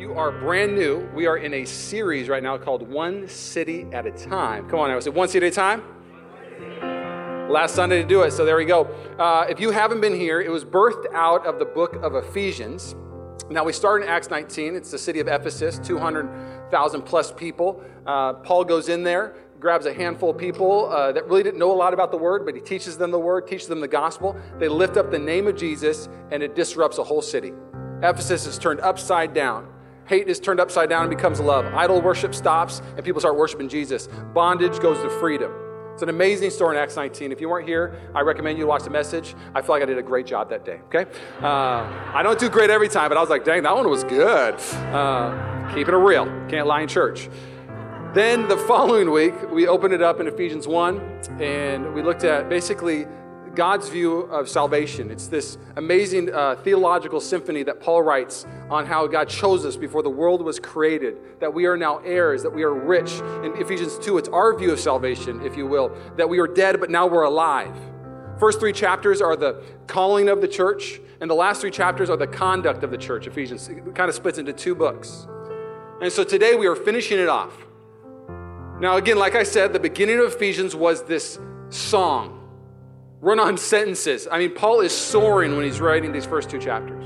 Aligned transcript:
you 0.00 0.14
are 0.14 0.32
brand 0.32 0.74
new, 0.74 1.06
we 1.14 1.26
are 1.26 1.36
in 1.36 1.52
a 1.52 1.66
series 1.66 2.30
right 2.30 2.42
now 2.42 2.56
called 2.56 2.88
One 2.88 3.28
City 3.28 3.86
at 3.92 4.06
a 4.06 4.10
Time. 4.10 4.66
Come 4.70 4.78
on, 4.78 4.90
I 4.90 4.98
said 4.98 5.14
one 5.14 5.28
city 5.28 5.46
at 5.46 5.52
a 5.52 5.54
time. 5.54 5.82
Last 7.50 7.74
Sunday 7.74 8.00
to 8.00 8.08
do 8.08 8.22
it, 8.22 8.30
so 8.30 8.46
there 8.46 8.56
we 8.56 8.64
go. 8.64 8.84
Uh, 9.18 9.44
if 9.50 9.60
you 9.60 9.72
haven't 9.72 10.00
been 10.00 10.14
here, 10.14 10.40
it 10.40 10.50
was 10.50 10.64
birthed 10.64 11.04
out 11.12 11.44
of 11.44 11.58
the 11.58 11.66
book 11.66 11.96
of 11.96 12.14
Ephesians. 12.14 12.94
Now, 13.50 13.62
we 13.62 13.74
start 13.74 14.02
in 14.02 14.08
Acts 14.08 14.30
19. 14.30 14.74
It's 14.74 14.90
the 14.90 14.98
city 14.98 15.20
of 15.20 15.28
Ephesus, 15.28 15.78
200,000 15.80 17.02
plus 17.02 17.30
people. 17.30 17.82
Uh, 18.06 18.32
Paul 18.34 18.64
goes 18.64 18.88
in 18.88 19.02
there, 19.02 19.34
grabs 19.58 19.84
a 19.84 19.92
handful 19.92 20.30
of 20.30 20.38
people 20.38 20.88
uh, 20.88 21.12
that 21.12 21.26
really 21.26 21.42
didn't 21.42 21.58
know 21.58 21.72
a 21.72 21.76
lot 21.76 21.92
about 21.92 22.10
the 22.10 22.16
word, 22.16 22.46
but 22.46 22.54
he 22.54 22.62
teaches 22.62 22.96
them 22.96 23.10
the 23.10 23.18
word, 23.18 23.46
teaches 23.46 23.66
them 23.66 23.80
the 23.80 23.88
gospel. 23.88 24.34
They 24.58 24.68
lift 24.68 24.96
up 24.96 25.10
the 25.10 25.18
name 25.18 25.46
of 25.46 25.56
Jesus, 25.56 26.08
and 26.30 26.42
it 26.42 26.54
disrupts 26.54 26.96
a 26.96 27.04
whole 27.04 27.20
city. 27.20 27.52
Ephesus 28.02 28.46
is 28.46 28.56
turned 28.56 28.80
upside 28.80 29.34
down. 29.34 29.70
Hate 30.10 30.26
is 30.26 30.40
turned 30.40 30.58
upside 30.58 30.88
down 30.88 31.02
and 31.02 31.08
becomes 31.08 31.38
love. 31.38 31.64
Idol 31.72 32.02
worship 32.02 32.34
stops, 32.34 32.82
and 32.96 33.04
people 33.04 33.20
start 33.20 33.36
worshiping 33.36 33.68
Jesus. 33.68 34.08
Bondage 34.34 34.80
goes 34.80 35.00
to 35.02 35.08
freedom. 35.08 35.52
It's 35.92 36.02
an 36.02 36.08
amazing 36.08 36.50
story 36.50 36.76
in 36.76 36.82
Acts 36.82 36.96
19. 36.96 37.30
If 37.30 37.40
you 37.40 37.48
weren't 37.48 37.68
here, 37.68 37.96
I 38.12 38.22
recommend 38.22 38.58
you 38.58 38.66
watch 38.66 38.82
the 38.82 38.90
message. 38.90 39.36
I 39.54 39.62
feel 39.62 39.76
like 39.76 39.84
I 39.84 39.86
did 39.86 39.98
a 39.98 40.02
great 40.02 40.26
job 40.26 40.50
that 40.50 40.64
day, 40.64 40.80
okay? 40.86 41.08
Uh, 41.40 41.86
I 42.12 42.24
don't 42.24 42.40
do 42.40 42.50
great 42.50 42.70
every 42.70 42.88
time, 42.88 43.08
but 43.08 43.18
I 43.18 43.20
was 43.20 43.30
like, 43.30 43.44
dang, 43.44 43.62
that 43.62 43.72
one 43.72 43.88
was 43.88 44.02
good. 44.02 44.56
Uh, 44.92 45.72
keeping 45.72 45.94
it 45.94 45.98
real. 45.98 46.24
Can't 46.48 46.66
lie 46.66 46.80
in 46.80 46.88
church. 46.88 47.28
Then 48.12 48.48
the 48.48 48.56
following 48.56 49.12
week, 49.12 49.48
we 49.52 49.68
opened 49.68 49.94
it 49.94 50.02
up 50.02 50.18
in 50.18 50.26
Ephesians 50.26 50.66
1, 50.66 50.98
and 51.40 51.94
we 51.94 52.02
looked 52.02 52.24
at 52.24 52.48
basically 52.48 53.06
God's 53.54 53.88
view 53.88 54.20
of 54.22 54.48
salvation. 54.48 55.10
It's 55.10 55.26
this 55.26 55.58
amazing 55.76 56.32
uh, 56.32 56.56
theological 56.56 57.20
symphony 57.20 57.62
that 57.64 57.80
Paul 57.80 58.02
writes 58.02 58.46
on 58.68 58.86
how 58.86 59.06
God 59.06 59.28
chose 59.28 59.66
us 59.66 59.76
before 59.76 60.02
the 60.02 60.10
world 60.10 60.42
was 60.42 60.60
created, 60.60 61.16
that 61.40 61.52
we 61.52 61.66
are 61.66 61.76
now 61.76 61.98
heirs, 61.98 62.42
that 62.42 62.54
we 62.54 62.62
are 62.62 62.72
rich. 62.72 63.12
In 63.44 63.52
Ephesians 63.56 63.98
2, 63.98 64.18
it's 64.18 64.28
our 64.28 64.56
view 64.56 64.72
of 64.72 64.78
salvation, 64.78 65.44
if 65.44 65.56
you 65.56 65.66
will, 65.66 65.96
that 66.16 66.28
we 66.28 66.38
are 66.38 66.46
dead, 66.46 66.78
but 66.78 66.90
now 66.90 67.06
we're 67.06 67.24
alive. 67.24 67.74
First 68.38 68.60
three 68.60 68.72
chapters 68.72 69.20
are 69.20 69.36
the 69.36 69.62
calling 69.86 70.28
of 70.28 70.40
the 70.40 70.48
church, 70.48 71.00
and 71.20 71.28
the 71.28 71.34
last 71.34 71.60
three 71.60 71.70
chapters 71.70 72.08
are 72.08 72.16
the 72.16 72.26
conduct 72.26 72.84
of 72.84 72.90
the 72.90 72.98
church. 72.98 73.26
Ephesians 73.26 73.68
it 73.68 73.94
kind 73.94 74.08
of 74.08 74.14
splits 74.14 74.38
into 74.38 74.52
two 74.52 74.74
books. 74.74 75.26
And 76.00 76.10
so 76.10 76.24
today 76.24 76.54
we 76.54 76.66
are 76.66 76.76
finishing 76.76 77.18
it 77.18 77.28
off. 77.28 77.52
Now, 78.80 78.96
again, 78.96 79.18
like 79.18 79.34
I 79.34 79.42
said, 79.42 79.74
the 79.74 79.80
beginning 79.80 80.20
of 80.20 80.32
Ephesians 80.32 80.74
was 80.74 81.02
this 81.02 81.38
song 81.68 82.39
run 83.20 83.38
on 83.38 83.56
sentences. 83.56 84.26
I 84.30 84.38
mean, 84.38 84.54
Paul 84.54 84.80
is 84.80 84.92
soaring 84.92 85.56
when 85.56 85.64
he's 85.64 85.80
writing 85.80 86.12
these 86.12 86.26
first 86.26 86.50
two 86.50 86.58
chapters. 86.58 87.04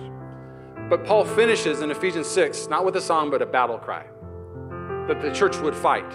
But 0.89 1.05
Paul 1.05 1.25
finishes 1.25 1.81
in 1.81 1.91
Ephesians 1.91 2.27
6, 2.29 2.69
not 2.69 2.85
with 2.85 2.97
a 2.97 3.01
song, 3.01 3.31
but 3.31 3.43
a 3.43 3.47
battle 3.47 3.79
cry 3.79 4.07
that 5.09 5.21
the 5.21 5.31
church 5.33 5.59
would 5.59 5.75
fight. 5.75 6.11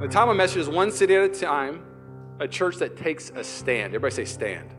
The 0.00 0.08
time 0.08 0.28
of 0.28 0.36
message 0.36 0.58
is 0.58 0.68
one 0.68 0.90
city 0.90 1.14
at 1.14 1.22
a 1.22 1.28
time, 1.28 1.82
a 2.40 2.48
church 2.48 2.76
that 2.76 2.96
takes 2.96 3.30
a 3.30 3.44
stand. 3.44 3.94
Everybody 3.94 4.14
say 4.14 4.24
stand. 4.24 4.70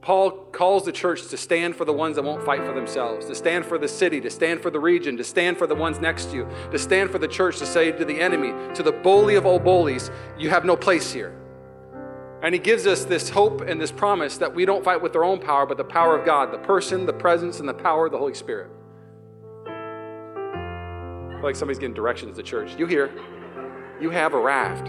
Paul 0.00 0.30
calls 0.30 0.84
the 0.84 0.92
church 0.92 1.28
to 1.28 1.36
stand 1.36 1.76
for 1.76 1.84
the 1.84 1.92
ones 1.92 2.16
that 2.16 2.22
won't 2.22 2.42
fight 2.42 2.64
for 2.64 2.72
themselves, 2.72 3.26
to 3.26 3.34
stand 3.34 3.66
for 3.66 3.78
the 3.78 3.88
city, 3.88 4.20
to 4.20 4.30
stand 4.30 4.60
for 4.60 4.70
the 4.70 4.80
region, 4.80 5.16
to 5.18 5.24
stand 5.24 5.58
for 5.58 5.66
the 5.66 5.74
ones 5.74 5.98
next 5.98 6.30
to 6.30 6.36
you, 6.36 6.48
to 6.70 6.78
stand 6.78 7.10
for 7.10 7.18
the 7.18 7.28
church, 7.28 7.58
to 7.58 7.66
say 7.66 7.92
to 7.92 8.04
the 8.04 8.20
enemy, 8.20 8.52
to 8.74 8.82
the 8.82 8.92
bully 8.92 9.34
of 9.34 9.44
all 9.44 9.58
bullies, 9.58 10.10
you 10.38 10.50
have 10.50 10.64
no 10.64 10.76
place 10.76 11.12
here. 11.12 11.37
And 12.42 12.54
he 12.54 12.60
gives 12.60 12.86
us 12.86 13.04
this 13.04 13.28
hope 13.30 13.62
and 13.62 13.80
this 13.80 13.90
promise 13.90 14.38
that 14.38 14.54
we 14.54 14.64
don't 14.64 14.84
fight 14.84 15.02
with 15.02 15.16
our 15.16 15.24
own 15.24 15.40
power, 15.40 15.66
but 15.66 15.76
the 15.76 15.84
power 15.84 16.16
of 16.16 16.24
God, 16.24 16.52
the 16.52 16.58
person, 16.58 17.04
the 17.04 17.12
presence, 17.12 17.58
and 17.58 17.68
the 17.68 17.74
power 17.74 18.06
of 18.06 18.12
the 18.12 18.18
Holy 18.18 18.34
Spirit. 18.34 18.70
Like 21.42 21.56
somebody's 21.56 21.78
getting 21.78 21.94
directions 21.94 22.36
to 22.36 22.42
church. 22.42 22.76
You 22.78 22.86
hear, 22.86 23.10
you 24.00 24.10
have 24.10 24.34
a 24.34 24.40
raft. 24.40 24.88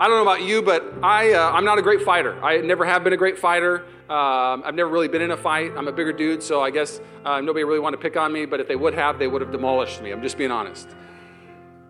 I 0.00 0.08
don't 0.08 0.16
know 0.16 0.22
about 0.22 0.42
you, 0.42 0.62
but 0.62 0.92
I, 1.02 1.32
uh, 1.34 1.52
I'm 1.52 1.64
not 1.64 1.78
a 1.78 1.82
great 1.82 2.02
fighter. 2.02 2.42
I 2.42 2.58
never 2.58 2.84
have 2.84 3.04
been 3.04 3.12
a 3.12 3.16
great 3.16 3.38
fighter. 3.38 3.84
Um, 4.08 4.62
I've 4.64 4.74
never 4.74 4.90
really 4.90 5.06
been 5.06 5.22
in 5.22 5.30
a 5.30 5.36
fight. 5.36 5.72
I'm 5.76 5.86
a 5.86 5.92
bigger 5.92 6.12
dude, 6.12 6.42
so 6.42 6.60
I 6.60 6.70
guess 6.70 7.00
uh, 7.24 7.40
nobody 7.40 7.62
really 7.62 7.78
wanted 7.78 7.98
to 7.98 8.02
pick 8.02 8.16
on 8.16 8.32
me, 8.32 8.44
but 8.44 8.58
if 8.58 8.66
they 8.66 8.74
would 8.74 8.94
have, 8.94 9.20
they 9.20 9.28
would 9.28 9.40
have 9.40 9.52
demolished 9.52 10.02
me. 10.02 10.10
I'm 10.10 10.20
just 10.20 10.36
being 10.36 10.50
honest. 10.50 10.88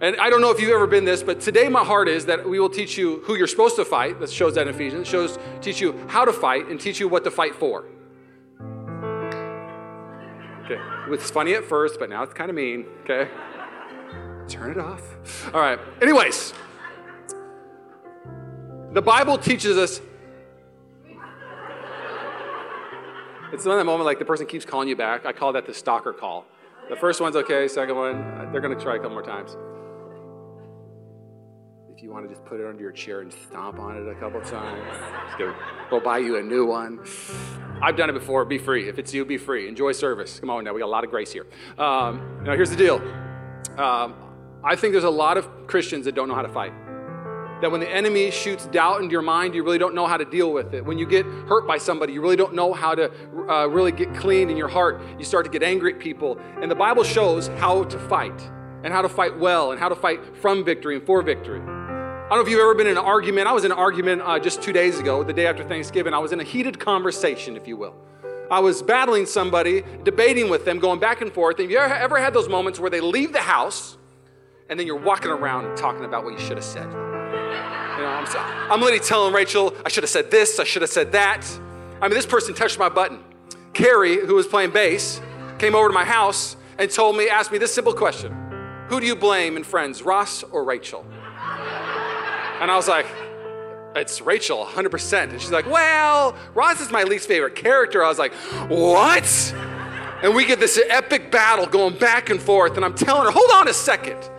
And 0.02 0.16
I 0.16 0.30
don't 0.30 0.40
know 0.40 0.50
if 0.50 0.60
you've 0.60 0.72
ever 0.72 0.88
been 0.88 1.04
this, 1.04 1.22
but 1.22 1.40
today 1.40 1.68
my 1.68 1.84
heart 1.84 2.08
is 2.08 2.26
that 2.26 2.46
we 2.46 2.58
will 2.58 2.68
teach 2.68 2.98
you 2.98 3.20
who 3.20 3.36
you're 3.36 3.46
supposed 3.46 3.76
to 3.76 3.84
fight. 3.84 4.18
That 4.18 4.30
shows 4.30 4.56
that 4.56 4.66
in 4.66 4.74
Ephesians. 4.74 5.06
It 5.06 5.10
shows 5.10 5.38
teach 5.60 5.80
you 5.80 5.96
how 6.08 6.24
to 6.24 6.32
fight 6.32 6.66
and 6.66 6.80
teach 6.80 6.98
you 6.98 7.06
what 7.06 7.22
to 7.22 7.30
fight 7.30 7.54
for. 7.54 7.84
Okay. 10.64 10.80
It's 11.08 11.30
funny 11.30 11.54
at 11.54 11.64
first, 11.64 12.00
but 12.00 12.10
now 12.10 12.24
it's 12.24 12.34
kind 12.34 12.50
of 12.50 12.56
mean. 12.56 12.84
Okay. 13.04 13.30
Turn 14.48 14.72
it 14.72 14.78
off. 14.78 15.54
All 15.54 15.60
right. 15.60 15.78
Anyways, 16.02 16.52
the 18.90 19.02
Bible 19.02 19.38
teaches 19.38 19.78
us. 19.78 20.00
It's 23.52 23.64
not 23.64 23.76
that 23.76 23.84
moment 23.84 24.04
like 24.04 24.18
the 24.18 24.24
person 24.24 24.46
keeps 24.46 24.64
calling 24.64 24.88
you 24.88 24.96
back. 24.96 25.26
I 25.26 25.32
call 25.32 25.52
that 25.52 25.64
the 25.64 25.74
stalker 25.74 26.12
call. 26.12 26.44
The 26.90 26.96
first 26.96 27.20
one's 27.20 27.36
okay, 27.36 27.68
second 27.68 27.94
one, 27.94 28.50
they're 28.50 28.60
going 28.60 28.76
to 28.76 28.82
try 28.82 28.96
a 28.96 28.98
couple 28.98 29.10
more 29.10 29.22
times 29.22 29.56
you 32.02 32.10
want 32.10 32.28
to 32.28 32.34
just 32.34 32.44
put 32.44 32.58
it 32.58 32.66
under 32.66 32.82
your 32.82 32.90
chair 32.90 33.20
and 33.20 33.32
stomp 33.32 33.78
on 33.78 33.96
it 33.96 34.10
a 34.10 34.14
couple 34.16 34.40
times, 34.40 34.98
go, 35.38 35.54
go 35.88 36.00
buy 36.00 36.18
you 36.18 36.36
a 36.36 36.42
new 36.42 36.66
one. 36.66 36.98
I've 37.80 37.96
done 37.96 38.10
it 38.10 38.14
before. 38.14 38.44
Be 38.44 38.58
free. 38.58 38.88
If 38.88 38.98
it's 38.98 39.14
you, 39.14 39.24
be 39.24 39.38
free. 39.38 39.68
Enjoy 39.68 39.92
service. 39.92 40.40
Come 40.40 40.50
on 40.50 40.64
now. 40.64 40.72
We 40.72 40.80
got 40.80 40.86
a 40.86 40.90
lot 40.90 41.04
of 41.04 41.10
grace 41.10 41.32
here. 41.32 41.46
Um, 41.78 42.40
now, 42.42 42.54
here's 42.54 42.70
the 42.70 42.76
deal. 42.76 42.96
Um, 43.78 44.14
I 44.64 44.74
think 44.74 44.92
there's 44.92 45.04
a 45.04 45.10
lot 45.10 45.36
of 45.36 45.48
Christians 45.68 46.04
that 46.06 46.16
don't 46.16 46.26
know 46.26 46.34
how 46.34 46.42
to 46.42 46.48
fight. 46.48 46.72
That 47.60 47.70
when 47.70 47.78
the 47.78 47.88
enemy 47.88 48.32
shoots 48.32 48.66
doubt 48.66 49.00
into 49.00 49.12
your 49.12 49.22
mind, 49.22 49.54
you 49.54 49.62
really 49.62 49.78
don't 49.78 49.94
know 49.94 50.08
how 50.08 50.16
to 50.16 50.24
deal 50.24 50.52
with 50.52 50.74
it. 50.74 50.84
When 50.84 50.98
you 50.98 51.06
get 51.06 51.24
hurt 51.24 51.68
by 51.68 51.78
somebody, 51.78 52.12
you 52.14 52.20
really 52.20 52.34
don't 52.34 52.54
know 52.54 52.72
how 52.72 52.96
to 52.96 53.12
uh, 53.48 53.66
really 53.66 53.92
get 53.92 54.12
clean 54.14 54.50
in 54.50 54.56
your 54.56 54.66
heart. 54.66 55.00
You 55.18 55.24
start 55.24 55.44
to 55.44 55.50
get 55.52 55.62
angry 55.62 55.94
at 55.94 56.00
people. 56.00 56.36
And 56.60 56.68
the 56.68 56.74
Bible 56.74 57.04
shows 57.04 57.46
how 57.46 57.84
to 57.84 57.98
fight 58.08 58.40
and 58.82 58.92
how 58.92 59.02
to 59.02 59.08
fight 59.08 59.38
well 59.38 59.70
and 59.70 59.78
how 59.78 59.88
to 59.88 59.94
fight 59.94 60.36
from 60.38 60.64
victory 60.64 60.96
and 60.96 61.06
for 61.06 61.22
victory. 61.22 61.62
I 62.32 62.34
don't 62.36 62.46
know 62.46 62.48
if 62.48 62.52
you've 62.52 62.62
ever 62.62 62.74
been 62.74 62.86
in 62.86 62.96
an 62.96 63.04
argument. 63.04 63.46
I 63.46 63.52
was 63.52 63.66
in 63.66 63.72
an 63.72 63.76
argument 63.76 64.22
uh, 64.22 64.38
just 64.38 64.62
two 64.62 64.72
days 64.72 64.98
ago, 64.98 65.22
the 65.22 65.34
day 65.34 65.46
after 65.46 65.62
Thanksgiving. 65.62 66.14
I 66.14 66.18
was 66.18 66.32
in 66.32 66.40
a 66.40 66.42
heated 66.42 66.80
conversation, 66.80 67.58
if 67.58 67.68
you 67.68 67.76
will. 67.76 67.94
I 68.50 68.58
was 68.58 68.80
battling 68.82 69.26
somebody, 69.26 69.84
debating 70.02 70.48
with 70.48 70.64
them, 70.64 70.78
going 70.78 70.98
back 70.98 71.20
and 71.20 71.30
forth. 71.30 71.58
Have 71.58 71.70
you 71.70 71.76
ever 71.76 72.18
had 72.18 72.32
those 72.32 72.48
moments 72.48 72.80
where 72.80 72.88
they 72.88 73.02
leave 73.02 73.34
the 73.34 73.42
house 73.42 73.98
and 74.70 74.80
then 74.80 74.86
you're 74.86 74.96
walking 74.96 75.30
around 75.30 75.76
talking 75.76 76.06
about 76.06 76.24
what 76.24 76.32
you 76.32 76.38
should 76.38 76.56
have 76.56 76.64
said? 76.64 76.86
You 76.86 78.00
know, 78.00 78.24
I'm, 78.24 78.26
I'm 78.72 78.80
literally 78.80 79.04
telling 79.04 79.34
Rachel, 79.34 79.76
I 79.84 79.90
should 79.90 80.02
have 80.02 80.08
said 80.08 80.30
this, 80.30 80.58
I 80.58 80.64
should 80.64 80.80
have 80.80 80.90
said 80.90 81.12
that. 81.12 81.46
I 82.00 82.08
mean, 82.08 82.14
this 82.14 82.24
person 82.24 82.54
touched 82.54 82.78
my 82.78 82.88
button. 82.88 83.22
Carrie, 83.74 84.24
who 84.24 84.36
was 84.36 84.46
playing 84.46 84.70
bass, 84.70 85.20
came 85.58 85.74
over 85.74 85.88
to 85.88 85.94
my 85.94 86.06
house 86.06 86.56
and 86.78 86.90
told 86.90 87.14
me, 87.14 87.28
asked 87.28 87.52
me 87.52 87.58
this 87.58 87.74
simple 87.74 87.92
question 87.92 88.32
Who 88.88 89.00
do 89.00 89.06
you 89.06 89.16
blame 89.16 89.58
in 89.58 89.64
Friends, 89.64 90.00
Ross 90.00 90.42
or 90.44 90.64
Rachel? 90.64 91.04
And 92.62 92.70
I 92.70 92.76
was 92.76 92.86
like, 92.86 93.06
it's 93.96 94.20
Rachel, 94.20 94.64
100%. 94.64 95.30
And 95.30 95.40
she's 95.40 95.50
like, 95.50 95.68
well, 95.68 96.36
Ross 96.54 96.80
is 96.80 96.92
my 96.92 97.02
least 97.02 97.26
favorite 97.26 97.56
character. 97.56 98.04
I 98.04 98.08
was 98.08 98.20
like, 98.20 98.32
what? 98.68 99.52
And 100.22 100.32
we 100.32 100.46
get 100.46 100.60
this 100.60 100.80
epic 100.88 101.32
battle 101.32 101.66
going 101.66 101.98
back 101.98 102.30
and 102.30 102.40
forth. 102.40 102.76
And 102.76 102.84
I'm 102.84 102.94
telling 102.94 103.24
her, 103.24 103.32
hold 103.32 103.50
on 103.50 103.66
a 103.66 103.74
second. 103.74 104.30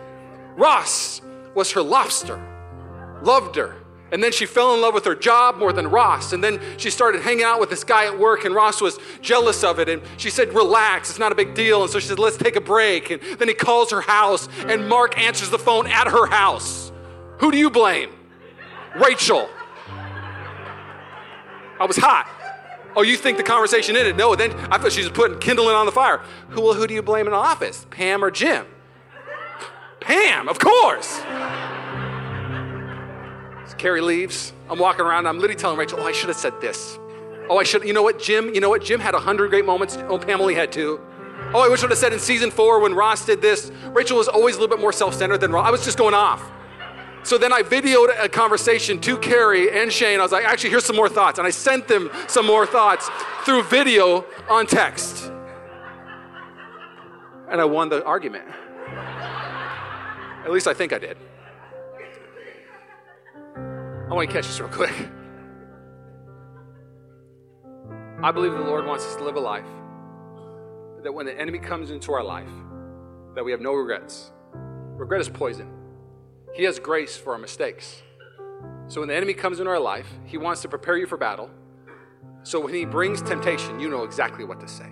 Ross 0.56 1.20
was 1.54 1.72
her 1.72 1.82
lobster, 1.82 2.42
loved 3.22 3.56
her. 3.56 3.76
And 4.10 4.24
then 4.24 4.32
she 4.32 4.46
fell 4.46 4.74
in 4.74 4.80
love 4.80 4.94
with 4.94 5.04
her 5.04 5.14
job 5.14 5.58
more 5.58 5.74
than 5.74 5.88
Ross. 5.88 6.32
And 6.32 6.42
then 6.42 6.60
she 6.78 6.88
started 6.88 7.20
hanging 7.20 7.44
out 7.44 7.60
with 7.60 7.68
this 7.68 7.84
guy 7.84 8.06
at 8.06 8.18
work, 8.18 8.46
and 8.46 8.54
Ross 8.54 8.80
was 8.80 8.98
jealous 9.20 9.62
of 9.62 9.78
it. 9.78 9.90
And 9.90 10.00
she 10.16 10.30
said, 10.30 10.54
Relax, 10.54 11.10
it's 11.10 11.18
not 11.18 11.30
a 11.30 11.34
big 11.34 11.52
deal. 11.52 11.82
And 11.82 11.90
so 11.90 11.98
she 11.98 12.08
said, 12.08 12.18
Let's 12.18 12.38
take 12.38 12.56
a 12.56 12.60
break. 12.62 13.10
And 13.10 13.20
then 13.38 13.48
he 13.48 13.54
calls 13.54 13.90
her 13.90 14.00
house, 14.00 14.48
and 14.66 14.88
Mark 14.88 15.18
answers 15.18 15.50
the 15.50 15.58
phone 15.58 15.86
at 15.88 16.06
her 16.06 16.26
house. 16.26 16.90
Who 17.38 17.50
do 17.50 17.58
you 17.58 17.68
blame? 17.68 18.10
Rachel. 18.96 19.48
I 21.80 21.86
was 21.86 21.96
hot. 21.96 22.28
Oh, 22.96 23.02
you 23.02 23.16
think 23.16 23.36
the 23.38 23.42
conversation 23.42 23.96
ended? 23.96 24.16
No, 24.16 24.36
then 24.36 24.52
I 24.70 24.78
thought 24.78 24.92
she 24.92 25.02
was 25.02 25.10
putting 25.10 25.38
kindling 25.38 25.74
on 25.74 25.86
the 25.86 25.92
fire. 25.92 26.20
Who, 26.50 26.60
well, 26.62 26.74
who 26.74 26.86
do 26.86 26.94
you 26.94 27.02
blame 27.02 27.26
in 27.26 27.32
the 27.32 27.38
office? 27.38 27.86
Pam 27.90 28.24
or 28.24 28.30
Jim? 28.30 28.66
Pam, 30.00 30.48
of 30.48 30.58
course. 30.58 31.08
So 33.66 33.76
Carrie 33.76 34.00
leaves. 34.00 34.52
I'm 34.70 34.78
walking 34.78 35.04
around. 35.04 35.26
I'm 35.26 35.38
literally 35.38 35.58
telling 35.58 35.76
Rachel, 35.76 35.98
oh, 36.00 36.06
I 36.06 36.12
should 36.12 36.28
have 36.28 36.36
said 36.36 36.60
this. 36.60 36.98
Oh, 37.48 37.58
I 37.58 37.64
should, 37.64 37.84
you 37.84 37.92
know 37.92 38.02
what, 38.02 38.20
Jim, 38.20 38.54
you 38.54 38.60
know 38.60 38.70
what? 38.70 38.82
Jim 38.82 39.00
had 39.00 39.14
a 39.14 39.18
100 39.18 39.50
great 39.50 39.66
moments. 39.66 39.98
Oh, 40.08 40.18
Pam 40.18 40.40
only 40.40 40.54
had 40.54 40.70
two. 40.70 41.00
Oh, 41.52 41.60
I 41.60 41.68
wish 41.68 41.80
I 41.80 41.84
would 41.84 41.90
have 41.90 41.98
said 41.98 42.12
in 42.12 42.18
season 42.18 42.50
four 42.50 42.80
when 42.80 42.94
Ross 42.94 43.26
did 43.26 43.42
this. 43.42 43.70
Rachel 43.88 44.16
was 44.16 44.28
always 44.28 44.56
a 44.56 44.60
little 44.60 44.74
bit 44.74 44.80
more 44.80 44.92
self 44.92 45.14
centered 45.14 45.38
than 45.38 45.52
Ross. 45.52 45.66
I 45.66 45.70
was 45.70 45.84
just 45.84 45.98
going 45.98 46.14
off. 46.14 46.42
So 47.24 47.38
then 47.38 47.52
I 47.52 47.62
videoed 47.62 48.14
a 48.22 48.28
conversation 48.28 49.00
to 49.00 49.16
Carrie 49.16 49.70
and 49.70 49.90
Shane. 49.90 50.20
I 50.20 50.22
was 50.22 50.32
like, 50.32 50.44
actually, 50.44 50.70
here's 50.70 50.84
some 50.84 50.96
more 50.96 51.08
thoughts. 51.08 51.38
And 51.38 51.46
I 51.46 51.50
sent 51.50 51.88
them 51.88 52.10
some 52.28 52.46
more 52.46 52.66
thoughts 52.66 53.08
through 53.44 53.62
video 53.64 54.26
on 54.48 54.66
text. 54.66 55.30
and 57.50 57.60
I 57.60 57.64
won 57.64 57.88
the 57.88 58.04
argument. 58.04 58.44
At 60.44 60.50
least 60.50 60.66
I 60.66 60.74
think 60.74 60.92
I 60.92 60.98
did. 60.98 61.16
I 63.56 64.12
want 64.12 64.28
to 64.28 64.34
catch 64.34 64.46
this 64.46 64.60
real 64.60 64.68
quick. 64.68 64.92
I 68.22 68.30
believe 68.32 68.52
the 68.52 68.60
Lord 68.60 68.86
wants 68.86 69.04
us 69.04 69.16
to 69.16 69.24
live 69.24 69.36
a 69.36 69.40
life 69.40 69.66
that 71.02 71.12
when 71.12 71.26
the 71.26 71.38
enemy 71.38 71.58
comes 71.58 71.90
into 71.90 72.12
our 72.12 72.24
life, 72.24 72.48
that 73.34 73.44
we 73.44 73.50
have 73.52 73.60
no 73.60 73.72
regrets. 73.72 74.30
Regret 74.96 75.20
is 75.20 75.28
poison. 75.28 75.83
He 76.54 76.64
has 76.64 76.78
grace 76.78 77.16
for 77.16 77.32
our 77.32 77.38
mistakes. 77.38 78.02
So 78.86 79.00
when 79.00 79.08
the 79.08 79.14
enemy 79.14 79.34
comes 79.34 79.58
into 79.58 79.70
our 79.70 79.80
life, 79.80 80.06
he 80.24 80.38
wants 80.38 80.62
to 80.62 80.68
prepare 80.68 80.96
you 80.96 81.06
for 81.06 81.16
battle. 81.16 81.50
So 82.42 82.60
when 82.60 82.74
he 82.74 82.84
brings 82.84 83.22
temptation, 83.22 83.80
you 83.80 83.88
know 83.88 84.04
exactly 84.04 84.44
what 84.44 84.60
to 84.60 84.68
say. 84.68 84.88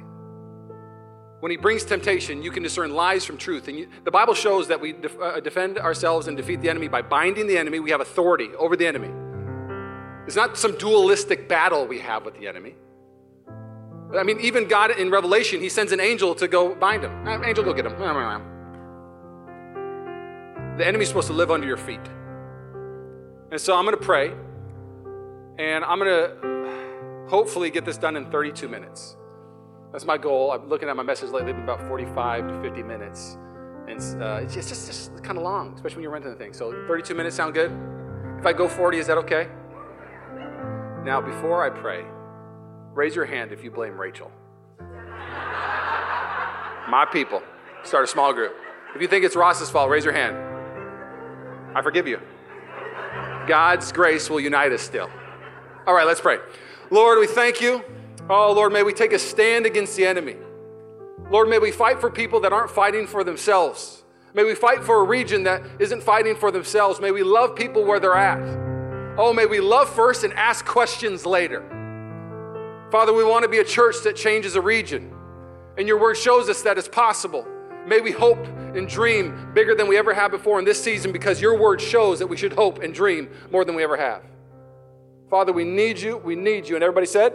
When 1.41 1.51
he 1.51 1.57
brings 1.57 1.85
temptation, 1.85 2.43
you 2.43 2.51
can 2.51 2.63
discern 2.63 2.95
lies 2.95 3.25
from 3.25 3.37
truth. 3.37 3.69
And 3.69 3.79
you, 3.79 3.89
the 4.05 4.11
Bible 4.11 4.35
shows 4.35 4.69
that 4.69 4.81
we 4.81 4.93
def, 4.93 5.21
uh, 5.21 5.41
defend 5.41 5.79
ourselves 5.79 6.29
and 6.29 6.37
defeat 6.37 6.61
the 6.63 6.71
enemy 6.71 6.89
by 6.89 7.03
binding 7.03 7.47
the 7.47 7.59
enemy. 7.59 7.81
We 7.81 7.91
have 7.91 8.01
authority 8.01 8.49
over 8.59 8.77
the 8.77 8.87
enemy. 8.87 9.11
It's 10.27 10.37
not 10.37 10.57
some 10.57 10.79
dualistic 10.79 11.49
battle 11.49 11.87
we 11.87 11.99
have 11.99 12.25
with 12.25 12.39
the 12.39 12.49
enemy. 12.49 12.75
I 14.17 14.23
mean, 14.23 14.41
even 14.41 14.69
God 14.69 14.91
in 14.93 15.11
Revelation, 15.11 15.61
he 15.61 15.69
sends 15.69 15.93
an 15.93 16.01
angel 16.01 16.35
to 16.37 16.49
go 16.49 16.75
bind 16.75 17.05
him. 17.05 17.27
Uh, 17.27 17.43
angel, 17.45 17.65
go 17.65 17.73
get 17.73 17.87
him. 17.87 18.52
The 20.79 20.87
enemy's 20.87 21.09
supposed 21.09 21.27
to 21.27 21.35
live 21.35 21.51
under 21.51 21.67
your 21.67 21.77
feet. 21.77 22.01
And 23.51 23.61
so 23.61 23.77
I'm 23.77 23.85
going 23.85 23.97
to 23.97 24.03
pray, 24.03 24.33
and 25.59 25.85
I'm 25.85 25.99
going 25.99 26.11
to 26.11 27.29
hopefully 27.29 27.69
get 27.71 27.85
this 27.85 27.99
done 27.99 28.17
in 28.17 28.31
32 28.31 28.69
minutes. 28.69 29.17
That's 29.93 30.07
my 30.07 30.17
goal. 30.17 30.51
I'm 30.53 30.71
looking 30.71 30.89
at 30.89 30.97
my 30.97 31.03
message 31.03 31.29
lately, 31.29 31.53
about 31.53 31.87
45 31.87 32.49
to 32.49 32.63
50 32.63 32.83
minutes. 32.83 33.37
And 33.87 34.23
uh, 34.23 34.41
it's 34.43 34.55
just, 34.55 34.71
just, 34.71 34.87
just 34.87 35.23
kind 35.23 35.37
of 35.37 35.45
long, 35.45 35.75
especially 35.75 35.97
when 35.97 36.03
you're 36.05 36.13
renting 36.13 36.31
the 36.31 36.39
thing. 36.39 36.55
So 36.55 36.73
32 36.89 37.15
minutes 37.15 37.37
sound 37.37 37.53
good? 37.53 37.71
If 38.39 38.47
I 38.47 38.55
go 38.55 38.67
40, 38.67 38.97
is 38.97 39.07
that 39.09 39.19
okay? 39.19 39.49
Now, 41.05 41.21
before 41.21 41.63
I 41.63 41.69
pray, 41.69 42.07
raise 42.95 43.15
your 43.15 43.27
hand 43.27 43.53
if 43.53 43.63
you 43.63 43.71
blame 43.71 44.01
Rachel. 44.01 44.33
my 46.89 47.07
people. 47.13 47.43
Start 47.85 48.05
a 48.05 48.07
small 48.07 48.33
group. 48.33 48.55
If 48.95 49.03
you 49.03 49.09
think 49.09 49.25
it's 49.25 49.37
Ross's 49.37 49.69
fault, 49.69 49.91
raise 49.91 50.05
your 50.05 50.15
hand. 50.15 50.52
I 51.75 51.83
forgive 51.83 52.07
you. 52.07 52.21
God's 53.47 53.93
grace 53.93 54.31
will 54.31 54.41
unite 54.41 54.73
us 54.73 54.83
still. 54.83 55.11
All 55.87 55.95
right, 55.95 56.07
let's 56.07 56.21
pray. 56.21 56.39
Lord, 56.91 57.19
we 57.19 57.27
thank 57.27 57.61
you. 57.61 57.83
Oh, 58.31 58.53
Lord, 58.53 58.73
may 58.73 58.83
we 58.83 58.93
take 58.93 59.13
a 59.13 59.19
stand 59.19 59.67
against 59.67 59.97
the 59.97 60.07
enemy. 60.07 60.37
Lord, 61.31 61.49
may 61.49 61.59
we 61.59 61.73
fight 61.73 62.01
for 62.01 62.11
people 62.11 62.41
that 62.41 62.53
aren't 62.53 62.71
fighting 62.71 63.07
for 63.07 63.25
themselves. 63.25 64.05
May 64.35 64.45
we 64.45 64.55
fight 64.55 64.85
for 64.85 65.01
a 65.01 65.05
region 65.05 65.43
that 65.45 65.63
isn't 65.79 66.03
fighting 66.03 66.37
for 66.37 66.51
themselves. 66.51 67.01
May 67.01 67.11
we 67.11 67.23
love 67.23 67.57
people 67.57 67.85
where 67.85 68.01
they're 68.01 68.15
at. 68.15 68.39
Oh, 69.19 69.33
may 69.33 69.47
we 69.47 69.61
love 69.61 69.91
first 69.91 70.25
and 70.25 70.33
ask 70.35 70.65
questions 70.65 71.27
later. 71.27 71.61
Father, 72.91 73.13
we 73.13 73.25
want 73.25 73.43
to 73.43 73.49
be 73.49 73.59
a 73.59 73.65
church 73.65 73.97
that 74.05 74.17
changes 74.17 74.55
a 74.55 74.61
region. 74.61 75.13
And 75.77 75.89
your 75.89 75.99
word 75.99 76.17
shows 76.17 76.49
us 76.49 76.63
that 76.63 76.79
it's 76.79 76.89
possible. 76.89 77.47
May 77.87 78.01
we 78.01 78.13
hope 78.13 78.47
and 78.75 78.89
dream 78.89 79.53
bigger 79.55 79.75
than 79.75 79.89
we 79.89 79.97
ever 79.97 80.15
have 80.15 80.31
before 80.31 80.59
in 80.59 80.65
this 80.65 80.83
season 80.83 81.13
because 81.13 81.41
your 81.41 81.59
word 81.59 81.81
shows 81.81 82.19
that 82.21 82.27
we 82.27 82.37
should 82.37 82.53
hope 82.53 82.83
and 82.83 82.95
dream 82.95 83.29
more 83.51 83.65
than 83.65 83.75
we 83.75 83.83
ever 83.83 83.97
have. 83.97 84.23
Father, 85.29 85.53
we 85.53 85.65
need 85.65 86.01
you. 86.01 86.17
We 86.19 86.37
need 86.37 86.69
you. 86.69 86.75
And 86.75 86.85
everybody 86.85 87.07
said, 87.07 87.33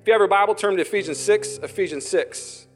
if 0.00 0.06
you 0.06 0.12
have 0.12 0.20
your 0.20 0.28
Bible, 0.28 0.54
turn 0.54 0.76
to 0.76 0.82
Ephesians 0.82 1.18
6, 1.18 1.58
Ephesians 1.58 2.06
6. 2.08 2.66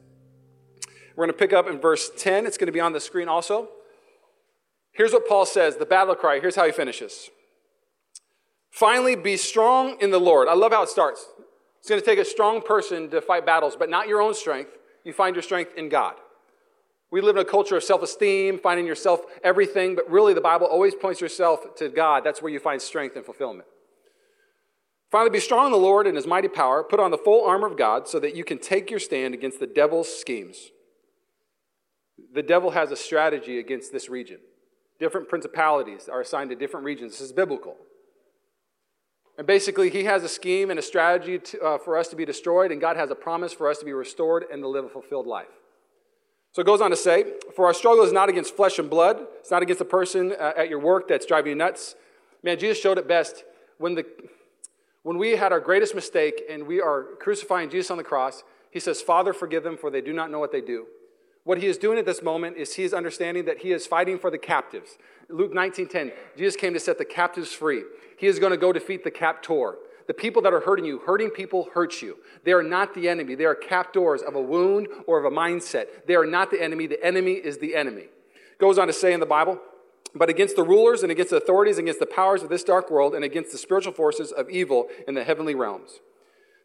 We're 1.17 1.27
going 1.27 1.35
to 1.35 1.39
pick 1.39 1.53
up 1.53 1.69
in 1.69 1.81
verse 1.81 2.11
10. 2.17 2.47
It's 2.47 2.57
going 2.57 2.67
to 2.67 2.73
be 2.73 2.81
on 2.81 2.93
the 2.93 3.01
screen 3.01 3.29
also. 3.29 3.69
Here's 4.93 5.13
what 5.13 5.29
Paul 5.29 5.47
says 5.47 5.77
the 5.77 5.87
battle 5.87 6.15
cry. 6.15 6.41
Here's 6.41 6.57
how 6.57 6.65
he 6.65 6.73
finishes. 6.73 7.31
Finally, 8.71 9.17
be 9.17 9.37
strong 9.37 9.97
in 10.01 10.11
the 10.11 10.19
Lord. 10.19 10.49
I 10.49 10.55
love 10.55 10.73
how 10.73 10.83
it 10.83 10.89
starts. 10.89 11.27
It's 11.79 11.89
going 11.89 12.01
to 12.01 12.07
take 12.07 12.19
a 12.19 12.25
strong 12.25 12.61
person 12.61 13.11
to 13.11 13.21
fight 13.21 13.45
battles, 13.45 13.77
but 13.77 13.91
not 13.91 14.09
your 14.09 14.21
own 14.21 14.35
strength. 14.35 14.71
You 15.05 15.13
find 15.13 15.37
your 15.37 15.43
strength 15.43 15.73
in 15.77 15.89
God. 15.89 16.15
We 17.15 17.21
live 17.21 17.37
in 17.37 17.43
a 17.43 17.49
culture 17.49 17.77
of 17.77 17.85
self 17.85 18.03
esteem, 18.03 18.59
finding 18.59 18.87
yourself 18.87 19.21
everything, 19.45 19.95
but 19.95 20.11
really 20.11 20.35
the 20.35 20.41
Bible 20.41 20.67
always 20.67 20.97
points 20.97 21.21
yourself 21.21 21.77
to 21.77 21.89
God. 21.89 22.25
That's 22.25 22.43
where 22.43 22.51
you 22.51 22.59
find 22.59 22.83
strength 22.83 23.15
and 23.15 23.25
fulfillment. 23.25 23.69
Finally, 25.13 25.31
be 25.31 25.39
strong 25.39 25.67
in 25.67 25.71
the 25.71 25.79
Lord 25.79 26.09
and 26.09 26.17
his 26.17 26.27
mighty 26.27 26.49
power. 26.49 26.83
Put 26.83 26.99
on 26.99 27.13
the 27.13 27.17
full 27.17 27.47
armor 27.47 27.69
of 27.69 27.79
God 27.79 28.09
so 28.09 28.19
that 28.19 28.35
you 28.35 28.43
can 28.43 28.59
take 28.59 28.91
your 28.91 28.99
stand 28.99 29.33
against 29.33 29.61
the 29.61 29.67
devil's 29.69 30.13
schemes. 30.13 30.73
The 32.35 32.43
devil 32.43 32.73
has 32.73 32.91
a 32.91 32.97
strategy 32.97 33.61
against 33.61 33.93
this 33.93 34.09
region. 34.09 34.41
Different 34.99 35.29
principalities 35.29 36.09
are 36.09 36.21
assigned 36.21 36.51
to 36.51 36.57
different 36.57 36.85
regions. 36.85 37.13
This 37.13 37.21
is 37.21 37.33
biblical. 37.33 37.77
And 39.39 39.47
basically, 39.47 39.89
he 39.89 40.03
has 40.03 40.25
a 40.25 40.29
scheme 40.29 40.69
and 40.69 40.81
a 40.81 40.83
strategy 40.83 41.39
to, 41.39 41.61
uh, 41.63 41.79
for 41.79 41.97
us 41.97 42.09
to 42.09 42.17
be 42.17 42.25
destroyed, 42.25 42.73
and 42.73 42.81
God 42.81 42.97
has 42.97 43.13
a 43.13 43.15
promise 43.15 43.53
for 43.53 43.71
us 43.71 43.79
to 43.79 43.85
be 43.85 43.93
restored 43.93 44.47
and 44.53 44.61
to 44.65 44.69
live 44.69 44.87
a 44.87 44.89
fulfilled 44.89 45.29
life. 45.29 45.47
So 46.55 46.63
it 46.63 46.67
goes 46.67 46.81
on 46.81 46.91
to 46.91 46.97
say, 46.97 47.25
For 47.57 47.67
our 47.67 47.75
struggle 47.75 48.05
is 48.05 48.13
not 48.13 48.29
against 48.29 48.57
flesh 48.57 48.79
and 48.79 48.89
blood. 48.89 49.19
It's 49.41 49.51
not 49.51 49.63
against 49.63 49.81
the 49.81 49.85
person 49.85 50.33
uh, 50.39 50.53
at 50.57 50.69
your 50.69 50.79
work 50.79 51.09
that's 51.09 51.27
driving 51.27 51.51
you 51.51 51.57
nuts. 51.57 51.97
Man, 52.45 52.59
Jesus 52.59 52.81
showed 52.81 52.97
it 52.97 53.09
best 53.09 53.43
when, 53.79 53.97
the, 53.97 54.07
when 55.03 55.19
we 55.19 55.33
had 55.33 55.51
our 55.51 55.59
greatest 55.59 55.97
mistake 55.97 56.43
and 56.49 56.65
we 56.67 56.81
are 56.81 57.17
crucifying 57.19 57.71
Jesus 57.71 57.91
on 57.91 57.97
the 57.97 58.05
cross. 58.05 58.45
He 58.71 58.79
says, 58.79 59.03
Father, 59.03 59.33
forgive 59.33 59.65
them, 59.65 59.77
for 59.77 59.91
they 59.91 60.01
do 60.01 60.13
not 60.13 60.31
know 60.31 60.39
what 60.39 60.53
they 60.53 60.61
do. 60.61 60.87
What 61.43 61.59
he 61.59 61.67
is 61.67 61.77
doing 61.77 61.99
at 61.99 62.07
this 62.07 62.23
moment 62.23 62.57
is 62.57 62.75
he 62.75 62.85
is 62.85 62.95
understanding 62.95 63.47
that 63.47 63.59
he 63.59 63.73
is 63.73 63.87
fighting 63.87 64.19
for 64.19 64.31
the 64.31 64.39
captives. 64.39 64.97
Luke 65.29 65.53
19:10, 65.53 66.13
Jesus 66.37 66.55
came 66.55 66.73
to 66.73 66.81
set 66.81 66.99
the 66.99 67.05
captives 67.05 67.53
free. 67.53 67.83
He 68.17 68.29
is 68.29 68.39
going 68.39 68.53
to 68.53 68.57
go 68.57 68.73
defeat 68.73 69.03
the 69.03 69.11
captor. 69.11 69.75
The 70.07 70.15
people 70.15 70.43
that 70.43 70.53
are 70.53 70.61
hurting 70.61 70.85
you, 70.85 70.99
hurting 70.99 71.31
people 71.31 71.69
hurt 71.73 72.03
you. 72.03 72.19
They 72.45 72.53
are 72.53 72.63
not 72.63 72.95
the 72.95 73.09
enemy. 73.09 73.35
They 73.35 73.47
are 73.47 73.55
captors 73.55 74.23
of 74.23 74.35
a 74.35 74.43
wound 74.43 74.89
or 75.07 75.19
of 75.19 75.25
a 75.25 75.35
mindset. 75.35 76.07
They 76.07 76.15
are 76.15 76.27
not 76.27 76.51
the 76.51 76.63
enemy. 76.63 76.87
The 76.87 77.03
enemy 77.05 77.33
is 77.33 77.59
the 77.59 77.75
enemy. 77.75 78.09
Goes 78.59 78.79
on 78.79 78.87
to 78.87 78.93
say 78.93 79.13
in 79.13 79.21
the 79.21 79.27
Bible, 79.27 79.59
but 80.15 80.29
against 80.29 80.57
the 80.57 80.63
rulers 80.63 81.03
and 81.03 81.11
against 81.11 81.31
the 81.31 81.39
authorities, 81.39 81.79
against 81.79 82.01
the 82.01 82.07
powers 82.07 82.43
of 82.43 82.49
this 82.49 82.63
dark 82.63 82.91
world, 82.91 83.15
and 83.15 83.25
against 83.25 83.51
the 83.51 83.59
spiritual 83.59 83.93
forces 83.93 84.31
of 84.31 84.49
evil 84.51 84.89
in 85.09 85.15
the 85.15 85.25
heavenly 85.25 85.55
realms. 85.55 86.01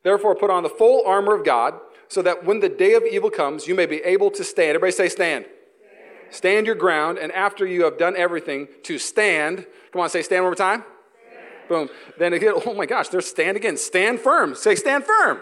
Therefore, 0.04 0.36
put 0.36 0.50
on 0.50 0.64
the 0.64 0.70
full 0.70 1.04
armor 1.06 1.36
of 1.36 1.46
God, 1.46 1.76
so 2.08 2.22
that 2.22 2.44
when 2.44 2.60
the 2.60 2.70
day 2.70 2.94
of 2.94 3.04
evil 3.04 3.30
comes, 3.30 3.68
you 3.68 3.76
may 3.76 3.86
be 3.86 3.98
able 3.98 4.32
to 4.32 4.44
stand. 4.44 4.70
Everybody 4.70 4.92
say, 4.92 5.10
stand. 5.10 5.46
Stand, 5.46 6.36
stand 6.36 6.66
your 6.66 6.76
ground, 6.76 7.18
and 7.18 7.32
after 7.32 7.66
you 7.66 7.84
have 7.84 7.98
done 7.98 8.16
everything, 8.16 8.68
to 8.84 8.98
stand. 8.98 9.66
Come 9.92 10.02
on, 10.02 10.10
say, 10.10 10.22
stand 10.22 10.44
one 10.44 10.52
more 10.52 10.56
time. 10.56 10.84
Boom. 11.70 11.90
Then 12.18 12.34
again, 12.34 12.54
oh 12.66 12.74
my 12.74 12.86
gosh, 12.86 13.08
there's 13.08 13.28
stand 13.28 13.56
again. 13.56 13.78
Stand 13.78 14.20
firm. 14.20 14.56
Say, 14.56 14.76
stand 14.76 15.06
firm. 15.06 15.42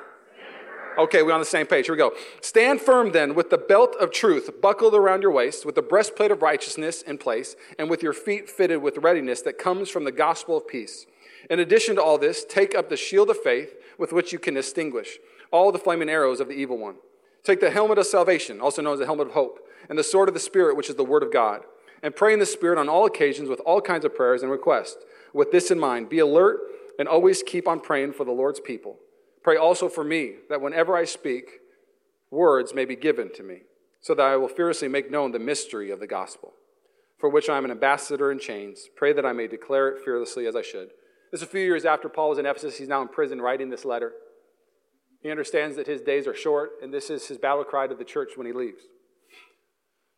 Okay, 0.97 1.21
we're 1.21 1.33
on 1.33 1.39
the 1.39 1.45
same 1.45 1.67
page. 1.67 1.85
Here 1.85 1.93
we 1.93 1.99
go. 1.99 2.13
Stand 2.41 2.81
firm 2.81 3.11
then 3.11 3.35
with 3.35 3.51
the 3.51 3.57
belt 3.57 3.95
of 3.99 4.11
truth 4.11 4.49
buckled 4.61 4.95
around 4.95 5.21
your 5.21 5.31
waist, 5.31 5.63
with 5.63 5.75
the 5.75 5.81
breastplate 5.83 6.31
of 6.31 6.41
righteousness 6.41 7.03
in 7.03 7.19
place, 7.19 7.55
and 7.77 7.87
with 7.87 8.01
your 8.01 8.13
feet 8.13 8.49
fitted 8.49 8.81
with 8.81 8.97
readiness 8.97 9.41
that 9.43 9.59
comes 9.59 9.89
from 9.89 10.05
the 10.05 10.11
gospel 10.11 10.57
of 10.57 10.67
peace. 10.67 11.05
In 11.51 11.59
addition 11.59 11.95
to 11.95 12.03
all 12.03 12.17
this, 12.17 12.43
take 12.43 12.73
up 12.73 12.89
the 12.89 12.97
shield 12.97 13.29
of 13.29 13.37
faith 13.37 13.75
with 13.99 14.11
which 14.11 14.33
you 14.33 14.39
can 14.39 14.57
extinguish 14.57 15.17
all 15.51 15.71
the 15.71 15.79
flaming 15.79 16.09
arrows 16.09 16.39
of 16.39 16.47
the 16.47 16.55
evil 16.55 16.77
one. 16.77 16.95
Take 17.43 17.59
the 17.59 17.71
helmet 17.71 17.99
of 17.99 18.07
salvation, 18.07 18.59
also 18.59 18.81
known 18.81 18.93
as 18.93 18.99
the 18.99 19.05
helmet 19.05 19.27
of 19.27 19.33
hope, 19.33 19.59
and 19.87 19.97
the 19.97 20.03
sword 20.03 20.27
of 20.27 20.33
the 20.33 20.39
Spirit, 20.39 20.75
which 20.75 20.89
is 20.89 20.95
the 20.95 21.05
word 21.05 21.23
of 21.23 21.31
God, 21.31 21.61
and 22.01 22.15
pray 22.15 22.33
in 22.33 22.39
the 22.39 22.45
Spirit 22.45 22.79
on 22.79 22.89
all 22.89 23.05
occasions 23.05 23.49
with 23.49 23.61
all 23.61 23.81
kinds 23.81 24.03
of 24.03 24.15
prayers 24.15 24.41
and 24.41 24.51
requests 24.51 24.97
with 25.33 25.51
this 25.51 25.71
in 25.71 25.79
mind, 25.79 26.09
be 26.09 26.19
alert 26.19 26.59
and 26.99 27.07
always 27.07 27.43
keep 27.43 27.67
on 27.67 27.79
praying 27.79 28.13
for 28.13 28.25
the 28.25 28.31
Lord's 28.31 28.59
people. 28.59 28.97
Pray 29.43 29.55
also 29.55 29.87
for 29.87 30.03
me, 30.03 30.35
that 30.49 30.61
whenever 30.61 30.95
I 30.95 31.05
speak, 31.05 31.59
words 32.31 32.73
may 32.73 32.85
be 32.85 32.95
given 32.95 33.31
to 33.35 33.43
me, 33.43 33.61
so 34.01 34.13
that 34.13 34.25
I 34.25 34.35
will 34.35 34.47
fearlessly 34.47 34.87
make 34.87 35.11
known 35.11 35.31
the 35.31 35.39
mystery 35.39 35.89
of 35.91 35.99
the 35.99 36.07
gospel, 36.07 36.53
for 37.17 37.29
which 37.29 37.49
I 37.49 37.57
am 37.57 37.65
an 37.65 37.71
ambassador 37.71 38.31
in 38.31 38.39
chains. 38.39 38.89
Pray 38.95 39.13
that 39.13 39.25
I 39.25 39.33
may 39.33 39.47
declare 39.47 39.89
it 39.89 40.03
fearlessly 40.03 40.47
as 40.47 40.55
I 40.55 40.61
should. 40.61 40.89
This 41.31 41.41
is 41.41 41.47
a 41.47 41.51
few 41.51 41.61
years 41.61 41.85
after 41.85 42.09
Paul 42.09 42.29
was 42.29 42.39
in 42.39 42.45
Ephesus. 42.45 42.77
He's 42.77 42.87
now 42.87 43.01
in 43.01 43.07
prison 43.07 43.41
writing 43.41 43.69
this 43.69 43.85
letter. 43.85 44.13
He 45.21 45.31
understands 45.31 45.75
that 45.75 45.87
his 45.87 46.01
days 46.01 46.27
are 46.27 46.35
short, 46.35 46.71
and 46.81 46.93
this 46.93 47.09
is 47.09 47.27
his 47.27 47.37
battle 47.37 47.63
cry 47.63 47.87
to 47.87 47.95
the 47.95 48.03
church 48.03 48.31
when 48.35 48.47
he 48.47 48.53
leaves. 48.53 48.83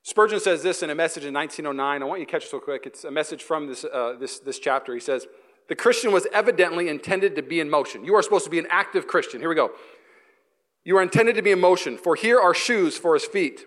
Spurgeon 0.03 0.39
says 0.39 0.63
this 0.63 0.81
in 0.81 0.89
a 0.89 0.95
message 0.95 1.25
in 1.25 1.33
1909. 1.33 2.01
I 2.01 2.05
want 2.05 2.19
you 2.19 2.25
to 2.25 2.31
catch 2.31 2.43
this 2.43 2.53
real 2.53 2.61
quick. 2.61 2.85
It's 2.85 3.03
a 3.03 3.11
message 3.11 3.43
from 3.43 3.67
this, 3.67 3.83
uh, 3.83 4.15
this, 4.19 4.39
this 4.39 4.59
chapter. 4.59 4.93
He 4.93 4.99
says, 4.99 5.27
The 5.67 5.75
Christian 5.75 6.11
was 6.11 6.25
evidently 6.33 6.87
intended 6.87 7.35
to 7.35 7.41
be 7.41 7.59
in 7.59 7.69
motion. 7.69 8.05
You 8.05 8.15
are 8.15 8.21
supposed 8.21 8.45
to 8.45 8.49
be 8.49 8.59
an 8.59 8.67
active 8.69 9.07
Christian. 9.07 9.39
Here 9.41 9.49
we 9.49 9.55
go. 9.55 9.71
You 10.85 10.97
are 10.97 11.01
intended 11.01 11.35
to 11.35 11.41
be 11.41 11.51
in 11.51 11.59
motion, 11.59 11.97
for 11.97 12.15
here 12.15 12.39
are 12.39 12.53
shoes 12.53 12.97
for 12.97 13.13
his 13.13 13.25
feet. 13.25 13.65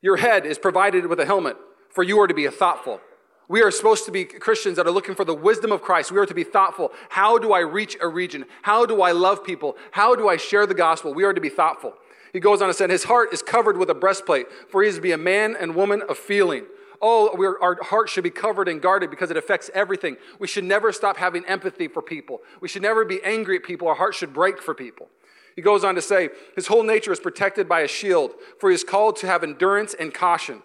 Your 0.00 0.16
head 0.16 0.46
is 0.46 0.58
provided 0.58 1.06
with 1.06 1.20
a 1.20 1.26
helmet, 1.26 1.56
for 1.90 2.02
you 2.02 2.20
are 2.20 2.26
to 2.26 2.34
be 2.34 2.46
thoughtful. 2.48 3.00
We 3.48 3.60
are 3.62 3.70
supposed 3.70 4.06
to 4.06 4.10
be 4.10 4.24
Christians 4.24 4.76
that 4.76 4.86
are 4.86 4.92
looking 4.92 5.14
for 5.14 5.24
the 5.24 5.34
wisdom 5.34 5.72
of 5.72 5.82
Christ. 5.82 6.10
We 6.10 6.18
are 6.18 6.26
to 6.26 6.34
be 6.34 6.44
thoughtful. 6.44 6.92
How 7.10 7.36
do 7.36 7.52
I 7.52 7.60
reach 7.60 7.96
a 8.00 8.08
region? 8.08 8.46
How 8.62 8.86
do 8.86 9.02
I 9.02 9.12
love 9.12 9.44
people? 9.44 9.76
How 9.90 10.14
do 10.14 10.28
I 10.28 10.38
share 10.38 10.66
the 10.66 10.74
gospel? 10.74 11.12
We 11.12 11.24
are 11.24 11.34
to 11.34 11.40
be 11.40 11.50
thoughtful. 11.50 11.92
He 12.32 12.40
goes 12.40 12.62
on 12.62 12.68
to 12.68 12.74
say, 12.74 12.88
His 12.88 13.04
heart 13.04 13.32
is 13.32 13.42
covered 13.42 13.76
with 13.76 13.90
a 13.90 13.94
breastplate, 13.94 14.46
for 14.68 14.82
he 14.82 14.88
is 14.88 14.96
to 14.96 15.00
be 15.00 15.12
a 15.12 15.18
man 15.18 15.56
and 15.58 15.74
woman 15.74 16.02
of 16.08 16.18
feeling. 16.18 16.64
Oh, 17.00 17.56
our 17.60 17.82
heart 17.82 18.08
should 18.08 18.24
be 18.24 18.30
covered 18.30 18.68
and 18.68 18.80
guarded 18.80 19.10
because 19.10 19.30
it 19.30 19.36
affects 19.36 19.70
everything. 19.74 20.16
We 20.38 20.46
should 20.46 20.64
never 20.64 20.92
stop 20.92 21.16
having 21.16 21.44
empathy 21.46 21.88
for 21.88 22.00
people. 22.00 22.38
We 22.60 22.68
should 22.68 22.82
never 22.82 23.04
be 23.04 23.20
angry 23.24 23.56
at 23.56 23.64
people. 23.64 23.88
Our 23.88 23.96
heart 23.96 24.14
should 24.14 24.32
break 24.32 24.62
for 24.62 24.72
people. 24.72 25.08
He 25.56 25.62
goes 25.62 25.84
on 25.84 25.96
to 25.96 26.02
say, 26.02 26.30
His 26.56 26.68
whole 26.68 26.82
nature 26.82 27.12
is 27.12 27.20
protected 27.20 27.68
by 27.68 27.80
a 27.80 27.88
shield, 27.88 28.32
for 28.58 28.70
he 28.70 28.74
is 28.74 28.84
called 28.84 29.16
to 29.16 29.26
have 29.26 29.42
endurance 29.42 29.94
and 29.98 30.14
caution. 30.14 30.62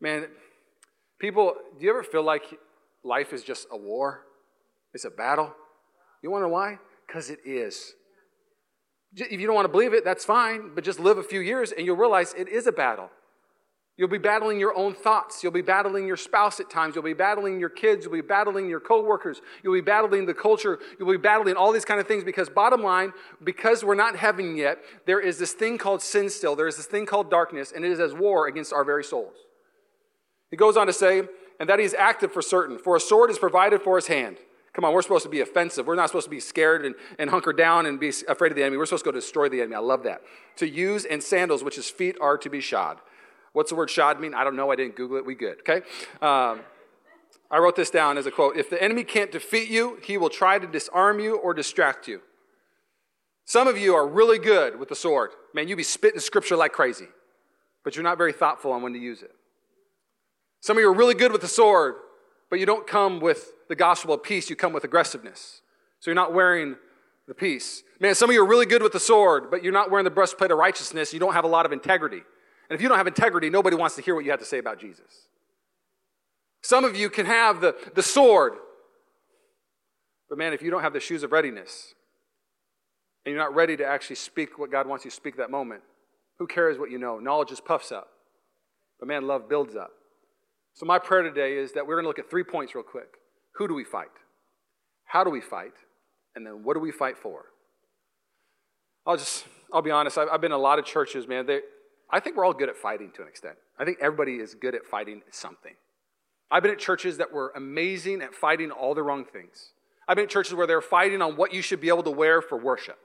Man, 0.00 0.28
people, 1.18 1.54
do 1.78 1.84
you 1.84 1.90
ever 1.90 2.02
feel 2.02 2.22
like 2.22 2.44
life 3.04 3.32
is 3.32 3.42
just 3.42 3.66
a 3.70 3.76
war? 3.76 4.22
It's 4.94 5.04
a 5.04 5.10
battle? 5.10 5.54
You 6.22 6.30
wonder 6.30 6.48
why? 6.48 6.78
Because 7.06 7.28
it 7.28 7.40
is. 7.44 7.92
If 9.14 9.40
you 9.40 9.46
don't 9.46 9.56
want 9.56 9.64
to 9.64 9.72
believe 9.72 9.92
it, 9.92 10.04
that's 10.04 10.24
fine, 10.24 10.70
but 10.74 10.84
just 10.84 11.00
live 11.00 11.18
a 11.18 11.22
few 11.22 11.40
years 11.40 11.72
and 11.72 11.84
you'll 11.84 11.96
realize 11.96 12.32
it 12.34 12.48
is 12.48 12.66
a 12.66 12.72
battle. 12.72 13.10
You'll 13.96 14.08
be 14.08 14.16
battling 14.16 14.58
your 14.58 14.74
own 14.74 14.94
thoughts. 14.94 15.42
You'll 15.42 15.52
be 15.52 15.60
battling 15.60 16.06
your 16.06 16.16
spouse 16.16 16.58
at 16.58 16.70
times. 16.70 16.94
You'll 16.94 17.04
be 17.04 17.12
battling 17.12 17.60
your 17.60 17.68
kids. 17.68 18.04
You'll 18.04 18.14
be 18.14 18.22
battling 18.22 18.66
your 18.66 18.80
coworkers. 18.80 19.42
You'll 19.62 19.74
be 19.74 19.82
battling 19.82 20.24
the 20.24 20.32
culture. 20.32 20.78
You'll 20.98 21.10
be 21.10 21.18
battling 21.18 21.54
all 21.56 21.70
these 21.70 21.84
kind 21.84 22.00
of 22.00 22.08
things 22.08 22.24
because, 22.24 22.48
bottom 22.48 22.82
line, 22.82 23.12
because 23.44 23.84
we're 23.84 23.94
not 23.94 24.16
heaven 24.16 24.56
yet, 24.56 24.78
there 25.04 25.20
is 25.20 25.38
this 25.38 25.52
thing 25.52 25.76
called 25.76 26.00
sin 26.00 26.30
still. 26.30 26.56
There 26.56 26.66
is 26.66 26.78
this 26.78 26.86
thing 26.86 27.04
called 27.04 27.30
darkness, 27.30 27.72
and 27.76 27.84
it 27.84 27.90
is 27.90 28.00
as 28.00 28.14
war 28.14 28.46
against 28.46 28.72
our 28.72 28.84
very 28.84 29.04
souls. 29.04 29.34
He 30.50 30.56
goes 30.56 30.78
on 30.78 30.86
to 30.86 30.94
say, 30.94 31.24
and 31.58 31.68
that 31.68 31.78
he 31.78 31.84
is 31.84 31.92
active 31.92 32.32
for 32.32 32.40
certain, 32.40 32.78
for 32.78 32.96
a 32.96 33.00
sword 33.00 33.30
is 33.30 33.38
provided 33.38 33.82
for 33.82 33.96
his 33.96 34.06
hand. 34.06 34.38
Come 34.72 34.84
on, 34.84 34.92
we're 34.92 35.02
supposed 35.02 35.24
to 35.24 35.28
be 35.28 35.40
offensive. 35.40 35.86
We're 35.86 35.96
not 35.96 36.08
supposed 36.08 36.26
to 36.26 36.30
be 36.30 36.40
scared 36.40 36.84
and, 36.84 36.94
and 37.18 37.30
hunker 37.30 37.52
down 37.52 37.86
and 37.86 37.98
be 37.98 38.12
afraid 38.28 38.52
of 38.52 38.56
the 38.56 38.62
enemy. 38.62 38.76
We're 38.76 38.86
supposed 38.86 39.04
to 39.04 39.10
go 39.10 39.14
destroy 39.14 39.48
the 39.48 39.60
enemy. 39.60 39.74
I 39.74 39.80
love 39.80 40.04
that. 40.04 40.22
To 40.56 40.68
use 40.68 41.04
and 41.04 41.22
sandals, 41.22 41.64
which 41.64 41.76
his 41.76 41.90
feet 41.90 42.16
are 42.20 42.38
to 42.38 42.48
be 42.48 42.60
shod. 42.60 42.98
What's 43.52 43.70
the 43.70 43.76
word 43.76 43.90
shod 43.90 44.20
mean? 44.20 44.32
I 44.32 44.44
don't 44.44 44.54
know. 44.54 44.70
I 44.70 44.76
didn't 44.76 44.94
Google 44.94 45.16
it. 45.16 45.26
We 45.26 45.34
good, 45.34 45.58
okay? 45.60 45.84
Um, 46.22 46.60
I 47.50 47.58
wrote 47.58 47.74
this 47.74 47.90
down 47.90 48.16
as 48.16 48.26
a 48.26 48.30
quote 48.30 48.56
If 48.56 48.70
the 48.70 48.80
enemy 48.80 49.02
can't 49.02 49.32
defeat 49.32 49.68
you, 49.68 49.98
he 50.04 50.16
will 50.16 50.30
try 50.30 50.58
to 50.58 50.66
disarm 50.66 51.18
you 51.18 51.36
or 51.36 51.52
distract 51.52 52.06
you. 52.06 52.22
Some 53.44 53.66
of 53.66 53.76
you 53.76 53.96
are 53.96 54.06
really 54.06 54.38
good 54.38 54.78
with 54.78 54.88
the 54.88 54.94
sword. 54.94 55.30
Man, 55.52 55.66
you 55.66 55.74
be 55.74 55.82
spitting 55.82 56.20
scripture 56.20 56.54
like 56.54 56.72
crazy, 56.72 57.08
but 57.82 57.96
you're 57.96 58.04
not 58.04 58.16
very 58.16 58.32
thoughtful 58.32 58.70
on 58.70 58.82
when 58.82 58.92
to 58.92 58.98
use 59.00 59.22
it. 59.22 59.32
Some 60.60 60.76
of 60.76 60.82
you 60.82 60.88
are 60.88 60.94
really 60.94 61.14
good 61.14 61.32
with 61.32 61.40
the 61.40 61.48
sword, 61.48 61.96
but 62.50 62.58
you 62.58 62.66
don't 62.66 62.86
come 62.86 63.20
with 63.20 63.52
the 63.68 63.76
gospel 63.76 64.12
of 64.12 64.22
peace, 64.22 64.50
you 64.50 64.56
come 64.56 64.72
with 64.72 64.84
aggressiveness. 64.84 65.62
So 66.00 66.10
you're 66.10 66.16
not 66.16 66.34
wearing 66.34 66.76
the 67.28 67.34
peace. 67.34 67.84
Man, 68.00 68.14
some 68.16 68.28
of 68.28 68.34
you 68.34 68.42
are 68.42 68.46
really 68.46 68.66
good 68.66 68.82
with 68.82 68.92
the 68.92 69.00
sword, 69.00 69.50
but 69.50 69.62
you're 69.62 69.72
not 69.72 69.90
wearing 69.90 70.04
the 70.04 70.10
breastplate 70.10 70.50
of 70.50 70.58
righteousness. 70.58 71.12
You 71.14 71.20
don't 71.20 71.34
have 71.34 71.44
a 71.44 71.48
lot 71.48 71.64
of 71.64 71.72
integrity. 71.72 72.22
And 72.68 72.76
if 72.76 72.82
you 72.82 72.88
don't 72.88 72.98
have 72.98 73.06
integrity, 73.06 73.50
nobody 73.50 73.76
wants 73.76 73.94
to 73.96 74.02
hear 74.02 74.14
what 74.14 74.24
you 74.24 74.32
have 74.32 74.40
to 74.40 74.46
say 74.46 74.58
about 74.58 74.80
Jesus. 74.80 75.28
Some 76.62 76.84
of 76.84 76.96
you 76.96 77.08
can 77.08 77.26
have 77.26 77.60
the, 77.60 77.76
the 77.94 78.02
sword, 78.02 78.54
but 80.28 80.38
man, 80.38 80.52
if 80.52 80.62
you 80.62 80.70
don't 80.70 80.82
have 80.82 80.92
the 80.92 81.00
shoes 81.00 81.22
of 81.22 81.32
readiness 81.32 81.94
and 83.24 83.32
you're 83.32 83.42
not 83.42 83.54
ready 83.54 83.76
to 83.76 83.86
actually 83.86 84.16
speak 84.16 84.58
what 84.58 84.70
God 84.70 84.86
wants 84.86 85.04
you 85.04 85.10
to 85.10 85.16
speak 85.16 85.36
that 85.36 85.50
moment, 85.50 85.82
who 86.38 86.46
cares 86.46 86.78
what 86.78 86.90
you 86.90 86.98
know? 86.98 87.18
Knowledge 87.18 87.48
just 87.48 87.64
puffs 87.64 87.92
up, 87.92 88.08
but 88.98 89.08
man, 89.08 89.26
love 89.26 89.48
builds 89.48 89.76
up. 89.76 89.90
So, 90.74 90.86
my 90.86 90.98
prayer 90.98 91.22
today 91.22 91.56
is 91.56 91.72
that 91.72 91.86
we're 91.86 91.96
going 91.96 92.04
to 92.04 92.08
look 92.08 92.18
at 92.18 92.30
three 92.30 92.44
points 92.44 92.74
real 92.74 92.84
quick. 92.84 93.08
Who 93.56 93.68
do 93.68 93.74
we 93.74 93.84
fight? 93.84 94.08
How 95.04 95.24
do 95.24 95.30
we 95.30 95.40
fight? 95.40 95.74
And 96.34 96.46
then 96.46 96.62
what 96.62 96.74
do 96.74 96.80
we 96.80 96.92
fight 96.92 97.18
for? 97.18 97.46
I'll 99.06 99.16
just, 99.16 99.44
I'll 99.72 99.82
be 99.82 99.90
honest, 99.90 100.16
I've, 100.16 100.28
I've 100.32 100.40
been 100.40 100.52
in 100.52 100.58
a 100.58 100.62
lot 100.62 100.78
of 100.78 100.84
churches, 100.84 101.26
man. 101.26 101.46
They, 101.46 101.60
I 102.10 102.20
think 102.20 102.36
we're 102.36 102.44
all 102.44 102.52
good 102.52 102.68
at 102.68 102.76
fighting 102.76 103.10
to 103.16 103.22
an 103.22 103.28
extent. 103.28 103.56
I 103.78 103.84
think 103.84 103.98
everybody 104.00 104.36
is 104.36 104.54
good 104.54 104.74
at 104.74 104.84
fighting 104.84 105.22
something. 105.30 105.74
I've 106.50 106.62
been 106.62 106.72
at 106.72 106.78
churches 106.78 107.18
that 107.18 107.32
were 107.32 107.52
amazing 107.54 108.22
at 108.22 108.34
fighting 108.34 108.70
all 108.70 108.94
the 108.94 109.02
wrong 109.02 109.24
things. 109.24 109.72
I've 110.08 110.16
been 110.16 110.24
at 110.24 110.30
churches 110.30 110.54
where 110.54 110.66
they're 110.66 110.80
fighting 110.80 111.22
on 111.22 111.36
what 111.36 111.54
you 111.54 111.62
should 111.62 111.80
be 111.80 111.88
able 111.88 112.02
to 112.02 112.10
wear 112.10 112.42
for 112.42 112.58
worship. 112.58 112.98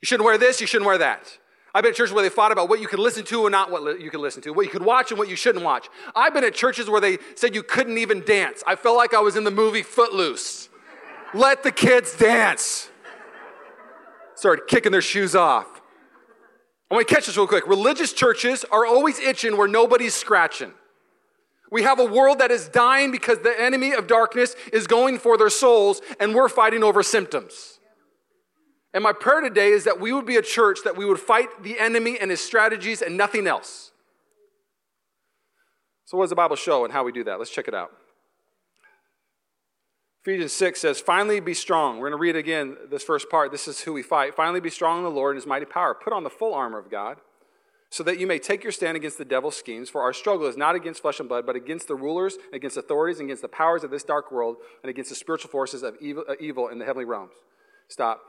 You 0.00 0.06
shouldn't 0.06 0.24
wear 0.24 0.38
this, 0.38 0.60
you 0.60 0.66
shouldn't 0.66 0.86
wear 0.86 0.98
that. 0.98 1.38
I've 1.74 1.82
been 1.82 1.90
at 1.90 1.96
churches 1.96 2.14
where 2.14 2.22
they 2.22 2.28
fought 2.28 2.52
about 2.52 2.68
what 2.68 2.80
you 2.80 2.86
could 2.86 3.00
listen 3.00 3.24
to 3.24 3.46
and 3.46 3.52
not 3.52 3.70
what 3.70 4.00
you 4.00 4.08
could 4.08 4.20
listen 4.20 4.40
to, 4.42 4.52
what 4.52 4.64
you 4.64 4.70
could 4.70 4.84
watch 4.84 5.10
and 5.10 5.18
what 5.18 5.28
you 5.28 5.34
shouldn't 5.34 5.64
watch. 5.64 5.88
I've 6.14 6.32
been 6.32 6.44
at 6.44 6.54
churches 6.54 6.88
where 6.88 7.00
they 7.00 7.18
said 7.34 7.54
you 7.54 7.64
couldn't 7.64 7.98
even 7.98 8.24
dance. 8.24 8.62
I 8.64 8.76
felt 8.76 8.96
like 8.96 9.12
I 9.12 9.20
was 9.20 9.34
in 9.34 9.42
the 9.42 9.50
movie 9.50 9.82
Footloose. 9.82 10.68
Let 11.34 11.64
the 11.64 11.72
kids 11.72 12.16
dance. 12.16 12.90
Started 14.36 14.66
kicking 14.68 14.92
their 14.92 15.02
shoes 15.02 15.34
off. 15.34 15.66
I 16.90 16.94
want 16.94 17.08
to 17.08 17.14
catch 17.14 17.26
this 17.26 17.36
real 17.36 17.48
quick. 17.48 17.66
Religious 17.66 18.12
churches 18.12 18.64
are 18.70 18.86
always 18.86 19.18
itching 19.18 19.56
where 19.56 19.66
nobody's 19.66 20.14
scratching. 20.14 20.72
We 21.72 21.82
have 21.82 21.98
a 21.98 22.04
world 22.04 22.38
that 22.38 22.52
is 22.52 22.68
dying 22.68 23.10
because 23.10 23.40
the 23.40 23.60
enemy 23.60 23.94
of 23.94 24.06
darkness 24.06 24.54
is 24.72 24.86
going 24.86 25.18
for 25.18 25.36
their 25.36 25.50
souls, 25.50 26.02
and 26.20 26.32
we're 26.32 26.48
fighting 26.48 26.84
over 26.84 27.02
symptoms. 27.02 27.73
And 28.94 29.02
my 29.02 29.12
prayer 29.12 29.40
today 29.40 29.72
is 29.72 29.84
that 29.84 30.00
we 30.00 30.12
would 30.12 30.24
be 30.24 30.36
a 30.36 30.42
church 30.42 30.78
that 30.84 30.96
we 30.96 31.04
would 31.04 31.18
fight 31.18 31.64
the 31.64 31.80
enemy 31.80 32.16
and 32.18 32.30
his 32.30 32.40
strategies 32.40 33.02
and 33.02 33.16
nothing 33.16 33.48
else. 33.48 33.90
So, 36.04 36.16
what 36.16 36.24
does 36.24 36.30
the 36.30 36.36
Bible 36.36 36.56
show 36.56 36.84
and 36.84 36.92
how 36.92 37.02
we 37.02 37.10
do 37.10 37.24
that? 37.24 37.38
Let's 37.38 37.50
check 37.50 37.66
it 37.66 37.74
out. 37.74 37.90
Ephesians 40.22 40.52
6 40.52 40.80
says, 40.80 41.00
Finally 41.00 41.40
be 41.40 41.54
strong. 41.54 41.98
We're 41.98 42.08
going 42.08 42.18
to 42.18 42.22
read 42.22 42.36
again 42.36 42.76
this 42.88 43.02
first 43.02 43.28
part. 43.28 43.50
This 43.50 43.66
is 43.66 43.80
who 43.80 43.92
we 43.92 44.02
fight. 44.02 44.34
Finally 44.34 44.60
be 44.60 44.70
strong 44.70 44.98
in 44.98 45.04
the 45.04 45.10
Lord 45.10 45.34
and 45.34 45.42
his 45.42 45.46
mighty 45.46 45.66
power. 45.66 45.92
Put 45.92 46.12
on 46.12 46.22
the 46.22 46.30
full 46.30 46.54
armor 46.54 46.78
of 46.78 46.90
God 46.90 47.18
so 47.90 48.02
that 48.04 48.18
you 48.18 48.26
may 48.26 48.38
take 48.38 48.62
your 48.62 48.72
stand 48.72 48.96
against 48.96 49.18
the 49.18 49.24
devil's 49.24 49.56
schemes. 49.56 49.90
For 49.90 50.02
our 50.02 50.12
struggle 50.12 50.46
is 50.46 50.56
not 50.56 50.76
against 50.76 51.02
flesh 51.02 51.20
and 51.20 51.28
blood, 51.28 51.46
but 51.46 51.56
against 51.56 51.88
the 51.88 51.94
rulers, 51.94 52.38
against 52.52 52.76
authorities, 52.76 53.20
against 53.20 53.42
the 53.42 53.48
powers 53.48 53.84
of 53.84 53.90
this 53.90 54.02
dark 54.02 54.30
world, 54.32 54.56
and 54.82 54.88
against 54.88 55.10
the 55.10 55.16
spiritual 55.16 55.50
forces 55.50 55.82
of 55.82 55.96
evil, 56.00 56.24
uh, 56.28 56.34
evil 56.40 56.68
in 56.68 56.78
the 56.78 56.84
heavenly 56.84 57.04
realms. 57.04 57.34
Stop. 57.88 58.22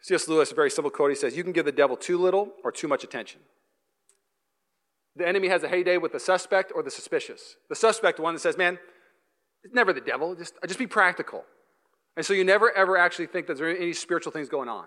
C.S. 0.00 0.28
Lewis, 0.28 0.52
a 0.52 0.54
very 0.54 0.70
simple 0.70 0.90
quote, 0.90 1.10
he 1.10 1.16
says, 1.16 1.36
You 1.36 1.42
can 1.42 1.52
give 1.52 1.64
the 1.64 1.72
devil 1.72 1.96
too 1.96 2.18
little 2.18 2.52
or 2.64 2.70
too 2.70 2.88
much 2.88 3.04
attention. 3.04 3.40
The 5.16 5.26
enemy 5.26 5.48
has 5.48 5.64
a 5.64 5.68
heyday 5.68 5.98
with 5.98 6.12
the 6.12 6.20
suspect 6.20 6.72
or 6.74 6.82
the 6.82 6.90
suspicious. 6.90 7.56
The 7.68 7.74
suspect, 7.74 8.20
one 8.20 8.34
that 8.34 8.40
says, 8.40 8.56
Man, 8.56 8.78
it's 9.64 9.74
never 9.74 9.92
the 9.92 10.00
devil. 10.00 10.34
Just, 10.34 10.54
uh, 10.62 10.66
just 10.66 10.78
be 10.78 10.86
practical. 10.86 11.44
And 12.16 12.24
so 12.24 12.32
you 12.32 12.44
never 12.44 12.72
ever 12.72 12.96
actually 12.96 13.26
think 13.26 13.46
that 13.48 13.58
there's 13.58 13.76
any 13.78 13.92
spiritual 13.92 14.32
things 14.32 14.48
going 14.48 14.68
on. 14.68 14.86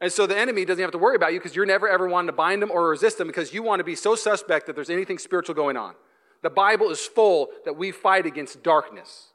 And 0.00 0.10
so 0.10 0.26
the 0.26 0.36
enemy 0.36 0.64
doesn't 0.64 0.82
have 0.82 0.90
to 0.92 0.98
worry 0.98 1.14
about 1.14 1.32
you 1.32 1.38
because 1.38 1.54
you're 1.54 1.66
never 1.66 1.88
ever 1.88 2.08
wanting 2.08 2.28
to 2.28 2.32
bind 2.32 2.62
him 2.62 2.70
or 2.70 2.88
resist 2.88 3.20
him 3.20 3.26
because 3.26 3.52
you 3.52 3.62
want 3.62 3.80
to 3.80 3.84
be 3.84 3.94
so 3.94 4.14
suspect 4.14 4.66
that 4.66 4.74
there's 4.74 4.90
anything 4.90 5.18
spiritual 5.18 5.54
going 5.54 5.76
on. 5.76 5.94
The 6.42 6.50
Bible 6.50 6.90
is 6.90 7.00
full 7.00 7.48
that 7.64 7.76
we 7.76 7.92
fight 7.92 8.26
against 8.26 8.62
darkness. 8.62 9.28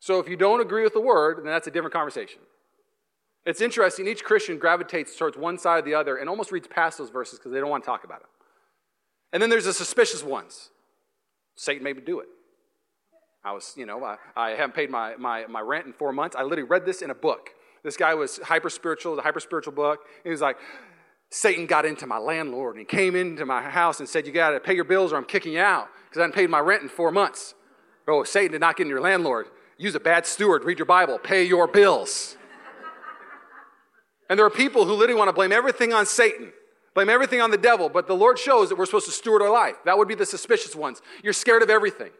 So 0.00 0.18
if 0.18 0.28
you 0.28 0.36
don't 0.36 0.60
agree 0.60 0.82
with 0.82 0.94
the 0.94 1.00
word, 1.00 1.38
then 1.38 1.46
that's 1.46 1.66
a 1.66 1.70
different 1.70 1.92
conversation. 1.92 2.40
It's 3.46 3.60
interesting, 3.60 4.08
each 4.08 4.24
Christian 4.24 4.58
gravitates 4.58 5.16
towards 5.16 5.36
one 5.36 5.56
side 5.56 5.78
or 5.78 5.82
the 5.82 5.94
other 5.94 6.16
and 6.16 6.28
almost 6.28 6.50
reads 6.50 6.66
past 6.66 6.98
those 6.98 7.10
verses 7.10 7.38
because 7.38 7.52
they 7.52 7.60
don't 7.60 7.70
want 7.70 7.84
to 7.84 7.86
talk 7.86 8.02
about 8.02 8.20
it. 8.20 8.26
And 9.32 9.40
then 9.40 9.50
there's 9.50 9.66
the 9.66 9.72
suspicious 9.72 10.24
ones. 10.24 10.70
Satan 11.54 11.84
made 11.84 11.96
me 11.96 12.02
do 12.02 12.18
it. 12.18 12.26
I 13.44 13.52
was, 13.52 13.72
you 13.76 13.86
know, 13.86 14.02
I, 14.02 14.16
I 14.36 14.50
haven't 14.50 14.74
paid 14.74 14.90
my, 14.90 15.14
my, 15.16 15.46
my 15.46 15.60
rent 15.60 15.86
in 15.86 15.92
four 15.92 16.12
months. 16.12 16.34
I 16.34 16.42
literally 16.42 16.68
read 16.68 16.84
this 16.84 17.00
in 17.00 17.10
a 17.10 17.14
book. 17.14 17.50
This 17.84 17.96
guy 17.96 18.14
was 18.14 18.38
hyper 18.38 18.68
spiritual, 18.68 19.14
the 19.14 19.22
hyper 19.22 19.38
spiritual 19.38 19.72
book. 19.72 20.00
He 20.24 20.30
was 20.30 20.40
like, 20.40 20.56
Satan 21.30 21.66
got 21.66 21.84
into 21.84 22.06
my 22.06 22.18
landlord 22.18 22.74
and 22.74 22.80
he 22.80 22.84
came 22.84 23.14
into 23.14 23.46
my 23.46 23.62
house 23.62 24.00
and 24.00 24.08
said, 24.08 24.26
You 24.26 24.32
got 24.32 24.50
to 24.50 24.60
pay 24.60 24.74
your 24.74 24.84
bills 24.84 25.12
or 25.12 25.16
I'm 25.16 25.24
kicking 25.24 25.52
you 25.52 25.60
out 25.60 25.88
because 26.04 26.18
I 26.18 26.22
hadn't 26.22 26.34
paid 26.34 26.50
my 26.50 26.58
rent 26.58 26.82
in 26.82 26.88
four 26.88 27.12
months. 27.12 27.54
Oh, 28.08 28.24
Satan 28.24 28.52
did 28.52 28.60
not 28.60 28.76
get 28.76 28.84
into 28.84 28.94
your 28.94 29.02
landlord. 29.02 29.46
Use 29.78 29.94
a 29.94 30.00
bad 30.00 30.26
steward, 30.26 30.64
read 30.64 30.78
your 30.78 30.86
Bible, 30.86 31.18
pay 31.18 31.44
your 31.44 31.68
bills. 31.68 32.36
And 34.28 34.38
there 34.38 34.46
are 34.46 34.50
people 34.50 34.84
who 34.84 34.92
literally 34.94 35.18
want 35.18 35.28
to 35.28 35.32
blame 35.32 35.52
everything 35.52 35.92
on 35.92 36.06
Satan, 36.06 36.52
blame 36.94 37.08
everything 37.08 37.40
on 37.40 37.50
the 37.50 37.58
devil, 37.58 37.88
but 37.88 38.06
the 38.06 38.14
Lord 38.14 38.38
shows 38.38 38.68
that 38.68 38.76
we're 38.76 38.86
supposed 38.86 39.06
to 39.06 39.12
steward 39.12 39.42
our 39.42 39.50
life. 39.50 39.76
That 39.84 39.98
would 39.98 40.08
be 40.08 40.14
the 40.14 40.26
suspicious 40.26 40.74
ones. 40.74 41.02
You're 41.22 41.32
scared 41.32 41.62
of 41.62 41.70
everything. 41.70 42.10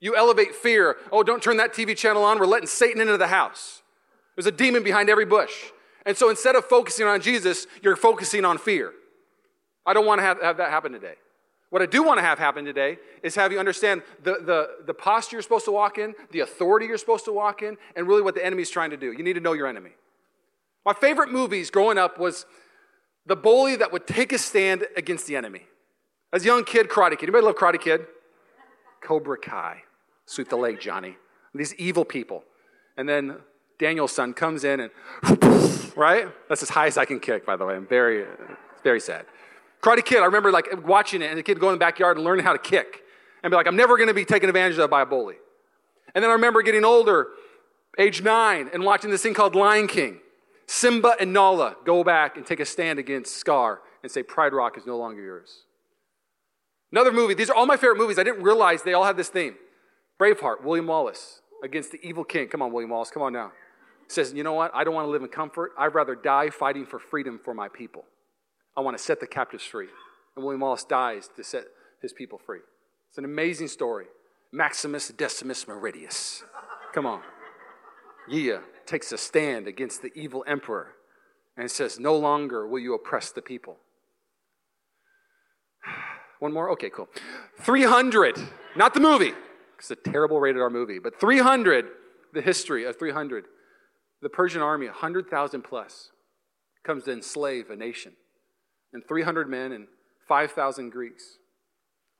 You 0.00 0.16
elevate 0.16 0.54
fear. 0.54 0.96
Oh, 1.10 1.22
don't 1.22 1.42
turn 1.42 1.58
that 1.58 1.72
TV 1.72 1.96
channel 1.96 2.24
on. 2.24 2.38
We're 2.38 2.46
letting 2.46 2.66
Satan 2.66 3.00
into 3.00 3.16
the 3.16 3.28
house. 3.28 3.82
There's 4.36 4.46
a 4.46 4.52
demon 4.52 4.82
behind 4.82 5.08
every 5.08 5.26
bush. 5.26 5.52
And 6.04 6.16
so 6.16 6.28
instead 6.28 6.56
of 6.56 6.64
focusing 6.64 7.06
on 7.06 7.20
Jesus, 7.20 7.66
you're 7.82 7.96
focusing 7.96 8.44
on 8.44 8.58
fear. 8.58 8.92
I 9.86 9.94
don't 9.94 10.06
want 10.06 10.18
to 10.18 10.24
have, 10.24 10.40
have 10.40 10.56
that 10.56 10.70
happen 10.70 10.92
today. 10.92 11.14
What 11.70 11.80
I 11.80 11.86
do 11.86 12.02
want 12.02 12.18
to 12.18 12.22
have 12.22 12.38
happen 12.38 12.64
today 12.64 12.98
is 13.22 13.34
have 13.36 13.50
you 13.50 13.58
understand 13.58 14.02
the, 14.22 14.34
the, 14.44 14.68
the 14.86 14.92
posture 14.92 15.36
you're 15.36 15.42
supposed 15.42 15.64
to 15.64 15.72
walk 15.72 15.96
in, 15.96 16.14
the 16.30 16.40
authority 16.40 16.86
you're 16.86 16.98
supposed 16.98 17.24
to 17.24 17.32
walk 17.32 17.62
in, 17.62 17.78
and 17.96 18.06
really 18.06 18.20
what 18.20 18.34
the 18.34 18.44
enemy's 18.44 18.68
trying 18.68 18.90
to 18.90 18.96
do. 18.96 19.12
You 19.12 19.22
need 19.22 19.34
to 19.34 19.40
know 19.40 19.54
your 19.54 19.66
enemy. 19.66 19.92
My 20.84 20.92
favorite 20.92 21.30
movies 21.30 21.70
growing 21.70 21.98
up 21.98 22.18
was 22.18 22.46
the 23.26 23.36
bully 23.36 23.76
that 23.76 23.92
would 23.92 24.06
take 24.06 24.32
a 24.32 24.38
stand 24.38 24.84
against 24.96 25.26
the 25.26 25.36
enemy. 25.36 25.62
As 26.32 26.42
a 26.42 26.46
young 26.46 26.64
kid, 26.64 26.88
Karate 26.88 27.12
Kid. 27.12 27.24
Anybody 27.24 27.44
love 27.44 27.56
Karate 27.56 27.80
Kid? 27.80 28.06
Cobra 29.02 29.38
Kai. 29.38 29.82
Sweep 30.26 30.48
the 30.48 30.56
leg, 30.56 30.80
Johnny. 30.80 31.16
These 31.54 31.74
evil 31.74 32.04
people. 32.04 32.44
And 32.96 33.08
then 33.08 33.36
Daniel-san 33.78 34.32
comes 34.32 34.64
in 34.64 34.80
and 34.80 34.90
right? 35.96 36.28
That's 36.48 36.62
as 36.62 36.70
high 36.70 36.86
as 36.86 36.96
I 36.96 37.04
can 37.04 37.20
kick, 37.20 37.44
by 37.44 37.56
the 37.56 37.66
way. 37.66 37.74
I'm 37.74 37.86
very, 37.86 38.24
very 38.82 39.00
sad. 39.00 39.26
Karate 39.82 40.04
Kid, 40.04 40.20
I 40.20 40.26
remember 40.26 40.50
like 40.50 40.86
watching 40.86 41.22
it 41.22 41.26
and 41.26 41.38
the 41.38 41.42
kid 41.42 41.60
going 41.60 41.74
in 41.74 41.78
the 41.78 41.84
backyard 41.84 42.16
and 42.16 42.24
learning 42.24 42.44
how 42.44 42.52
to 42.52 42.58
kick 42.58 43.02
and 43.42 43.50
be 43.50 43.56
like, 43.56 43.66
I'm 43.66 43.76
never 43.76 43.96
going 43.96 44.08
to 44.08 44.14
be 44.14 44.24
taken 44.24 44.48
advantage 44.48 44.78
of 44.78 44.88
by 44.88 45.02
a 45.02 45.06
bully. 45.06 45.36
And 46.14 46.22
then 46.22 46.30
I 46.30 46.34
remember 46.34 46.62
getting 46.62 46.84
older, 46.84 47.28
age 47.98 48.22
nine, 48.22 48.70
and 48.72 48.84
watching 48.84 49.10
this 49.10 49.22
thing 49.22 49.34
called 49.34 49.54
Lion 49.54 49.86
King. 49.86 50.20
Simba 50.72 51.14
and 51.20 51.34
Nala 51.34 51.76
go 51.84 52.02
back 52.02 52.38
and 52.38 52.46
take 52.46 52.58
a 52.58 52.64
stand 52.64 52.98
against 52.98 53.36
Scar 53.36 53.82
and 54.02 54.10
say, 54.10 54.22
Pride 54.22 54.54
Rock 54.54 54.78
is 54.78 54.86
no 54.86 54.96
longer 54.96 55.20
yours. 55.20 55.64
Another 56.90 57.12
movie, 57.12 57.34
these 57.34 57.50
are 57.50 57.54
all 57.54 57.66
my 57.66 57.76
favorite 57.76 57.98
movies. 57.98 58.18
I 58.18 58.22
didn't 58.22 58.42
realize 58.42 58.82
they 58.82 58.94
all 58.94 59.04
have 59.04 59.18
this 59.18 59.28
theme. 59.28 59.56
Braveheart, 60.18 60.64
William 60.64 60.86
Wallace 60.86 61.42
against 61.62 61.92
the 61.92 62.00
evil 62.02 62.24
king. 62.24 62.48
Come 62.48 62.62
on, 62.62 62.72
William 62.72 62.88
Wallace, 62.88 63.10
come 63.10 63.22
on 63.22 63.34
now. 63.34 63.52
Says, 64.08 64.32
you 64.32 64.42
know 64.42 64.54
what? 64.54 64.70
I 64.74 64.82
don't 64.82 64.94
want 64.94 65.06
to 65.06 65.10
live 65.10 65.20
in 65.20 65.28
comfort. 65.28 65.72
I'd 65.76 65.94
rather 65.94 66.14
die 66.14 66.48
fighting 66.48 66.86
for 66.86 66.98
freedom 66.98 67.38
for 67.44 67.52
my 67.52 67.68
people. 67.68 68.04
I 68.74 68.80
want 68.80 68.96
to 68.96 69.02
set 69.02 69.20
the 69.20 69.26
captives 69.26 69.64
free. 69.64 69.88
And 70.36 70.42
William 70.42 70.62
Wallace 70.62 70.84
dies 70.84 71.28
to 71.36 71.44
set 71.44 71.64
his 72.00 72.14
people 72.14 72.40
free. 72.46 72.60
It's 73.10 73.18
an 73.18 73.26
amazing 73.26 73.68
story. 73.68 74.06
Maximus 74.52 75.08
Decimus 75.08 75.66
Meridius. 75.66 76.44
Come 76.94 77.04
on. 77.04 77.20
Yeah 78.26 78.60
takes 78.86 79.12
a 79.12 79.18
stand 79.18 79.66
against 79.66 80.02
the 80.02 80.12
evil 80.14 80.44
emperor 80.46 80.92
and 81.56 81.70
says, 81.70 81.98
No 81.98 82.16
longer 82.16 82.66
will 82.66 82.80
you 82.80 82.94
oppress 82.94 83.30
the 83.30 83.42
people. 83.42 83.78
One 86.38 86.52
more? 86.52 86.70
Okay, 86.70 86.90
cool. 86.90 87.08
300, 87.60 88.38
not 88.76 88.94
the 88.94 89.00
movie, 89.00 89.32
it's 89.78 89.90
a 89.90 89.96
terrible 89.96 90.40
rated 90.40 90.62
R 90.62 90.70
movie, 90.70 90.98
but 90.98 91.18
300, 91.20 91.86
the 92.32 92.40
history 92.40 92.84
of 92.84 92.98
300. 92.98 93.46
The 94.22 94.28
Persian 94.28 94.62
army, 94.62 94.86
100,000 94.86 95.62
plus, 95.62 96.10
comes 96.84 97.04
to 97.04 97.12
enslave 97.12 97.70
a 97.70 97.76
nation. 97.76 98.12
And 98.92 99.02
300 99.06 99.48
men 99.48 99.72
and 99.72 99.88
5,000 100.28 100.90
Greeks 100.90 101.38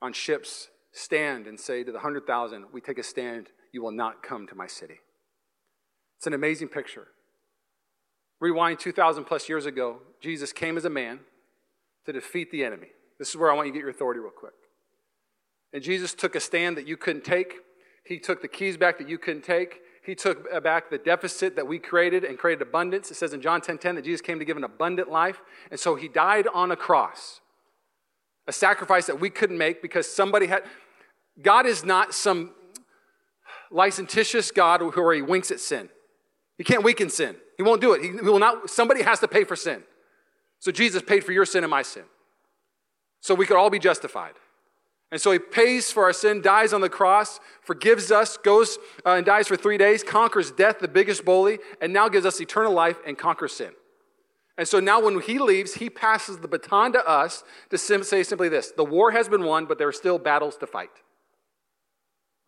on 0.01 0.13
ships 0.13 0.69
stand 0.91 1.47
and 1.47 1.59
say 1.59 1.85
to 1.85 1.93
the 1.93 1.99
100,000, 1.99 2.65
We 2.73 2.81
take 2.81 2.99
a 2.99 3.05
stand, 3.05 3.49
you 3.73 3.83
will 3.83 3.93
not 3.93 4.23
come 4.23 4.47
to 4.49 4.55
my 4.55 4.67
city. 4.67 4.99
It's 6.23 6.29
an 6.29 6.35
amazing 6.35 6.69
picture. 6.69 7.09
Rewind 8.39 8.79
2,000 8.79 9.25
plus 9.25 9.49
years 9.49 9.67
ago, 9.67 9.99
Jesus 10.21 10.53
came 10.53 10.77
as 10.77 10.85
a 10.85 10.89
man 10.89 11.19
to 12.07 12.13
defeat 12.13 12.53
the 12.53 12.63
enemy. 12.65 12.87
This 13.19 13.31
is 13.31 13.37
where 13.37 13.51
I 13.51 13.57
want 13.57 13.67
you 13.67 13.73
to 13.73 13.77
get 13.77 13.81
your 13.81 13.91
authority 13.91 14.21
real 14.21 14.31
quick. 14.31 14.53
And 15.73 15.83
Jesus 15.83 16.15
took 16.15 16.37
a 16.37 16.41
stand 16.41 16.77
that 16.77 16.87
you 16.87 16.97
couldn't 16.97 17.25
take. 17.25 17.57
He 18.05 18.21
took 18.21 18.41
the 18.41 18.47
keys 18.47 18.77
back 18.77 18.99
that 18.99 19.09
you 19.09 19.19
couldn't 19.19 19.43
take. 19.43 19.81
He 20.07 20.15
took 20.15 20.63
back 20.63 20.91
the 20.91 20.99
deficit 20.99 21.57
that 21.57 21.67
we 21.67 21.81
created 21.81 22.23
and 22.23 22.39
created 22.39 22.63
abundance. 22.63 23.11
It 23.11 23.15
says 23.15 23.33
in 23.33 23.43
John 23.43 23.61
10:10 23.61 23.67
10, 23.67 23.79
10, 23.79 23.95
that 23.97 24.05
Jesus 24.05 24.21
came 24.21 24.39
to 24.39 24.45
give 24.45 24.57
an 24.57 24.63
abundant 24.63 25.11
life. 25.11 25.43
And 25.73 25.81
so 25.81 25.97
he 25.97 26.07
died 26.07 26.47
on 26.55 26.71
a 26.71 26.77
cross. 26.77 27.41
A 28.47 28.53
sacrifice 28.53 29.07
that 29.07 29.19
we 29.19 29.29
couldn't 29.29 29.59
make 29.59 29.83
because 29.83 30.07
somebody 30.07 30.47
had 30.47 30.63
God 31.43 31.67
is 31.67 31.85
not 31.85 32.15
some 32.15 32.55
licentious 33.73 34.53
God 34.53 34.83
where 34.83 35.15
he 35.15 35.23
winks 35.23 35.51
at 35.51 35.59
sin. 35.59 35.89
He 36.59 36.65
can't 36.65 36.85
weaken 36.85 37.11
sin. 37.11 37.37
He 37.57 37.63
won't 37.63 37.81
do 37.81 37.93
it. 37.93 38.03
He, 38.03 38.09
he 38.09 38.21
will 38.21 38.39
not, 38.39 38.71
somebody 38.71 39.03
has 39.03 39.21
to 39.21 39.29
pay 39.29 39.45
for 39.45 39.57
sin. 39.57 39.83
So 40.59 40.71
Jesus 40.71 41.03
paid 41.03 41.25
for 41.25 41.33
your 41.33 41.45
sin 41.45 41.65
and 41.65 41.71
my 41.71 41.83
sin. 41.83 42.05
So 43.21 43.35
we 43.35 43.47
could 43.47 43.57
all 43.57 43.71
be 43.71 43.79
justified. 43.79 44.35
And 45.11 45.21
so 45.21 45.31
he 45.31 45.39
pays 45.39 45.93
for 45.93 46.05
our 46.05 46.13
sin, 46.13 46.41
dies 46.41 46.73
on 46.73 46.81
the 46.81 46.89
cross, 46.89 47.39
forgives 47.61 48.11
us, 48.11 48.39
goes 48.39 48.79
uh, 49.05 49.11
and 49.11 49.27
dies 49.27 49.47
for 49.47 49.57
three 49.57 49.77
days, 49.77 50.03
conquers 50.03 50.51
death, 50.51 50.79
the 50.79 50.89
biggest 50.89 51.25
bully, 51.25 51.59
and 51.83 51.93
now 51.93 52.09
gives 52.09 52.25
us 52.25 52.41
eternal 52.41 52.73
life 52.73 52.97
and 53.07 53.19
conquers 53.19 53.53
sin. 53.53 53.73
And 54.57 54.67
so 54.67 54.81
now 54.81 55.03
when 55.03 55.21
he 55.21 55.39
leaves, 55.39 55.75
he 55.75 55.91
passes 55.91 56.39
the 56.39 56.49
baton 56.49 56.93
to 56.93 57.07
us 57.07 57.45
to 57.71 57.79
sim- 57.79 58.05
say 58.05 58.23
simply 58.23 58.49
this 58.49 58.73
The 58.75 58.85
war 58.85 59.11
has 59.11 59.29
been 59.29 59.45
won, 59.45 59.67
but 59.67 59.79
there 59.79 59.89
are 59.89 59.93
still 59.93 60.19
battles 60.19 60.57
to 60.59 60.67
fight. 60.67 60.91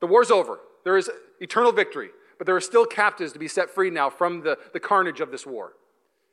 The 0.00 0.07
war's 0.07 0.31
over. 0.31 0.59
There 0.85 0.96
is 0.96 1.11
eternal 1.40 1.72
victory. 1.72 2.11
But 2.38 2.47
there 2.47 2.57
are 2.57 2.61
still 2.61 2.87
captives 2.87 3.33
to 3.33 3.38
be 3.38 3.49
set 3.49 3.70
free 3.70 3.90
now 3.90 4.11
from 4.11 4.42
the, 4.42 4.59
the 4.73 4.81
carnage 4.81 5.20
of 5.20 5.31
this 5.31 5.47
war. 5.47 5.73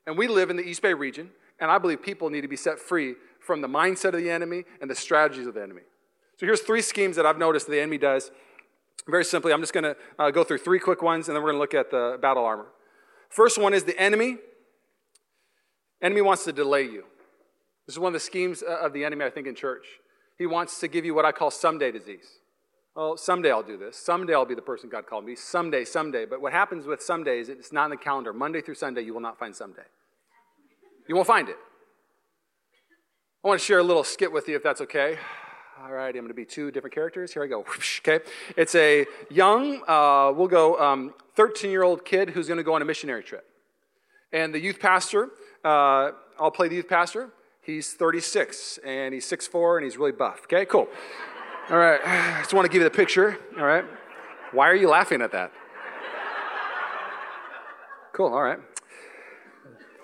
And 0.06 0.18
we 0.18 0.28
live 0.28 0.50
in 0.50 0.56
the 0.56 0.64
East 0.64 0.82
Bay 0.82 0.94
region, 0.94 1.30
and 1.60 1.70
I 1.70 1.78
believe 1.78 2.02
people 2.02 2.28
need 2.30 2.40
to 2.40 2.48
be 2.48 2.56
set 2.56 2.78
free 2.78 3.14
from 3.38 3.60
the 3.60 3.68
mindset 3.68 4.06
of 4.06 4.18
the 4.18 4.30
enemy 4.30 4.64
and 4.80 4.90
the 4.90 4.94
strategies 4.94 5.46
of 5.46 5.54
the 5.54 5.62
enemy. 5.62 5.82
So 6.38 6.46
here's 6.46 6.62
three 6.62 6.82
schemes 6.82 7.16
that 7.16 7.26
I've 7.26 7.38
noticed 7.38 7.68
the 7.68 7.80
enemy 7.80 7.98
does. 7.98 8.30
Very 9.08 9.24
simply, 9.24 9.52
I'm 9.52 9.60
just 9.60 9.72
going 9.72 9.84
to 9.84 9.96
uh, 10.18 10.30
go 10.30 10.44
through 10.44 10.58
three 10.58 10.78
quick 10.78 11.02
ones, 11.02 11.28
and 11.28 11.36
then 11.36 11.42
we're 11.42 11.50
going 11.52 11.58
to 11.58 11.60
look 11.60 11.74
at 11.74 11.90
the 11.90 12.18
battle 12.20 12.44
armor. 12.44 12.66
First 13.28 13.58
one 13.58 13.74
is 13.74 13.84
the 13.84 13.98
enemy. 13.98 14.38
Enemy 16.02 16.20
wants 16.22 16.44
to 16.44 16.52
delay 16.52 16.82
you. 16.82 17.04
This 17.86 17.94
is 17.94 17.98
one 17.98 18.10
of 18.10 18.14
the 18.14 18.20
schemes 18.20 18.62
uh, 18.62 18.78
of 18.80 18.92
the 18.92 19.04
enemy, 19.04 19.24
I 19.24 19.30
think, 19.30 19.46
in 19.46 19.54
church. 19.54 19.86
He 20.38 20.46
wants 20.46 20.80
to 20.80 20.88
give 20.88 21.04
you 21.04 21.14
what 21.14 21.24
I 21.24 21.32
call 21.32 21.50
someday 21.50 21.92
disease. 21.92 22.38
Oh, 22.94 23.16
someday 23.16 23.50
I'll 23.50 23.62
do 23.62 23.78
this. 23.78 23.96
Someday 23.96 24.34
I'll 24.34 24.44
be 24.44 24.54
the 24.54 24.60
person 24.60 24.90
God 24.90 25.06
called 25.06 25.24
me. 25.24 25.34
Someday, 25.34 25.84
someday. 25.84 26.26
But 26.26 26.42
what 26.42 26.52
happens 26.52 26.86
with 26.86 27.00
someday 27.00 27.38
is 27.38 27.48
it's 27.48 27.72
not 27.72 27.86
in 27.86 27.90
the 27.90 27.96
calendar. 27.96 28.34
Monday 28.34 28.60
through 28.60 28.74
Sunday, 28.74 29.00
you 29.02 29.14
will 29.14 29.20
not 29.20 29.38
find 29.38 29.56
someday. 29.56 29.82
You 31.08 31.14
won't 31.14 31.26
find 31.26 31.48
it. 31.48 31.56
I 33.42 33.48
want 33.48 33.60
to 33.60 33.64
share 33.64 33.78
a 33.78 33.82
little 33.82 34.04
skit 34.04 34.30
with 34.30 34.46
you 34.46 34.56
if 34.56 34.62
that's 34.62 34.82
okay. 34.82 35.18
All 35.82 35.90
right, 35.90 36.14
I'm 36.14 36.20
going 36.20 36.28
to 36.28 36.34
be 36.34 36.44
two 36.44 36.70
different 36.70 36.94
characters. 36.94 37.32
Here 37.32 37.42
I 37.42 37.46
go. 37.46 37.64
Okay. 37.98 38.20
It's 38.56 38.74
a 38.74 39.06
young, 39.30 39.82
uh, 39.88 40.32
we'll 40.36 40.48
go 40.48 40.76
13 41.34 41.68
um, 41.68 41.72
year 41.72 41.82
old 41.82 42.04
kid 42.04 42.30
who's 42.30 42.46
going 42.46 42.58
to 42.58 42.64
go 42.64 42.74
on 42.74 42.82
a 42.82 42.84
missionary 42.84 43.22
trip. 43.22 43.44
And 44.32 44.54
the 44.54 44.60
youth 44.60 44.78
pastor, 44.78 45.30
uh, 45.64 46.10
I'll 46.38 46.50
play 46.50 46.68
the 46.68 46.76
youth 46.76 46.88
pastor. 46.88 47.30
He's 47.62 47.94
36 47.94 48.80
and 48.84 49.14
he's 49.14 49.24
6'4 49.26 49.76
and 49.78 49.84
he's 49.84 49.96
really 49.96 50.12
buff. 50.12 50.42
Okay, 50.44 50.64
cool. 50.66 50.88
All 51.72 51.78
right, 51.78 52.00
I 52.04 52.40
just 52.40 52.52
want 52.52 52.66
to 52.66 52.68
give 52.68 52.82
you 52.82 52.84
the 52.84 52.94
picture. 52.94 53.38
All 53.58 53.64
right. 53.64 53.84
Why 54.52 54.68
are 54.68 54.74
you 54.74 54.90
laughing 54.90 55.22
at 55.22 55.32
that? 55.32 55.52
Cool, 58.12 58.26
all 58.26 58.42
right. 58.42 58.58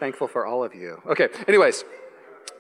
Thankful 0.01 0.29
for 0.29 0.47
all 0.47 0.65
of 0.65 0.75
you. 0.75 1.03
Okay, 1.07 1.29
anyways. 1.47 1.85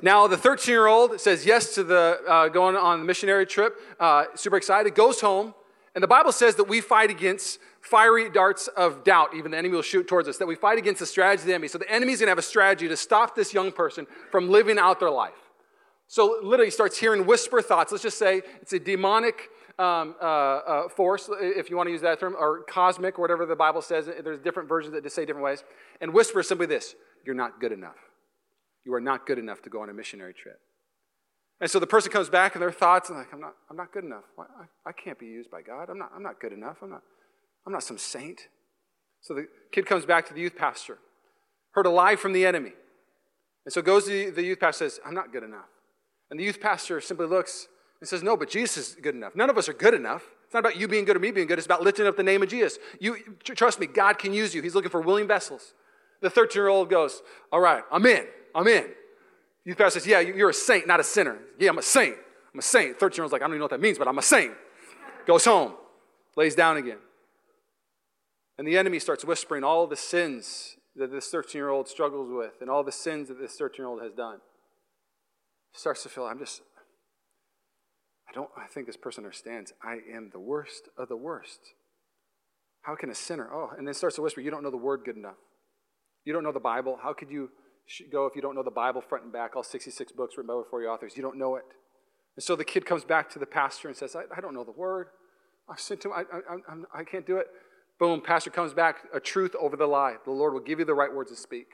Now, 0.02 0.26
the 0.26 0.36
13 0.36 0.70
year 0.70 0.86
old 0.86 1.18
says 1.18 1.46
yes 1.46 1.74
to 1.76 1.84
the 1.84 2.20
uh, 2.28 2.48
going 2.48 2.76
on 2.76 3.00
the 3.00 3.06
missionary 3.06 3.46
trip, 3.46 3.80
uh, 3.98 4.26
super 4.34 4.58
excited, 4.58 4.94
goes 4.94 5.22
home, 5.22 5.54
and 5.94 6.04
the 6.04 6.08
Bible 6.08 6.30
says 6.30 6.56
that 6.56 6.68
we 6.68 6.82
fight 6.82 7.08
against 7.08 7.60
fiery 7.80 8.28
darts 8.28 8.68
of 8.68 9.04
doubt, 9.04 9.34
even 9.34 9.52
the 9.52 9.56
enemy 9.56 9.74
will 9.74 9.80
shoot 9.80 10.06
towards 10.06 10.28
us, 10.28 10.36
that 10.36 10.46
we 10.46 10.54
fight 10.54 10.76
against 10.76 11.00
the 11.00 11.06
strategy 11.06 11.40
of 11.40 11.46
the 11.46 11.54
enemy. 11.54 11.68
So 11.68 11.78
the 11.78 11.90
enemy's 11.90 12.20
gonna 12.20 12.30
have 12.30 12.38
a 12.38 12.42
strategy 12.42 12.88
to 12.88 12.96
stop 12.96 13.34
this 13.34 13.54
young 13.54 13.72
person 13.72 14.06
from 14.30 14.50
living 14.50 14.78
out 14.78 15.00
their 15.00 15.10
life. 15.10 15.47
So 16.08 16.40
literally 16.42 16.70
starts 16.70 16.98
hearing 16.98 17.26
whisper 17.26 17.60
thoughts. 17.60 17.92
Let's 17.92 18.02
just 18.02 18.18
say 18.18 18.42
it's 18.62 18.72
a 18.72 18.78
demonic 18.78 19.50
um, 19.78 20.16
uh, 20.20 20.24
uh, 20.24 20.88
force, 20.88 21.28
if 21.40 21.70
you 21.70 21.76
want 21.76 21.86
to 21.86 21.92
use 21.92 22.00
that 22.00 22.18
term, 22.18 22.34
or 22.36 22.64
cosmic, 22.64 23.18
or 23.18 23.22
whatever 23.22 23.46
the 23.46 23.54
Bible 23.54 23.82
says. 23.82 24.06
There's 24.06 24.40
different 24.40 24.68
versions 24.68 24.94
that 24.94 25.04
just 25.04 25.14
say 25.14 25.24
different 25.24 25.44
ways. 25.44 25.62
And 26.00 26.12
whisper 26.12 26.42
simply 26.42 26.66
this 26.66 26.94
You're 27.24 27.34
not 27.34 27.60
good 27.60 27.72
enough. 27.72 27.96
You 28.84 28.94
are 28.94 29.00
not 29.00 29.26
good 29.26 29.38
enough 29.38 29.62
to 29.62 29.70
go 29.70 29.82
on 29.82 29.90
a 29.90 29.92
missionary 29.92 30.32
trip. 30.32 30.58
And 31.60 31.70
so 31.70 31.78
the 31.78 31.86
person 31.86 32.10
comes 32.10 32.30
back 32.30 32.54
and 32.54 32.62
their 32.62 32.72
thoughts, 32.72 33.10
and 33.10 33.18
like, 33.18 33.32
I'm 33.32 33.40
not, 33.40 33.52
I'm 33.70 33.76
not 33.76 33.92
good 33.92 34.04
enough. 34.04 34.24
I, 34.38 34.88
I 34.88 34.92
can't 34.92 35.18
be 35.18 35.26
used 35.26 35.50
by 35.50 35.60
God. 35.60 35.90
I'm 35.90 35.98
not, 35.98 36.10
I'm 36.14 36.22
not 36.22 36.40
good 36.40 36.52
enough. 36.52 36.78
I'm 36.82 36.90
not, 36.90 37.02
I'm 37.66 37.72
not 37.72 37.82
some 37.82 37.98
saint. 37.98 38.48
So 39.20 39.34
the 39.34 39.46
kid 39.72 39.84
comes 39.84 40.06
back 40.06 40.26
to 40.28 40.34
the 40.34 40.40
youth 40.40 40.56
pastor, 40.56 40.98
heard 41.72 41.86
a 41.86 41.90
lie 41.90 42.16
from 42.16 42.32
the 42.32 42.46
enemy. 42.46 42.72
And 43.66 43.72
so 43.72 43.82
goes 43.82 44.06
to 44.06 44.30
the 44.30 44.42
youth 44.42 44.60
pastor 44.60 44.88
says, 44.88 45.00
I'm 45.04 45.14
not 45.14 45.32
good 45.32 45.42
enough. 45.42 45.66
And 46.30 46.38
the 46.38 46.44
youth 46.44 46.60
pastor 46.60 47.00
simply 47.00 47.26
looks 47.26 47.68
and 48.00 48.08
says, 48.08 48.22
No, 48.22 48.36
but 48.36 48.50
Jesus 48.50 48.90
is 48.90 48.96
good 48.96 49.14
enough. 49.14 49.34
None 49.34 49.50
of 49.50 49.58
us 49.58 49.68
are 49.68 49.72
good 49.72 49.94
enough. 49.94 50.24
It's 50.44 50.54
not 50.54 50.60
about 50.60 50.76
you 50.76 50.88
being 50.88 51.04
good 51.04 51.16
or 51.16 51.20
me 51.20 51.30
being 51.30 51.46
good. 51.46 51.58
It's 51.58 51.66
about 51.66 51.82
lifting 51.82 52.06
up 52.06 52.16
the 52.16 52.22
name 52.22 52.42
of 52.42 52.48
Jesus. 52.48 52.78
You 53.00 53.16
trust 53.44 53.80
me, 53.80 53.86
God 53.86 54.18
can 54.18 54.32
use 54.32 54.54
you. 54.54 54.62
He's 54.62 54.74
looking 54.74 54.90
for 54.90 55.00
willing 55.00 55.26
vessels. 55.26 55.74
The 56.20 56.30
13 56.30 56.60
year 56.60 56.68
old 56.68 56.90
goes, 56.90 57.22
All 57.52 57.60
right, 57.60 57.82
I'm 57.90 58.04
in. 58.06 58.26
I'm 58.54 58.66
in. 58.66 58.86
Youth 59.64 59.78
pastor 59.78 60.00
says, 60.00 60.06
Yeah, 60.06 60.20
you're 60.20 60.50
a 60.50 60.54
saint, 60.54 60.86
not 60.86 61.00
a 61.00 61.04
sinner. 61.04 61.38
Yeah, 61.58 61.70
I'm 61.70 61.78
a 61.78 61.82
saint. 61.82 62.16
I'm 62.52 62.60
a 62.60 62.62
saint. 62.62 62.98
13 62.98 63.16
year 63.16 63.24
old's 63.24 63.32
like, 63.32 63.42
I 63.42 63.44
don't 63.44 63.52
even 63.52 63.60
know 63.60 63.64
what 63.64 63.70
that 63.72 63.80
means, 63.80 63.98
but 63.98 64.08
I'm 64.08 64.18
a 64.18 64.22
saint. 64.22 64.52
Goes 65.26 65.44
home, 65.44 65.74
lays 66.36 66.54
down 66.54 66.76
again. 66.78 66.98
And 68.56 68.66
the 68.66 68.76
enemy 68.76 68.98
starts 68.98 69.24
whispering 69.24 69.62
all 69.62 69.86
the 69.86 69.96
sins 69.96 70.76
that 70.96 71.12
this 71.12 71.28
13 71.28 71.58
year 71.58 71.68
old 71.68 71.88
struggles 71.88 72.30
with 72.30 72.60
and 72.60 72.68
all 72.68 72.82
the 72.82 72.92
sins 72.92 73.28
that 73.28 73.38
this 73.38 73.56
13 73.56 73.76
year 73.78 73.86
old 73.86 74.02
has 74.02 74.12
done 74.12 74.40
starts 75.72 76.02
to 76.02 76.08
feel, 76.08 76.24
I'm 76.24 76.38
just, 76.38 76.62
I 78.28 78.32
don't 78.32 78.50
I 78.56 78.66
think 78.66 78.86
this 78.86 78.96
person 78.96 79.24
understands. 79.24 79.72
I 79.82 79.98
am 80.14 80.30
the 80.32 80.40
worst 80.40 80.88
of 80.96 81.08
the 81.08 81.16
worst. 81.16 81.60
How 82.82 82.94
can 82.94 83.10
a 83.10 83.14
sinner, 83.14 83.48
oh, 83.52 83.70
and 83.76 83.86
then 83.86 83.94
starts 83.94 84.16
to 84.16 84.22
whisper, 84.22 84.40
you 84.40 84.50
don't 84.50 84.62
know 84.62 84.70
the 84.70 84.76
word 84.76 85.02
good 85.04 85.16
enough. 85.16 85.36
You 86.24 86.32
don't 86.32 86.44
know 86.44 86.52
the 86.52 86.60
Bible. 86.60 86.98
How 87.02 87.12
could 87.12 87.30
you 87.30 87.50
go 88.12 88.26
if 88.26 88.36
you 88.36 88.42
don't 88.42 88.54
know 88.54 88.62
the 88.62 88.70
Bible 88.70 89.00
front 89.00 89.24
and 89.24 89.32
back, 89.32 89.56
all 89.56 89.62
66 89.62 90.12
books 90.12 90.36
written 90.36 90.48
by 90.48 90.54
over 90.54 90.64
40 90.68 90.86
authors? 90.86 91.16
You 91.16 91.22
don't 91.22 91.38
know 91.38 91.56
it. 91.56 91.64
And 92.36 92.42
so 92.42 92.54
the 92.54 92.64
kid 92.64 92.86
comes 92.86 93.04
back 93.04 93.30
to 93.30 93.38
the 93.38 93.46
pastor 93.46 93.88
and 93.88 93.96
says, 93.96 94.14
I, 94.14 94.22
I 94.36 94.40
don't 94.40 94.54
know 94.54 94.64
the 94.64 94.72
word. 94.72 95.08
I've 95.68 95.84
to 95.84 95.94
him, 95.94 96.12
I, 96.14 96.22
I, 96.96 97.00
I 97.00 97.04
can't 97.04 97.26
do 97.26 97.36
it. 97.36 97.46
Boom, 97.98 98.20
pastor 98.20 98.50
comes 98.50 98.72
back, 98.72 98.98
a 99.12 99.20
truth 99.20 99.56
over 99.60 99.76
the 99.76 99.86
lie. 99.86 100.16
The 100.24 100.30
Lord 100.30 100.52
will 100.54 100.60
give 100.60 100.78
you 100.78 100.84
the 100.84 100.94
right 100.94 101.12
words 101.12 101.30
to 101.30 101.36
speak. 101.36 101.66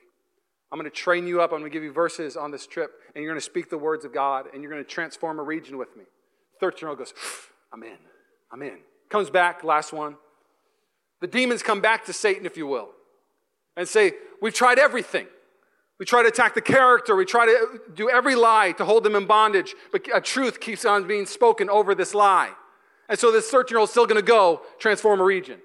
I'm 0.75 0.81
going 0.81 0.91
to 0.91 0.97
train 0.97 1.29
you 1.29 1.41
up. 1.41 1.53
I'm 1.53 1.61
going 1.61 1.71
to 1.71 1.73
give 1.73 1.85
you 1.85 1.93
verses 1.93 2.37
on 2.37 2.51
this 2.51 2.67
trip, 2.67 2.91
and 3.15 3.23
you're 3.23 3.33
going 3.33 3.41
to 3.41 3.45
speak 3.45 3.71
the 3.71 3.79
words 3.79 4.05
of 4.05 4.13
God, 4.13 4.47
and 4.53 4.61
you're 4.61 4.73
going 4.73 4.83
to 4.83 4.91
transform 4.91 5.39
a 5.39 5.43
region 5.45 5.79
with 5.79 5.97
me. 5.97 6.03
13 6.59 6.79
year 6.81 6.89
old 6.89 6.99
goes, 6.99 7.15
I'm 7.73 7.85
in. 7.85 7.97
I'm 8.53 8.61
in. 8.61 8.79
Comes 9.09 9.31
back, 9.31 9.63
last 9.63 9.93
one. 9.93 10.17
The 11.21 11.29
demons 11.29 11.63
come 11.63 11.81
back 11.81 12.07
to 12.07 12.13
Satan, 12.13 12.45
if 12.45 12.57
you 12.57 12.67
will, 12.67 12.89
and 13.77 13.87
say, 13.87 14.15
We've 14.43 14.53
tried 14.53 14.81
everything. 14.81 15.29
We 16.01 16.07
try 16.07 16.23
to 16.23 16.29
attack 16.29 16.57
the 16.57 16.61
character. 16.61 17.15
We 17.15 17.25
try 17.25 17.47
to 17.47 17.81
do 17.95 18.11
every 18.11 18.35
lie 18.35 18.73
to 18.73 18.85
hold 18.85 19.05
them 19.05 19.15
in 19.15 19.27
bondage, 19.27 19.77
but 19.93 20.09
a 20.13 20.21
truth 20.21 20.59
keeps 20.59 20.85
on 20.85 21.07
being 21.07 21.27
spoken 21.27 21.71
over 21.71 21.95
this 21.95 22.15
lie. 22.15 22.51
And 23.09 23.17
so 23.17 23.31
this 23.31 23.49
13 23.49 23.73
year 23.73 23.79
old 23.79 23.91
is 23.91 23.93
still 23.93 24.07
going 24.07 24.21
to 24.21 24.27
go 24.27 24.63
transform 24.81 25.21
a 25.21 25.25
region. 25.25 25.61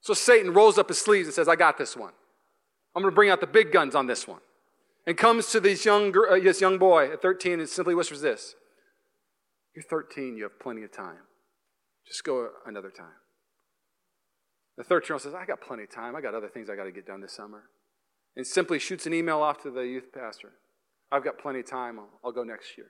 So 0.00 0.12
Satan 0.12 0.52
rolls 0.52 0.76
up 0.76 0.88
his 0.88 0.98
sleeves 0.98 1.28
and 1.28 1.34
says, 1.34 1.46
I 1.46 1.54
got 1.54 1.78
this 1.78 1.96
one. 1.96 2.14
I'm 2.94 3.02
going 3.02 3.12
to 3.12 3.14
bring 3.14 3.30
out 3.30 3.40
the 3.40 3.46
big 3.46 3.72
guns 3.72 3.94
on 3.94 4.06
this 4.06 4.28
one. 4.28 4.40
And 5.06 5.16
comes 5.16 5.50
to 5.52 5.60
this 5.60 5.84
young, 5.84 6.14
uh, 6.16 6.38
this 6.38 6.60
young 6.60 6.78
boy 6.78 7.12
at 7.12 7.20
13 7.20 7.60
and 7.60 7.68
simply 7.68 7.94
whispers 7.94 8.22
this 8.22 8.54
You're 9.74 9.82
13, 9.82 10.36
you 10.36 10.44
have 10.44 10.58
plenty 10.58 10.82
of 10.82 10.92
time. 10.92 11.18
Just 12.06 12.24
go 12.24 12.48
another 12.66 12.90
time. 12.90 13.16
The 14.76 14.84
13 14.84 15.06
year 15.08 15.14
old 15.14 15.22
says, 15.22 15.34
I 15.34 15.44
got 15.44 15.60
plenty 15.60 15.84
of 15.84 15.90
time. 15.90 16.16
I 16.16 16.20
got 16.20 16.34
other 16.34 16.48
things 16.48 16.68
I 16.70 16.76
got 16.76 16.84
to 16.84 16.92
get 16.92 17.06
done 17.06 17.20
this 17.20 17.32
summer. 17.32 17.64
And 18.36 18.46
simply 18.46 18.78
shoots 18.78 19.06
an 19.06 19.14
email 19.14 19.40
off 19.40 19.62
to 19.62 19.70
the 19.70 19.82
youth 19.82 20.12
pastor. 20.12 20.52
I've 21.12 21.22
got 21.22 21.38
plenty 21.38 21.60
of 21.60 21.66
time. 21.66 21.98
I'll, 21.98 22.08
I'll 22.24 22.32
go 22.32 22.42
next 22.42 22.76
year. 22.76 22.88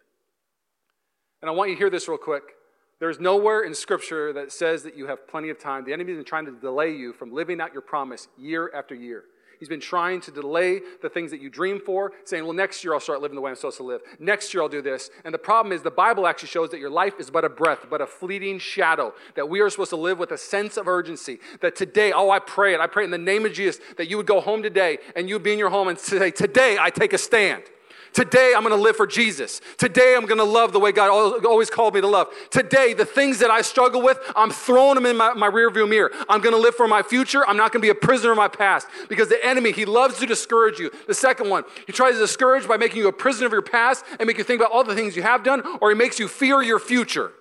And 1.43 1.51
I 1.51 1.53
want 1.53 1.69
you 1.69 1.77
to 1.77 1.79
hear 1.79 1.91
this 1.91 2.09
real 2.09 2.17
quick. 2.17 2.43
There's 3.01 3.21
nowhere 3.21 3.63
in 3.63 3.75
Scripture 3.75 4.33
that 4.33 4.53
says 4.53 4.83
that 4.85 4.97
you 4.97 5.07
have 5.09 5.29
plenty 5.29 5.51
of 5.51 5.59
time. 5.59 5.85
The 5.85 5.93
enemy's 5.93 6.17
been 6.17 6.25
trying 6.25 6.47
to 6.47 6.53
delay 6.53 6.93
you 6.93 7.13
from 7.13 7.35
living 7.35 7.61
out 7.61 7.73
your 7.73 7.83
promise 7.83 8.29
year 8.39 8.71
after 8.75 8.95
year. 8.95 9.25
He's 9.59 9.69
been 9.69 9.81
trying 9.81 10.21
to 10.23 10.31
delay 10.31 10.81
the 11.03 11.09
things 11.09 11.31
that 11.31 11.41
you 11.41 11.51
dream 11.51 11.81
for, 11.81 12.13
saying, 12.25 12.45
Well, 12.45 12.53
next 12.53 12.85
year 12.85 12.95
I'll 12.95 13.01
start 13.01 13.21
living 13.21 13.35
the 13.35 13.41
way 13.41 13.51
I'm 13.51 13.57
supposed 13.57 13.77
to 13.79 13.83
live. 13.83 14.01
Next 14.19 14.53
year 14.53 14.63
I'll 14.63 14.69
do 14.69 14.83
this. 14.83 15.11
And 15.25 15.35
the 15.35 15.39
problem 15.39 15.73
is, 15.73 15.83
the 15.83 15.91
Bible 15.91 16.27
actually 16.27 16.49
shows 16.49 16.71
that 16.71 16.81
your 16.81 16.91
life 16.91 17.15
is 17.19 17.31
but 17.31 17.45
a 17.45 17.49
breath, 17.49 17.87
but 17.91 18.01
a 18.01 18.07
fleeting 18.07 18.59
shadow, 18.59 19.15
that 19.35 19.49
we 19.49 19.61
are 19.61 19.71
supposed 19.71 19.91
to 19.91 19.97
live 19.97 20.19
with 20.19 20.33
a 20.33 20.39
sense 20.39 20.77
of 20.77 20.89
urgency. 20.89 21.39
That 21.61 21.77
today, 21.77 22.13
oh, 22.13 22.31
I 22.31 22.39
pray 22.39 22.75
it. 22.75 22.81
I 22.81 22.87
pray 22.87 23.05
in 23.05 23.11
the 23.11 23.19
name 23.19 23.47
of 23.47 23.53
Jesus 23.53 23.81
that 23.97 24.09
you 24.09 24.17
would 24.17 24.27
go 24.27 24.41
home 24.41 24.63
today 24.63 24.99
and 25.17 25.29
you'd 25.29 25.43
be 25.43 25.53
in 25.53 25.59
your 25.59 25.71
home 25.71 25.89
and 25.89 25.99
say, 25.99 26.31
Today 26.31 26.77
I 26.81 26.91
take 26.91 27.13
a 27.13 27.19
stand. 27.19 27.65
Today, 28.15 28.53
I'm 28.57 28.63
going 28.63 28.75
to 28.75 28.81
live 28.81 28.95
for 28.95 29.09
Jesus. 29.09 29.61
Today, 29.77 30.15
I'm 30.17 30.25
going 30.25 30.39
to 30.39 30.45
love 30.45 30.73
the 30.73 30.79
way 30.79 30.93
God 30.93 31.11
always 31.45 31.69
called 31.69 31.95
me 31.95 32.01
to 32.01 32.07
love. 32.07 32.29
Today, 32.49 32.95
the 32.95 33.05
things 33.05 33.41
that 33.41 33.51
I 33.51 33.61
struggle 33.61 34.01
with, 34.03 34.21
I'm 34.37 34.53
throwing 34.53 34.95
them 34.95 35.05
in 35.05 35.17
my, 35.17 35.35
my 35.35 35.51
rearview 35.51 35.89
mirror. 35.89 36.13
I'm 36.29 36.41
going 36.41 36.55
to 36.55 36.61
live 36.61 36.77
for 36.77 36.87
my 36.87 37.03
future. 37.03 37.45
I'm 37.45 37.57
not 37.57 37.73
going 37.73 37.83
to 37.83 37.87
be 37.87 37.91
a 37.91 37.95
prisoner 37.95 38.31
of 38.31 38.37
my 38.37 38.47
past 38.47 38.87
because 39.09 39.29
the 39.29 39.45
enemy, 39.45 39.73
he 39.73 39.85
loves 39.85 40.21
to 40.21 40.27
discourage 40.27 40.79
you. 40.79 40.93
The 41.09 41.15
second 41.15 41.51
one, 41.51 41.65
he 41.89 41.93
tries 41.93 42.15
to 42.15 42.21
discourage 42.21 42.69
by 42.69 42.77
making 42.77 42.99
you 42.99 43.09
a 43.09 43.13
prisoner 43.13 43.47
of 43.47 43.53
your 43.53 43.63
past 43.63 44.05
and 44.21 44.29
make 44.29 44.39
you 44.39 44.45
think 44.45 44.61
about 44.61 44.71
all 44.71 44.85
the 44.85 44.95
things 44.95 45.17
you 45.17 45.23
have 45.23 45.43
done, 45.43 45.65
or 45.81 45.91
he 45.91 45.97
makes 45.97 46.21
you 46.21 46.29
fear 46.29 46.63
your 46.63 46.79
future. 46.79 47.33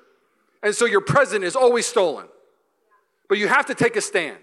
And 0.63 0.73
so 0.73 0.85
your 0.85 1.01
present 1.01 1.43
is 1.43 1.55
always 1.55 1.85
stolen. 1.85 2.25
But 3.29 3.37
you 3.37 3.47
have 3.47 3.67
to 3.67 3.75
take 3.75 3.95
a 3.95 4.01
stand. 4.01 4.39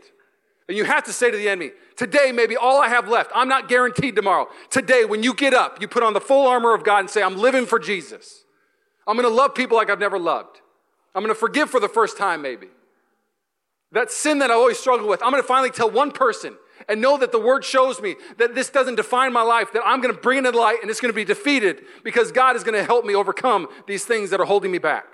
And 0.70 0.76
you 0.76 0.84
have 0.84 1.02
to 1.06 1.12
say 1.12 1.32
to 1.32 1.36
the 1.36 1.48
enemy, 1.48 1.72
today 1.96 2.30
may 2.30 2.46
be 2.46 2.56
all 2.56 2.80
I 2.80 2.86
have 2.86 3.08
left. 3.08 3.32
I'm 3.34 3.48
not 3.48 3.68
guaranteed 3.68 4.14
tomorrow. 4.14 4.46
Today, 4.70 5.04
when 5.04 5.24
you 5.24 5.34
get 5.34 5.52
up, 5.52 5.80
you 5.80 5.88
put 5.88 6.04
on 6.04 6.12
the 6.12 6.20
full 6.20 6.46
armor 6.46 6.74
of 6.74 6.84
God 6.84 7.00
and 7.00 7.10
say, 7.10 7.24
I'm 7.24 7.36
living 7.36 7.66
for 7.66 7.80
Jesus. 7.80 8.44
I'm 9.04 9.16
going 9.16 9.28
to 9.28 9.34
love 9.34 9.52
people 9.52 9.76
like 9.76 9.90
I've 9.90 9.98
never 9.98 10.16
loved. 10.16 10.60
I'm 11.12 11.24
going 11.24 11.34
to 11.34 11.40
forgive 11.40 11.70
for 11.70 11.80
the 11.80 11.88
first 11.88 12.16
time, 12.16 12.40
maybe. 12.40 12.68
That 13.90 14.12
sin 14.12 14.38
that 14.38 14.52
I 14.52 14.54
always 14.54 14.78
struggle 14.78 15.08
with, 15.08 15.20
I'm 15.24 15.32
going 15.32 15.42
to 15.42 15.46
finally 15.48 15.72
tell 15.72 15.90
one 15.90 16.12
person 16.12 16.56
and 16.88 17.00
know 17.00 17.18
that 17.18 17.32
the 17.32 17.40
word 17.40 17.64
shows 17.64 18.00
me 18.00 18.14
that 18.38 18.54
this 18.54 18.70
doesn't 18.70 18.94
define 18.94 19.32
my 19.32 19.42
life, 19.42 19.72
that 19.72 19.82
I'm 19.84 20.00
going 20.00 20.14
to 20.14 20.20
bring 20.20 20.38
it 20.38 20.52
to 20.52 20.56
light 20.56 20.78
and 20.82 20.88
it's 20.88 21.00
going 21.00 21.12
to 21.12 21.16
be 21.16 21.24
defeated 21.24 21.82
because 22.04 22.30
God 22.30 22.54
is 22.54 22.62
going 22.62 22.78
to 22.78 22.84
help 22.84 23.04
me 23.04 23.16
overcome 23.16 23.66
these 23.88 24.04
things 24.04 24.30
that 24.30 24.38
are 24.38 24.46
holding 24.46 24.70
me 24.70 24.78
back. 24.78 25.06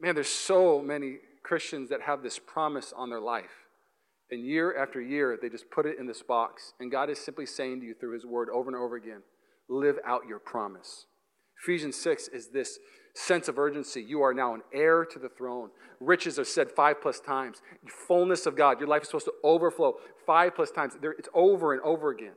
Man, 0.00 0.14
there's 0.14 0.30
so 0.30 0.80
many 0.80 1.18
Christians 1.42 1.90
that 1.90 2.00
have 2.00 2.22
this 2.22 2.38
promise 2.38 2.94
on 2.96 3.10
their 3.10 3.20
life. 3.20 3.61
And 4.32 4.46
year 4.46 4.74
after 4.74 4.98
year, 4.98 5.38
they 5.40 5.50
just 5.50 5.70
put 5.70 5.84
it 5.84 5.98
in 6.00 6.06
this 6.06 6.22
box. 6.22 6.72
And 6.80 6.90
God 6.90 7.10
is 7.10 7.18
simply 7.18 7.44
saying 7.44 7.80
to 7.80 7.86
you 7.86 7.94
through 7.94 8.14
His 8.14 8.24
word 8.24 8.48
over 8.48 8.70
and 8.70 8.76
over 8.76 8.96
again 8.96 9.20
live 9.68 9.98
out 10.06 10.22
your 10.26 10.38
promise. 10.38 11.04
Ephesians 11.62 11.96
6 11.96 12.28
is 12.28 12.48
this 12.48 12.78
sense 13.14 13.46
of 13.46 13.58
urgency. 13.58 14.02
You 14.02 14.22
are 14.22 14.32
now 14.32 14.54
an 14.54 14.62
heir 14.72 15.04
to 15.04 15.18
the 15.18 15.28
throne. 15.28 15.68
Riches 16.00 16.38
are 16.38 16.44
said 16.44 16.70
five 16.70 17.02
plus 17.02 17.20
times. 17.20 17.60
Fullness 18.08 18.46
of 18.46 18.56
God. 18.56 18.80
Your 18.80 18.88
life 18.88 19.02
is 19.02 19.08
supposed 19.08 19.26
to 19.26 19.34
overflow 19.44 19.96
five 20.26 20.56
plus 20.56 20.70
times. 20.70 20.94
It's 21.18 21.28
over 21.34 21.74
and 21.74 21.82
over 21.82 22.10
again. 22.10 22.34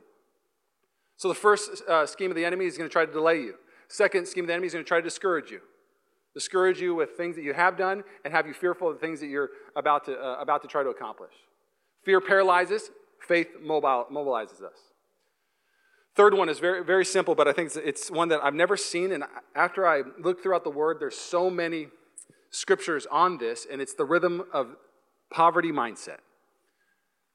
So 1.16 1.28
the 1.28 1.34
first 1.34 1.82
uh, 1.88 2.04
scheme 2.04 2.30
of 2.30 2.36
the 2.36 2.44
enemy 2.44 2.66
is 2.66 2.76
going 2.76 2.90
to 2.90 2.92
try 2.92 3.06
to 3.06 3.12
delay 3.12 3.40
you. 3.40 3.54
Second 3.88 4.28
scheme 4.28 4.44
of 4.44 4.48
the 4.48 4.52
enemy 4.52 4.66
is 4.66 4.74
going 4.74 4.84
to 4.84 4.88
try 4.88 4.98
to 4.98 5.04
discourage 5.04 5.50
you. 5.50 5.60
Discourage 6.34 6.78
you 6.78 6.94
with 6.94 7.12
things 7.12 7.36
that 7.36 7.42
you 7.42 7.54
have 7.54 7.78
done 7.78 8.04
and 8.22 8.34
have 8.34 8.46
you 8.46 8.52
fearful 8.52 8.90
of 8.90 8.94
the 8.96 9.00
things 9.00 9.20
that 9.20 9.28
you're 9.28 9.48
about 9.74 10.04
to, 10.04 10.12
uh, 10.12 10.36
about 10.38 10.60
to 10.60 10.68
try 10.68 10.82
to 10.82 10.90
accomplish. 10.90 11.32
Fear 12.06 12.20
paralyzes, 12.20 12.92
faith 13.18 13.48
mobilizes 13.60 14.62
us. 14.62 14.78
Third 16.14 16.34
one 16.34 16.48
is 16.48 16.60
very, 16.60 16.84
very 16.84 17.04
simple, 17.04 17.34
but 17.34 17.48
I 17.48 17.52
think 17.52 17.72
it's, 17.74 18.12
one 18.12 18.28
that 18.28 18.38
I've 18.44 18.54
never 18.54 18.76
seen. 18.76 19.10
And 19.10 19.24
after 19.56 19.88
I 19.88 20.02
look 20.22 20.40
throughout 20.40 20.62
the 20.62 20.70
word, 20.70 20.98
there's 21.00 21.18
so 21.18 21.50
many 21.50 21.88
scriptures 22.50 23.08
on 23.10 23.38
this, 23.38 23.66
and 23.70 23.82
it's 23.82 23.94
the 23.94 24.04
rhythm 24.04 24.44
of 24.52 24.76
poverty 25.30 25.72
mindset. 25.72 26.18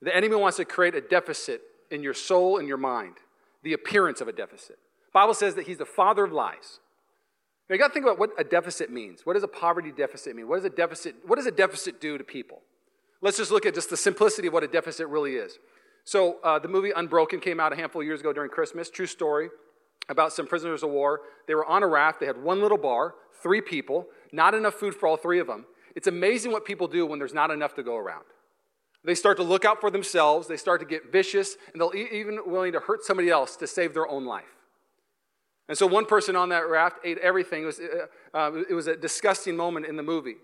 The 0.02 0.16
enemy 0.16 0.38
wants 0.38 0.56
to 0.56 0.64
create 0.64 0.96
a 0.96 1.02
deficit 1.02 1.62
in 1.92 2.02
your 2.02 2.14
soul 2.14 2.58
and 2.58 2.66
your 2.66 2.78
mind, 2.78 3.16
the 3.64 3.74
appearance 3.74 4.22
of 4.22 4.30
a 4.30 4.32
deficit. 4.32 4.80
Bible 5.14 5.34
says 5.34 5.56
that 5.56 5.68
he's 5.68 5.80
the 5.80 5.86
father 5.86 6.24
of 6.24 6.32
lies. 6.32 6.80
Now 7.70 7.74
you 7.74 7.80
got 7.80 7.90
to 7.90 7.94
think 7.94 8.06
about 8.06 8.18
what 8.18 8.32
a 8.40 8.46
deficit 8.46 8.90
means. 8.90 9.26
What 9.26 9.34
does 9.34 9.44
a 9.44 9.50
poverty 9.50 9.92
deficit 9.92 10.34
mean? 10.34 10.48
What 10.48 10.56
does 10.56 10.66
a 10.66 10.70
deficit? 10.70 11.16
What 11.28 11.36
does 11.36 11.46
a 11.46 11.52
deficit 11.52 12.00
do 12.00 12.18
to 12.18 12.24
people? 12.24 12.62
Let's 13.22 13.38
just 13.38 13.52
look 13.52 13.66
at 13.66 13.76
just 13.76 13.90
the 13.90 13.98
simplicity 13.98 14.48
of 14.48 14.54
what 14.54 14.64
a 14.64 14.68
deficit 14.68 15.08
really 15.08 15.36
is. 15.36 15.60
So, 16.04 16.40
uh, 16.44 16.58
the 16.58 16.68
movie 16.68 16.92
Unbroken 16.96 17.40
came 17.40 17.60
out 17.60 17.72
a 17.72 17.76
handful 17.76 18.02
of 18.02 18.08
years 18.08 18.22
ago 18.22 18.34
during 18.34 18.50
Christmas. 18.50 18.90
True 18.90 19.06
story 19.06 19.50
about 20.10 20.34
some 20.34 20.48
prisoners 20.48 20.82
of 20.82 20.90
war. 20.90 21.22
They 21.48 21.54
were 21.54 21.66
on 21.66 21.84
a 21.84 21.88
raft. 21.88 22.20
They 22.20 22.26
had 22.26 22.42
one 22.42 22.62
little 22.62 22.78
bar, 22.78 23.14
three 23.44 23.62
people, 23.62 24.08
not 24.32 24.56
enough 24.56 24.74
food 24.74 24.96
for 24.96 25.08
all 25.08 25.18
three 25.18 25.40
of 25.40 25.48
them. 25.48 25.66
It's 25.96 26.08
amazing 26.08 26.52
what 26.52 26.66
people 26.66 26.88
do 26.88 27.06
when 27.06 27.20
there's 27.20 27.34
not 27.34 27.52
enough 27.52 27.76
to 27.76 27.84
go 27.84 27.96
around. 27.96 28.24
They 29.04 29.16
start 29.16 29.38
to 29.38 29.44
look 29.44 29.66
out 29.66 29.82
for 29.82 29.92
themselves. 29.92 30.48
They 30.48 30.58
start 30.58 30.80
to 30.82 30.86
get 30.86 31.12
vicious, 31.12 31.56
and 31.72 31.82
they'll 31.82 31.94
even 31.96 32.40
willing 32.46 32.72
to 32.74 32.80
hurt 32.80 33.04
somebody 33.04 33.30
else 33.30 33.56
to 33.58 33.68
save 33.68 33.94
their 33.94 34.08
own 34.08 34.26
life. 34.26 34.56
And 35.68 35.78
so, 35.78 35.88
one 35.88 36.06
person 36.06 36.36
on 36.36 36.50
that 36.50 36.68
raft 36.70 37.00
ate 37.04 37.18
everything. 37.20 37.64
It 37.64 37.66
was, 37.66 37.80
uh, 37.80 38.38
uh 38.38 38.52
it 38.70 38.74
was 38.74 38.88
a 38.88 38.96
disgusting 38.96 39.56
moment 39.56 39.86
in 39.86 39.96
the 39.96 40.04
movie. 40.04 40.38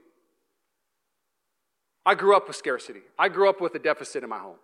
I 2.07 2.15
grew 2.15 2.37
up 2.37 2.47
with 2.47 2.55
scarcity. 2.55 3.01
I 3.19 3.27
grew 3.27 3.49
up 3.49 3.59
with 3.59 3.75
a 3.75 3.79
deficit 3.79 4.23
in 4.23 4.29
my 4.29 4.37
home. 4.39 4.55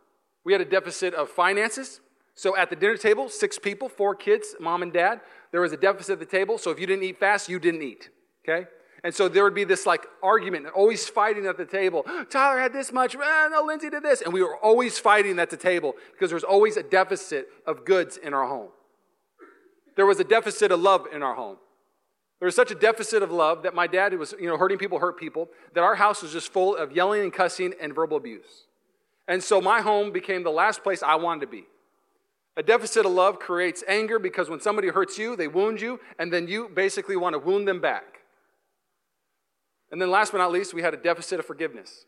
We 0.46 0.54
had 0.54 0.62
a 0.62 0.66
deficit 0.66 1.14
of 1.14 1.30
finances. 1.30 2.00
So 2.36 2.56
at 2.56 2.70
the 2.70 2.76
dinner 2.78 2.96
table, 2.96 3.28
six 3.28 3.60
people, 3.60 3.90
four 3.90 4.16
kids, 4.16 4.56
mom 4.62 4.82
and 4.82 4.94
dad, 4.94 5.20
there 5.52 5.60
was 5.60 5.74
a 5.74 5.78
deficit 5.78 6.14
at 6.14 6.20
the 6.20 6.26
table. 6.26 6.58
So 6.58 6.72
if 6.72 6.80
you 6.80 6.88
didn't 6.88 7.04
eat 7.04 7.20
fast, 7.20 7.50
you 7.50 7.60
didn't 7.60 7.82
eat. 7.82 8.10
Okay? 8.48 8.66
And 9.04 9.14
so 9.14 9.28
there 9.28 9.44
would 9.44 9.54
be 9.54 9.66
this 9.66 9.86
like 9.86 10.06
argument, 10.24 10.68
always 10.74 11.10
fighting 11.10 11.46
at 11.46 11.58
the 11.58 11.66
table. 11.66 12.06
Tyler 12.30 12.62
had 12.62 12.72
this 12.72 12.94
much, 12.94 13.14
eh, 13.14 13.48
no, 13.52 13.64
Lindsay 13.66 13.90
did 13.90 14.04
this. 14.04 14.22
And 14.22 14.32
we 14.32 14.42
were 14.42 14.56
always 14.56 14.98
fighting 14.98 15.38
at 15.38 15.50
the 15.50 15.58
table 15.58 15.96
because 16.14 16.30
there 16.30 16.38
was 16.38 16.46
always 16.46 16.78
a 16.78 16.84
deficit 16.84 17.50
of 17.68 17.84
goods 17.84 18.16
in 18.16 18.34
our 18.34 18.48
home. 18.48 18.70
There 19.98 20.06
was 20.06 20.22
a 20.22 20.24
deficit 20.24 20.72
of 20.72 20.80
love 20.80 21.08
in 21.14 21.22
our 21.22 21.36
home. 21.36 21.58
There 22.44 22.48
was 22.48 22.56
such 22.56 22.72
a 22.72 22.76
deficit 22.76 23.24
of 23.24 23.32
love 23.32 23.64
that 23.64 23.74
my 23.74 23.88
dad 23.88 24.14
was, 24.20 24.36
you 24.38 24.48
know, 24.48 24.58
hurting 24.58 24.78
people 24.78 25.00
hurt 25.00 25.18
people, 25.18 25.48
that 25.76 25.82
our 25.82 25.96
house 25.96 26.22
was 26.22 26.34
just 26.34 26.52
full 26.52 26.76
of 26.76 26.92
yelling 26.92 27.22
and 27.22 27.32
cussing 27.32 27.74
and 27.80 27.96
verbal 27.96 28.18
abuse. 28.18 28.66
And 29.30 29.42
so 29.42 29.62
my 29.62 29.80
home 29.80 30.12
became 30.12 30.44
the 30.44 30.52
last 30.52 30.84
place 30.84 31.02
I 31.02 31.16
wanted 31.16 31.40
to 31.40 31.48
be. 31.48 31.64
A 32.58 32.62
deficit 32.62 33.06
of 33.06 33.14
love 33.14 33.40
creates 33.40 33.82
anger 33.88 34.20
because 34.20 34.50
when 34.50 34.60
somebody 34.60 34.90
hurts 34.90 35.18
you, 35.18 35.38
they 35.38 35.48
wound 35.48 35.80
you, 35.80 36.02
and 36.20 36.34
then 36.34 36.50
you 36.50 36.68
basically 36.68 37.16
want 37.16 37.32
to 37.32 37.40
wound 37.40 37.66
them 37.66 37.80
back. 37.80 38.20
And 39.90 40.02
then 40.02 40.12
last 40.12 40.34
but 40.34 40.40
not 40.40 40.52
least, 40.52 40.74
we 40.74 40.82
had 40.82 40.94
a 40.94 40.98
deficit 40.98 41.40
of 41.40 41.46
forgiveness. 41.46 42.04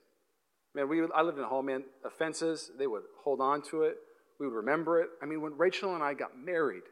Man, 0.74 0.90
we, 0.90 1.02
I 1.16 1.22
lived 1.22 1.38
in 1.38 1.46
a 1.46 1.48
home, 1.48 1.68
man, 1.68 1.86
offenses, 2.04 2.72
they 2.78 2.88
would 2.88 3.04
hold 3.24 3.40
on 3.40 3.62
to 3.70 3.84
it. 3.84 4.00
We 4.42 4.48
would 4.48 4.56
remember 4.56 5.00
it. 5.00 5.12
I 5.24 5.28
mean, 5.28 5.40
when 5.40 5.58
Rachel 5.58 5.96
and 5.96 6.04
I 6.04 6.14
got 6.14 6.38
married, 6.38 6.84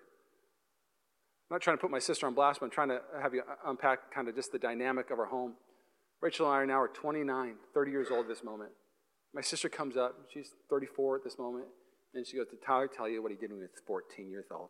I'm 1.49 1.55
not 1.55 1.61
trying 1.61 1.77
to 1.77 1.81
put 1.81 1.91
my 1.91 1.99
sister 1.99 2.25
on 2.25 2.33
blast, 2.33 2.59
but 2.59 2.67
I'm 2.67 2.71
trying 2.71 2.89
to 2.89 3.01
have 3.21 3.33
you 3.33 3.43
unpack 3.65 4.11
kind 4.13 4.27
of 4.27 4.35
just 4.35 4.51
the 4.51 4.59
dynamic 4.59 5.11
of 5.11 5.19
our 5.19 5.25
home. 5.25 5.53
Rachel 6.21 6.45
and 6.45 6.55
I 6.55 6.57
are 6.59 6.65
now 6.65 6.81
are 6.81 6.87
29, 6.87 7.55
30 7.73 7.91
years 7.91 8.07
old 8.09 8.21
at 8.21 8.29
this 8.29 8.43
moment. 8.43 8.71
My 9.33 9.41
sister 9.41 9.67
comes 9.67 9.97
up, 9.97 10.15
she's 10.33 10.51
34 10.69 11.17
at 11.17 11.23
this 11.23 11.37
moment, 11.37 11.65
and 12.13 12.25
she 12.25 12.37
goes, 12.37 12.47
Did 12.47 12.63
Tyler 12.65 12.87
tell 12.87 13.09
you 13.09 13.21
what 13.21 13.31
he 13.31 13.37
did 13.37 13.49
when 13.49 13.59
he 13.59 13.63
was 13.63 13.71
14 13.85 14.29
years 14.29 14.45
old 14.51 14.69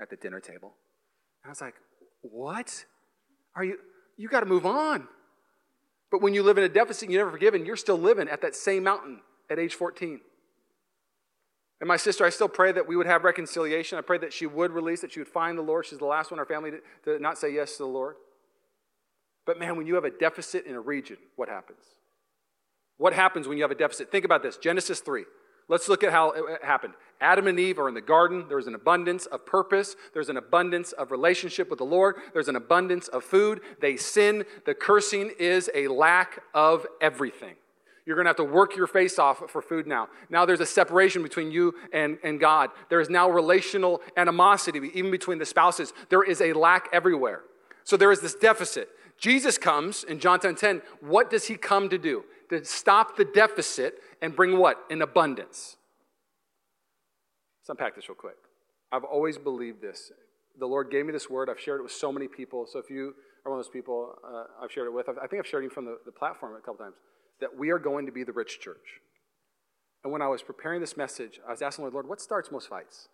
at 0.00 0.10
the 0.10 0.16
dinner 0.16 0.38
table? 0.38 0.74
And 1.42 1.48
I 1.48 1.50
was 1.50 1.60
like, 1.60 1.74
What? 2.20 2.84
Are 3.56 3.64
you, 3.64 3.78
you 4.16 4.28
got 4.28 4.40
to 4.40 4.46
move 4.46 4.64
on. 4.64 5.08
But 6.10 6.22
when 6.22 6.34
you 6.34 6.42
live 6.42 6.58
in 6.58 6.64
a 6.64 6.68
deficit, 6.68 7.10
you 7.10 7.18
never 7.18 7.30
forgiven, 7.30 7.66
you're 7.66 7.76
still 7.76 7.98
living 7.98 8.28
at 8.28 8.42
that 8.42 8.54
same 8.54 8.84
mountain 8.84 9.20
at 9.50 9.58
age 9.58 9.74
14. 9.74 10.20
And 11.82 11.88
my 11.88 11.96
sister, 11.96 12.24
I 12.24 12.30
still 12.30 12.48
pray 12.48 12.70
that 12.70 12.86
we 12.86 12.94
would 12.94 13.08
have 13.08 13.24
reconciliation. 13.24 13.98
I 13.98 14.02
pray 14.02 14.16
that 14.18 14.32
she 14.32 14.46
would 14.46 14.70
release, 14.70 15.00
that 15.00 15.10
she 15.10 15.18
would 15.18 15.26
find 15.26 15.58
the 15.58 15.62
Lord. 15.62 15.84
She's 15.84 15.98
the 15.98 16.04
last 16.04 16.30
one 16.30 16.36
in 16.36 16.38
our 16.38 16.46
family 16.46 16.70
to, 16.70 16.80
to 17.06 17.18
not 17.18 17.38
say 17.38 17.52
yes 17.52 17.72
to 17.72 17.78
the 17.78 17.88
Lord. 17.88 18.14
But 19.46 19.58
man, 19.58 19.76
when 19.76 19.88
you 19.88 19.96
have 19.96 20.04
a 20.04 20.10
deficit 20.10 20.64
in 20.64 20.76
a 20.76 20.80
region, 20.80 21.16
what 21.34 21.48
happens? 21.48 21.80
What 22.98 23.14
happens 23.14 23.48
when 23.48 23.58
you 23.58 23.64
have 23.64 23.72
a 23.72 23.74
deficit? 23.74 24.12
Think 24.12 24.24
about 24.24 24.44
this 24.44 24.58
Genesis 24.58 25.00
3. 25.00 25.24
Let's 25.66 25.88
look 25.88 26.04
at 26.04 26.12
how 26.12 26.30
it 26.30 26.62
happened. 26.62 26.94
Adam 27.20 27.48
and 27.48 27.58
Eve 27.58 27.80
are 27.80 27.88
in 27.88 27.94
the 27.94 28.00
garden. 28.00 28.44
There's 28.48 28.68
an 28.68 28.76
abundance 28.76 29.26
of 29.26 29.44
purpose. 29.44 29.96
There's 30.14 30.28
an 30.28 30.36
abundance 30.36 30.92
of 30.92 31.10
relationship 31.10 31.68
with 31.68 31.80
the 31.80 31.84
Lord. 31.84 32.14
There's 32.32 32.46
an 32.46 32.54
abundance 32.54 33.08
of 33.08 33.24
food. 33.24 33.60
They 33.80 33.96
sin. 33.96 34.44
The 34.66 34.74
cursing 34.74 35.32
is 35.36 35.68
a 35.74 35.88
lack 35.88 36.44
of 36.54 36.86
everything. 37.00 37.56
You're 38.04 38.16
going 38.16 38.24
to 38.24 38.30
have 38.30 38.36
to 38.36 38.44
work 38.44 38.74
your 38.74 38.88
face 38.88 39.18
off 39.18 39.42
for 39.48 39.62
food 39.62 39.86
now. 39.86 40.08
Now 40.28 40.44
there's 40.44 40.60
a 40.60 40.66
separation 40.66 41.22
between 41.22 41.52
you 41.52 41.74
and, 41.92 42.18
and 42.24 42.40
God. 42.40 42.70
There 42.88 43.00
is 43.00 43.08
now 43.08 43.30
relational 43.30 44.00
animosity, 44.16 44.90
even 44.94 45.10
between 45.10 45.38
the 45.38 45.46
spouses. 45.46 45.92
There 46.08 46.24
is 46.24 46.40
a 46.40 46.52
lack 46.52 46.88
everywhere. 46.92 47.42
So 47.84 47.96
there 47.96 48.10
is 48.10 48.20
this 48.20 48.34
deficit. 48.34 48.88
Jesus 49.18 49.56
comes 49.56 50.02
in 50.02 50.18
John 50.18 50.40
10 50.40 50.56
10. 50.56 50.82
What 51.00 51.30
does 51.30 51.46
he 51.46 51.56
come 51.56 51.88
to 51.90 51.98
do? 51.98 52.24
To 52.50 52.64
stop 52.64 53.16
the 53.16 53.24
deficit 53.24 54.00
and 54.20 54.34
bring 54.34 54.58
what? 54.58 54.78
An 54.90 55.00
abundance. 55.00 55.76
Let's 57.60 57.70
unpack 57.70 57.94
this 57.94 58.08
real 58.08 58.16
quick. 58.16 58.36
I've 58.90 59.04
always 59.04 59.38
believed 59.38 59.80
this. 59.80 60.10
The 60.58 60.66
Lord 60.66 60.90
gave 60.90 61.06
me 61.06 61.12
this 61.12 61.30
word. 61.30 61.48
I've 61.48 61.60
shared 61.60 61.78
it 61.78 61.84
with 61.84 61.92
so 61.92 62.10
many 62.10 62.26
people. 62.26 62.66
So 62.66 62.80
if 62.80 62.90
you 62.90 63.14
are 63.44 63.50
one 63.52 63.60
of 63.60 63.64
those 63.64 63.72
people 63.72 64.16
uh, 64.24 64.44
I've 64.60 64.72
shared 64.72 64.88
it 64.88 64.92
with, 64.92 65.08
I 65.08 65.26
think 65.28 65.40
I've 65.40 65.48
shared 65.48 65.64
it 65.64 65.72
from 65.72 65.84
the, 65.84 65.98
the 66.04 66.12
platform 66.12 66.54
a 66.56 66.58
couple 66.58 66.84
times 66.84 66.96
that 67.42 67.58
we 67.58 67.70
are 67.70 67.78
going 67.78 68.06
to 68.06 68.12
be 68.12 68.22
the 68.22 68.32
rich 68.32 68.60
church. 68.60 69.00
And 70.04 70.12
when 70.12 70.22
I 70.22 70.28
was 70.28 70.42
preparing 70.42 70.80
this 70.80 70.96
message, 70.96 71.40
I 71.46 71.50
was 71.50 71.60
asking 71.60 71.84
the 71.84 71.86
Lord, 71.86 71.94
Lord, 71.94 72.08
what 72.08 72.20
starts 72.20 72.50
most 72.50 72.68
fights? 72.68 73.08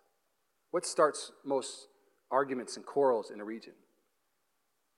What 0.71 0.85
starts 0.85 1.31
most 1.43 1.87
arguments 2.31 2.77
and 2.77 2.85
quarrels 2.85 3.31
in 3.31 3.41
a 3.41 3.43
region? 3.43 3.73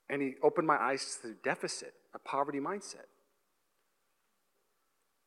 And 0.09 0.21
He 0.21 0.33
opened 0.43 0.67
my 0.67 0.75
eyes 0.75 1.17
to 1.21 1.29
the 1.29 1.37
deficit, 1.43 1.93
a 2.13 2.19
poverty 2.19 2.59
mindset. 2.59 3.07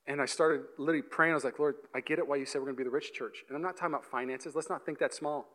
And 0.07 0.21
I 0.21 0.27
started 0.27 0.63
literally 0.79 1.01
praying. 1.01 1.33
I 1.33 1.35
was 1.35 1.45
like, 1.45 1.59
Lord, 1.59 1.77
I 1.95 2.01
get 2.01 2.19
it 2.19 2.29
why 2.29 2.37
you 2.37 2.45
said 2.45 2.59
we're 2.59 2.67
going 2.67 2.77
to 2.77 2.81
be 2.81 2.85
the 2.85 2.91
rich 2.91 3.15
church. 3.15 3.39
And 3.49 3.57
I'm 3.57 3.63
not 3.63 3.75
talking 3.75 3.95
about 3.95 4.05
finances. 4.05 4.55
Let's 4.55 4.69
not 4.69 4.85
think 4.85 4.99
that 4.99 5.15
small. 5.15 5.49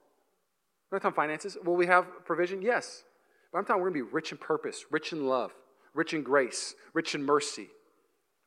I'm 0.91 0.95
not 0.95 1.01
talking 1.03 1.13
about 1.13 1.21
finances. 1.21 1.55
Will 1.63 1.75
we 1.75 1.85
have 1.85 2.25
provision? 2.25 2.63
Yes. 2.63 3.03
But 3.51 3.59
I'm 3.59 3.65
talking 3.65 3.83
we're 3.83 3.91
going 3.91 4.01
to 4.01 4.07
be 4.07 4.11
rich 4.11 4.31
in 4.31 4.39
purpose, 4.39 4.85
rich 4.89 5.13
in 5.13 5.27
love, 5.27 5.51
rich 5.93 6.15
in 6.15 6.23
grace, 6.23 6.73
rich 6.93 7.13
in 7.13 7.23
mercy, 7.23 7.67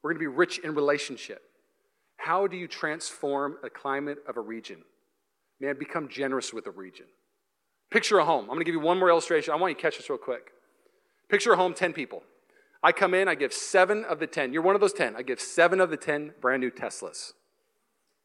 we're 0.02 0.10
going 0.12 0.18
to 0.18 0.30
be 0.30 0.36
rich 0.36 0.58
in 0.58 0.74
relationship. 0.74 1.42
How 2.16 2.46
do 2.46 2.56
you 2.56 2.68
transform 2.68 3.56
a 3.62 3.70
climate 3.70 4.18
of 4.28 4.36
a 4.36 4.40
region? 4.40 4.78
Man, 5.60 5.76
become 5.78 6.08
generous 6.08 6.52
with 6.52 6.66
a 6.66 6.70
region. 6.70 7.06
Picture 7.90 8.18
a 8.18 8.24
home. 8.24 8.42
I'm 8.42 8.48
going 8.48 8.60
to 8.60 8.64
give 8.64 8.74
you 8.74 8.80
one 8.80 8.98
more 8.98 9.08
illustration. 9.08 9.52
I 9.52 9.56
want 9.56 9.70
you 9.70 9.74
to 9.76 9.82
catch 9.82 9.96
this 9.96 10.08
real 10.08 10.18
quick. 10.18 10.52
Picture 11.28 11.52
a 11.52 11.56
home, 11.56 11.74
10 11.74 11.92
people. 11.92 12.22
I 12.82 12.90
come 12.90 13.14
in, 13.14 13.28
I 13.28 13.34
give 13.34 13.52
seven 13.52 14.04
of 14.04 14.18
the 14.18 14.26
10. 14.26 14.52
You're 14.52 14.62
one 14.62 14.74
of 14.74 14.80
those 14.80 14.92
10. 14.92 15.14
I 15.14 15.22
give 15.22 15.40
seven 15.40 15.80
of 15.80 15.90
the 15.90 15.96
10 15.96 16.34
brand 16.40 16.62
new 16.62 16.70
Teslas. 16.70 17.32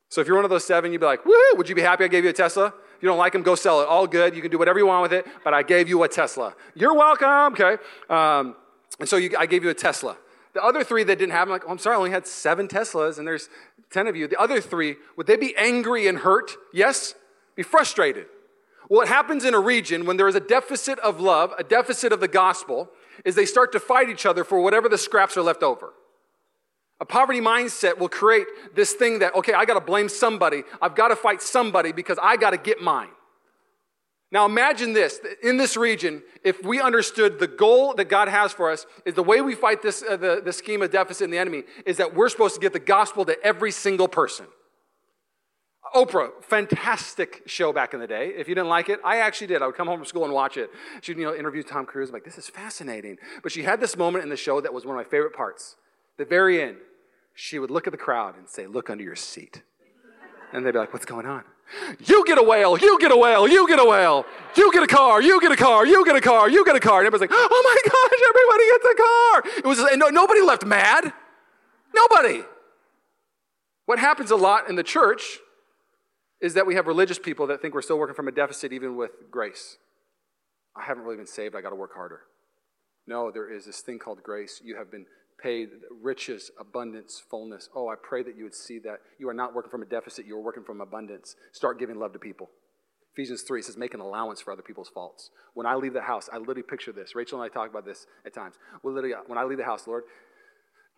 So 0.10 0.22
if 0.22 0.28
you're 0.28 0.36
one 0.36 0.46
of 0.46 0.50
those 0.50 0.66
seven, 0.66 0.92
you'd 0.92 1.00
be 1.00 1.06
like, 1.06 1.26
woo, 1.26 1.36
would 1.56 1.68
you 1.68 1.76
be 1.76 1.82
happy 1.82 2.06
I 2.06 2.08
gave 2.08 2.24
you 2.24 2.30
a 2.30 2.34
Tesla? 2.34 2.68
If 2.68 3.04
you 3.04 3.10
don't 3.10 3.18
like 3.18 3.34
them, 3.34 3.44
go 3.44 3.56
sell 3.56 3.82
it. 3.82 3.88
All 3.88 4.08
good. 4.08 4.36
You 4.36 4.42
can 4.42 4.50
do 4.50 4.58
whatever 4.58 4.80
you 4.80 4.88
want 4.88 5.04
with 5.04 5.14
it, 5.14 5.28
but 5.44 5.54
I 5.54 5.64
gave 5.64 5.90
you 5.90 6.02
a 6.04 6.08
Tesla. 6.08 6.56
You're 6.76 6.96
welcome. 6.96 7.54
Okay. 7.54 7.78
Um, 8.10 8.56
and 9.00 9.08
so 9.08 9.18
you, 9.18 9.36
I 9.38 9.46
gave 9.46 9.64
you 9.64 9.70
a 9.70 9.76
Tesla. 9.76 10.18
The 10.58 10.64
other 10.64 10.84
three 10.84 11.04
that 11.04 11.20
didn't 11.20 11.34
have, 11.34 11.50
I'm 11.50 11.52
like, 11.52 11.66
oh, 11.68 11.70
I'm 11.70 11.78
sorry, 11.78 11.94
I 11.94 12.00
only 12.00 12.10
had 12.10 12.26
seven 12.26 12.68
Teslas 12.68 13.20
and 13.20 13.28
there's 13.28 13.48
10 13.92 14.08
of 14.08 14.16
you. 14.16 14.28
The 14.28 14.42
other 14.42 14.60
three, 14.60 14.96
would 15.16 15.28
they 15.28 15.38
be 15.38 15.56
angry 15.56 16.08
and 16.08 16.18
hurt? 16.18 16.50
Yes. 16.74 17.14
Be 17.56 17.62
frustrated. 17.62 18.26
What 18.88 19.08
happens 19.08 19.46
in 19.46 19.54
a 19.54 19.60
region 19.60 20.08
when 20.08 20.18
there 20.18 20.28
is 20.28 20.34
a 20.34 20.40
deficit 20.40 20.98
of 20.98 21.20
love, 21.20 21.54
a 21.60 21.64
deficit 21.64 22.12
of 22.12 22.22
the 22.22 22.28
gospel, 22.28 22.90
is 23.24 23.36
they 23.36 23.46
start 23.46 23.72
to 23.74 23.80
fight 23.80 24.10
each 24.10 24.26
other 24.26 24.44
for 24.44 24.60
whatever 24.60 24.90
the 24.90 24.98
scraps 24.98 25.38
are 25.38 25.44
left 25.44 25.62
over. 25.62 25.94
A 27.00 27.06
poverty 27.06 27.40
mindset 27.40 28.00
will 28.00 28.10
create 28.10 28.48
this 28.74 28.94
thing 28.94 29.20
that, 29.20 29.36
okay, 29.36 29.54
I 29.54 29.66
got 29.66 29.76
to 29.76 29.80
blame 29.80 30.10
somebody. 30.10 30.64
I've 30.82 30.96
got 30.96 31.10
to 31.10 31.16
fight 31.16 31.44
somebody 31.44 31.92
because 31.92 32.18
I 32.20 32.36
got 32.36 32.50
to 32.50 32.58
get 32.58 32.82
mine. 32.82 33.10
Now 34.32 34.46
imagine 34.46 34.94
this 34.94 35.20
in 35.42 35.58
this 35.58 35.78
region, 35.78 36.22
if 36.44 36.62
we 36.64 36.82
understood 36.82 37.40
the 37.40 37.48
goal 37.48 37.94
that 37.94 38.10
God 38.10 38.28
has 38.28 38.52
for 38.52 38.70
us 38.70 38.86
is 39.06 39.14
the 39.14 39.24
way 39.24 39.40
we 39.40 39.56
fight 39.56 39.82
this, 39.82 40.04
uh, 40.04 40.18
the, 40.18 40.42
the 40.44 40.52
scheme 40.52 40.82
of 40.82 40.92
deficit 40.92 41.26
in 41.26 41.32
the 41.32 41.38
enemy 41.38 41.64
is 41.86 41.98
that 41.98 42.14
we're 42.14 42.28
supposed 42.28 42.56
to 42.56 42.62
get 42.62 42.74
the 42.74 42.80
gospel 42.80 43.24
to 43.26 43.42
every 43.44 43.72
single 43.72 44.08
person. 44.08 44.46
Oprah, 45.96 46.30
fantastic 46.42 47.44
show 47.46 47.72
back 47.72 47.94
in 47.94 48.02
the 48.02 48.08
day. 48.08 48.34
If 48.36 48.50
you 48.50 48.56
didn't 48.56 48.70
like 48.70 48.90
it, 48.90 49.00
I 49.06 49.18
actually 49.18 49.48
did. 49.48 49.62
I 49.62 49.68
would 49.68 49.76
come 49.76 49.88
home 49.88 50.00
from 50.00 50.06
school 50.06 50.26
and 50.26 50.34
watch 50.34 50.58
it. 50.58 50.70
She'd 51.02 51.18
you 51.18 51.24
know, 51.24 51.34
interview 51.34 51.64
Tom 51.64 51.86
Cruise. 51.86 52.10
I'm 52.10 52.14
like, 52.14 52.26
this 52.26 52.38
is 52.38 52.50
fascinating. 52.50 53.18
But 53.42 53.54
she 53.54 53.64
had 53.64 53.80
this 53.80 53.96
moment 53.96 54.26
in 54.26 54.30
the 54.30 54.36
show 54.36 54.60
that 54.60 54.74
was 54.74 54.86
one 54.86 54.98
of 54.98 55.06
my 55.06 55.10
favorite 55.10 55.34
parts. 55.34 55.78
The 56.18 56.26
very 56.26 56.62
end, 56.62 56.78
she 57.34 57.60
would 57.60 57.72
look 57.72 57.88
at 57.88 57.92
the 57.92 57.98
crowd 57.98 58.38
and 58.38 58.50
say, 58.50 58.68
look 58.68 58.90
under 58.90 59.04
your 59.04 59.16
seat. 59.16 59.64
And 60.54 60.66
they'd 60.66 60.72
be 60.72 60.80
like, 60.80 60.94
what's 60.94 61.06
going 61.06 61.26
on? 61.26 61.44
You 62.00 62.24
get 62.26 62.38
a 62.38 62.44
whale, 62.44 62.78
you 62.78 62.98
get 63.00 63.12
a 63.12 63.18
whale, 63.18 63.48
you 63.48 63.68
get 63.68 63.80
a 63.80 63.86
whale, 63.86 64.26
you 64.56 64.72
get 64.72 64.84
a 64.84 64.88
car, 64.88 65.22
you 65.22 65.42
get 65.42 65.52
a 65.52 65.58
car, 65.58 65.86
you 65.86 66.06
get 66.06 66.16
a 66.16 66.22
car, 66.22 66.50
you 66.50 66.64
get 66.64 66.76
a 66.76 66.80
car. 66.80 67.00
And 67.00 67.08
everybody's 67.08 67.30
like, 67.30 67.40
oh 67.40 67.62
my 67.64 67.92
gosh, 67.92 68.22
everybody 68.30 68.66
gets 68.72 68.86
a 68.86 68.96
car. 68.96 69.58
It 69.58 69.66
was 69.68 69.78
just, 69.78 69.98
no, 69.98 70.08
nobody 70.08 70.42
left 70.42 70.66
mad. 70.66 71.12
Nobody. 71.94 72.44
What 73.86 74.00
happens 74.00 74.32
a 74.32 74.36
lot 74.36 74.70
in 74.70 74.76
the 74.76 74.84
church 74.84 75.40
is 76.40 76.54
that 76.54 76.66
we 76.66 76.76
have 76.76 76.88
religious 76.88 77.20
people 77.20 77.48
that 77.48 77.62
think 77.62 77.74
we're 77.74 77.82
still 77.82 78.00
working 78.00 78.16
from 78.16 78.28
a 78.28 78.32
deficit 78.32 78.72
even 78.72 78.96
with 78.96 79.12
grace. 79.32 79.78
I 80.76 80.84
haven't 80.84 81.04
really 81.04 81.18
been 81.18 81.28
saved, 81.28 81.56
I 81.56 81.62
got 81.62 81.72
to 81.72 81.76
work 81.76 81.94
harder. 81.94 82.22
No, 83.08 83.32
there 83.32 83.52
is 83.52 83.66
this 83.66 83.82
thing 83.82 84.00
called 84.00 84.22
grace. 84.22 84.62
You 84.64 84.78
have 84.78 84.92
been 84.92 85.06
paid 85.42 85.70
riches, 86.02 86.52
abundance, 86.60 87.22
fullness. 87.30 87.70
Oh, 87.76 87.90
I 87.90 87.96
pray 88.02 88.24
that 88.24 88.36
you 88.36 88.44
would 88.44 88.56
see 88.56 88.80
that. 88.80 89.02
You 89.20 89.30
are 89.30 89.34
not 89.34 89.54
working 89.54 89.72
from 89.72 89.84
a 89.84 89.86
deficit, 89.86 90.26
you 90.26 90.36
are 90.36 90.42
working 90.42 90.64
from 90.64 90.82
abundance. 90.82 91.36
Start 91.52 91.80
giving 91.80 91.98
love 91.98 92.14
to 92.14 92.20
people. 92.20 92.50
Ephesians 93.14 93.42
3 93.42 93.64
says, 93.64 93.78
make 93.78 93.96
an 93.96 94.00
allowance 94.00 94.42
for 94.42 94.54
other 94.54 94.62
people's 94.62 94.90
faults. 94.90 95.32
When 95.56 95.66
I 95.66 95.74
leave 95.74 95.94
the 95.94 96.02
house, 96.02 96.30
I 96.32 96.38
literally 96.38 96.62
picture 96.62 96.92
this. 96.92 97.16
Rachel 97.16 97.42
and 97.42 97.50
I 97.50 97.54
talk 97.54 97.70
about 97.70 97.84
this 97.84 98.06
at 98.26 98.34
times. 98.34 98.56
Well, 98.84 98.94
literally, 98.94 99.16
uh, 99.16 99.22
when 99.26 99.40
I 99.40 99.44
leave 99.44 99.58
the 99.58 99.64
house, 99.64 99.88
Lord, 99.88 100.04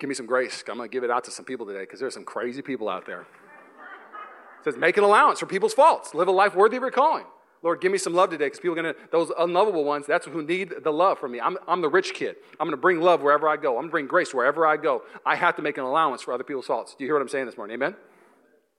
give 0.02 0.10
me 0.10 0.16
some 0.16 0.26
grace. 0.26 0.62
I'm 0.68 0.76
going 0.76 0.90
to 0.90 0.94
give 0.94 1.06
it 1.06 1.12
out 1.12 1.24
to 1.26 1.32
some 1.32 1.46
people 1.46 1.66
today 1.66 1.82
because 1.82 2.02
there's 2.02 2.14
some 2.14 2.26
crazy 2.26 2.62
people 2.62 2.90
out 2.90 3.06
there. 3.06 3.22
It 3.22 4.66
says, 4.66 4.76
make 4.76 4.98
an 4.98 5.06
allowance 5.06 5.40
for 5.40 5.46
people's 5.46 5.74
faults. 5.74 6.14
Live 6.14 6.28
a 6.28 6.32
life 6.32 6.56
worthy 6.56 6.76
of 6.76 6.84
your 6.84 6.92
calling. 6.92 7.24
Lord, 7.62 7.82
give 7.82 7.92
me 7.92 7.98
some 7.98 8.14
love 8.14 8.30
today 8.30 8.46
because 8.46 8.60
people 8.60 8.80
are 8.80 8.82
going 8.82 8.94
to, 8.94 9.00
those 9.12 9.32
unlovable 9.38 9.84
ones, 9.84 10.06
that's 10.08 10.26
who 10.26 10.42
need 10.42 10.74
the 10.84 10.92
love 10.92 11.20
from 11.20 11.34
me. 11.34 11.42
I'm, 11.42 11.58
I'm 11.68 11.82
the 11.82 11.90
rich 11.90 12.14
kid. 12.14 12.38
I'm 12.60 12.68
going 12.68 12.72
to 12.72 12.78
bring 12.78 13.02
love 13.02 13.22
wherever 13.22 13.50
I 13.50 13.58
go. 13.58 13.72
I'm 13.72 13.82
going 13.82 13.90
to 13.90 13.92
bring 13.92 14.08
grace 14.08 14.34
wherever 14.34 14.66
I 14.66 14.78
go. 14.78 15.04
I 15.26 15.36
have 15.36 15.56
to 15.58 15.62
make 15.62 15.78
an 15.78 15.84
allowance 15.84 16.22
for 16.22 16.34
other 16.34 16.46
people's 16.46 16.68
faults. 16.68 16.96
Do 16.98 17.04
you 17.04 17.08
hear 17.08 17.16
what 17.16 17.22
I'm 17.22 17.28
saying 17.28 17.48
this 17.48 17.58
morning? 17.58 17.74
Amen? 17.74 17.96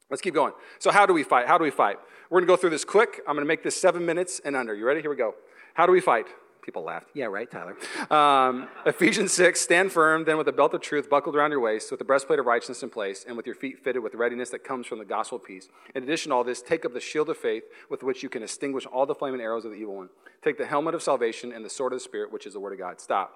Let's 0.08 0.22
keep 0.22 0.34
going. 0.34 0.52
So, 0.78 0.90
how 0.90 1.06
do 1.06 1.12
we 1.12 1.22
fight? 1.22 1.46
How 1.46 1.58
do 1.58 1.64
we 1.64 1.70
fight? 1.70 1.98
We're 2.30 2.40
going 2.40 2.46
to 2.46 2.52
go 2.52 2.56
through 2.56 2.70
this 2.70 2.84
quick. 2.84 3.20
I'm 3.28 3.34
going 3.34 3.44
to 3.44 3.48
make 3.48 3.62
this 3.62 3.80
seven 3.80 4.04
minutes 4.04 4.40
and 4.44 4.56
under. 4.56 4.74
You 4.74 4.86
ready? 4.86 5.00
Here 5.00 5.10
we 5.10 5.16
go. 5.16 5.34
How 5.74 5.86
do 5.86 5.92
we 5.92 6.00
fight? 6.00 6.26
People 6.62 6.82
laughed. 6.82 7.08
Yeah, 7.14 7.26
right, 7.26 7.50
Tyler. 7.50 7.76
Um, 8.10 8.68
Ephesians 8.86 9.32
6, 9.32 9.60
stand 9.60 9.92
firm, 9.92 10.24
then 10.24 10.36
with 10.36 10.48
a 10.48 10.52
belt 10.52 10.74
of 10.74 10.80
truth 10.80 11.08
buckled 11.08 11.36
around 11.36 11.50
your 11.50 11.60
waist, 11.60 11.90
with 11.90 11.98
the 11.98 12.04
breastplate 12.04 12.38
of 12.38 12.46
righteousness 12.46 12.82
in 12.82 12.90
place, 12.90 13.24
and 13.26 13.36
with 13.36 13.46
your 13.46 13.54
feet 13.54 13.78
fitted 13.78 14.02
with 14.02 14.14
readiness 14.14 14.50
that 14.50 14.64
comes 14.64 14.86
from 14.86 14.98
the 14.98 15.04
gospel 15.04 15.38
of 15.38 15.44
peace. 15.44 15.68
In 15.94 16.02
addition 16.02 16.30
to 16.30 16.36
all 16.36 16.44
this, 16.44 16.62
take 16.62 16.84
up 16.84 16.92
the 16.92 17.00
shield 17.00 17.28
of 17.28 17.36
faith 17.36 17.64
with 17.88 18.02
which 18.02 18.22
you 18.22 18.28
can 18.28 18.42
extinguish 18.42 18.86
all 18.86 19.06
the 19.06 19.14
flaming 19.14 19.40
arrows 19.40 19.64
of 19.64 19.70
the 19.70 19.76
evil 19.78 19.96
one. 19.96 20.08
Take 20.42 20.58
the 20.58 20.66
helmet 20.66 20.94
of 20.94 21.02
salvation 21.02 21.52
and 21.52 21.64
the 21.64 21.70
sword 21.70 21.92
of 21.92 21.98
the 21.98 22.04
Spirit, 22.04 22.32
which 22.32 22.46
is 22.46 22.52
the 22.54 22.60
word 22.60 22.72
of 22.72 22.78
God. 22.78 23.00
Stop. 23.00 23.32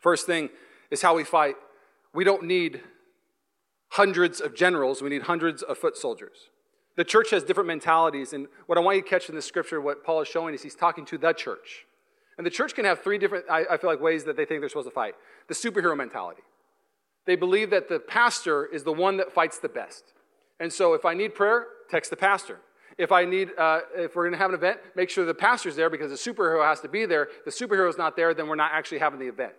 First 0.00 0.26
thing 0.26 0.50
is 0.90 1.02
how 1.02 1.14
we 1.14 1.24
fight. 1.24 1.56
We 2.12 2.24
don't 2.24 2.44
need 2.44 2.80
hundreds 3.90 4.40
of 4.40 4.54
generals, 4.54 5.02
we 5.02 5.08
need 5.08 5.22
hundreds 5.22 5.62
of 5.62 5.78
foot 5.78 5.96
soldiers. 5.96 6.50
The 6.96 7.04
church 7.04 7.30
has 7.30 7.42
different 7.42 7.66
mentalities, 7.66 8.32
and 8.32 8.46
what 8.66 8.78
I 8.78 8.80
want 8.80 8.96
you 8.96 9.02
to 9.02 9.08
catch 9.08 9.28
in 9.28 9.34
this 9.34 9.46
scripture, 9.46 9.80
what 9.80 10.04
Paul 10.04 10.20
is 10.20 10.28
showing 10.28 10.54
is 10.54 10.62
he's 10.62 10.76
talking 10.76 11.04
to 11.06 11.18
the 11.18 11.32
church. 11.32 11.86
And 12.36 12.46
the 12.46 12.50
church 12.50 12.74
can 12.74 12.84
have 12.84 13.00
three 13.02 13.18
different, 13.18 13.44
I, 13.50 13.64
I 13.70 13.76
feel 13.76 13.90
like, 13.90 14.00
ways 14.00 14.24
that 14.24 14.36
they 14.36 14.44
think 14.44 14.60
they're 14.60 14.68
supposed 14.68 14.88
to 14.88 14.94
fight. 14.94 15.14
The 15.48 15.54
superhero 15.54 15.96
mentality. 15.96 16.42
They 17.26 17.36
believe 17.36 17.70
that 17.70 17.88
the 17.88 18.00
pastor 18.00 18.66
is 18.66 18.82
the 18.82 18.92
one 18.92 19.16
that 19.18 19.32
fights 19.32 19.58
the 19.58 19.68
best. 19.68 20.04
And 20.60 20.72
so 20.72 20.94
if 20.94 21.04
I 21.04 21.14
need 21.14 21.34
prayer, 21.34 21.66
text 21.90 22.10
the 22.10 22.16
pastor. 22.16 22.58
If 22.98 23.10
I 23.10 23.24
need, 23.24 23.50
uh, 23.58 23.80
if 23.96 24.14
we're 24.14 24.24
going 24.24 24.32
to 24.32 24.38
have 24.38 24.50
an 24.50 24.56
event, 24.56 24.78
make 24.94 25.10
sure 25.10 25.24
the 25.24 25.34
pastor's 25.34 25.74
there 25.74 25.90
because 25.90 26.10
the 26.10 26.32
superhero 26.32 26.64
has 26.64 26.80
to 26.80 26.88
be 26.88 27.06
there. 27.06 27.28
The 27.44 27.50
superhero's 27.50 27.98
not 27.98 28.16
there, 28.16 28.34
then 28.34 28.46
we're 28.46 28.54
not 28.54 28.70
actually 28.72 28.98
having 28.98 29.18
the 29.18 29.26
event. 29.26 29.54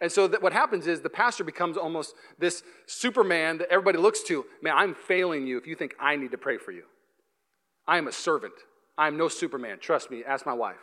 And 0.00 0.10
so 0.10 0.28
what 0.28 0.52
happens 0.52 0.86
is 0.86 1.00
the 1.00 1.10
pastor 1.10 1.44
becomes 1.44 1.76
almost 1.76 2.14
this 2.38 2.62
Superman 2.86 3.58
that 3.58 3.68
everybody 3.70 3.98
looks 3.98 4.22
to. 4.24 4.44
Man, 4.62 4.74
I'm 4.76 4.94
failing 4.94 5.46
you 5.46 5.58
if 5.58 5.66
you 5.66 5.74
think 5.74 5.94
I 6.00 6.16
need 6.16 6.30
to 6.32 6.38
pray 6.38 6.58
for 6.58 6.72
you. 6.72 6.84
I 7.86 7.98
am 7.98 8.08
a 8.08 8.12
servant. 8.12 8.54
I 8.96 9.08
am 9.08 9.16
no 9.16 9.28
Superman. 9.28 9.78
Trust 9.80 10.10
me. 10.10 10.22
Ask 10.26 10.46
my 10.46 10.52
wife. 10.52 10.76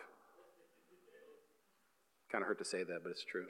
Kind 2.32 2.42
of 2.42 2.48
hurt 2.48 2.58
to 2.58 2.64
say 2.64 2.82
that, 2.82 3.00
but 3.02 3.10
it's 3.10 3.24
true. 3.24 3.44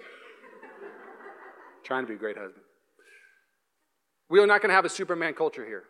Trying 1.84 2.02
to 2.02 2.08
be 2.08 2.14
a 2.14 2.18
great 2.18 2.36
husband. 2.36 2.64
We 4.28 4.40
are 4.40 4.46
not 4.46 4.60
going 4.60 4.70
to 4.70 4.74
have 4.74 4.84
a 4.84 4.88
Superman 4.88 5.34
culture 5.34 5.64
here. 5.64 5.84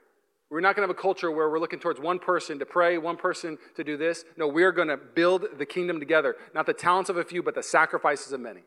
We're 0.51 0.61
not 0.61 0.77
going 0.77 0.87
to 0.87 0.93
have 0.93 0.99
a 0.99 1.01
culture 1.01 1.31
where 1.31 1.49
we're 1.49 1.59
looking 1.59 1.79
towards 1.79 1.99
one 1.99 2.19
person 2.19 2.59
to 2.59 2.67
pray, 2.67 2.99
one 2.99 3.17
person 3.17 3.57
to 3.77 3.83
do 3.83 3.97
this. 3.97 4.27
No, 4.37 4.47
we're 4.47 4.73
going 4.73 4.89
to 4.89 4.99
build 4.99 5.47
the 5.57 5.65
kingdom 5.65 5.99
together. 5.99 6.37
Not 6.55 6.67
the 6.67 6.75
talents 6.75 7.09
of 7.09 7.17
a 7.17 7.25
few, 7.25 7.43
but 7.43 7.55
the 7.55 7.63
sacrifices 7.63 8.33
of 8.33 8.41
many. 8.41 8.61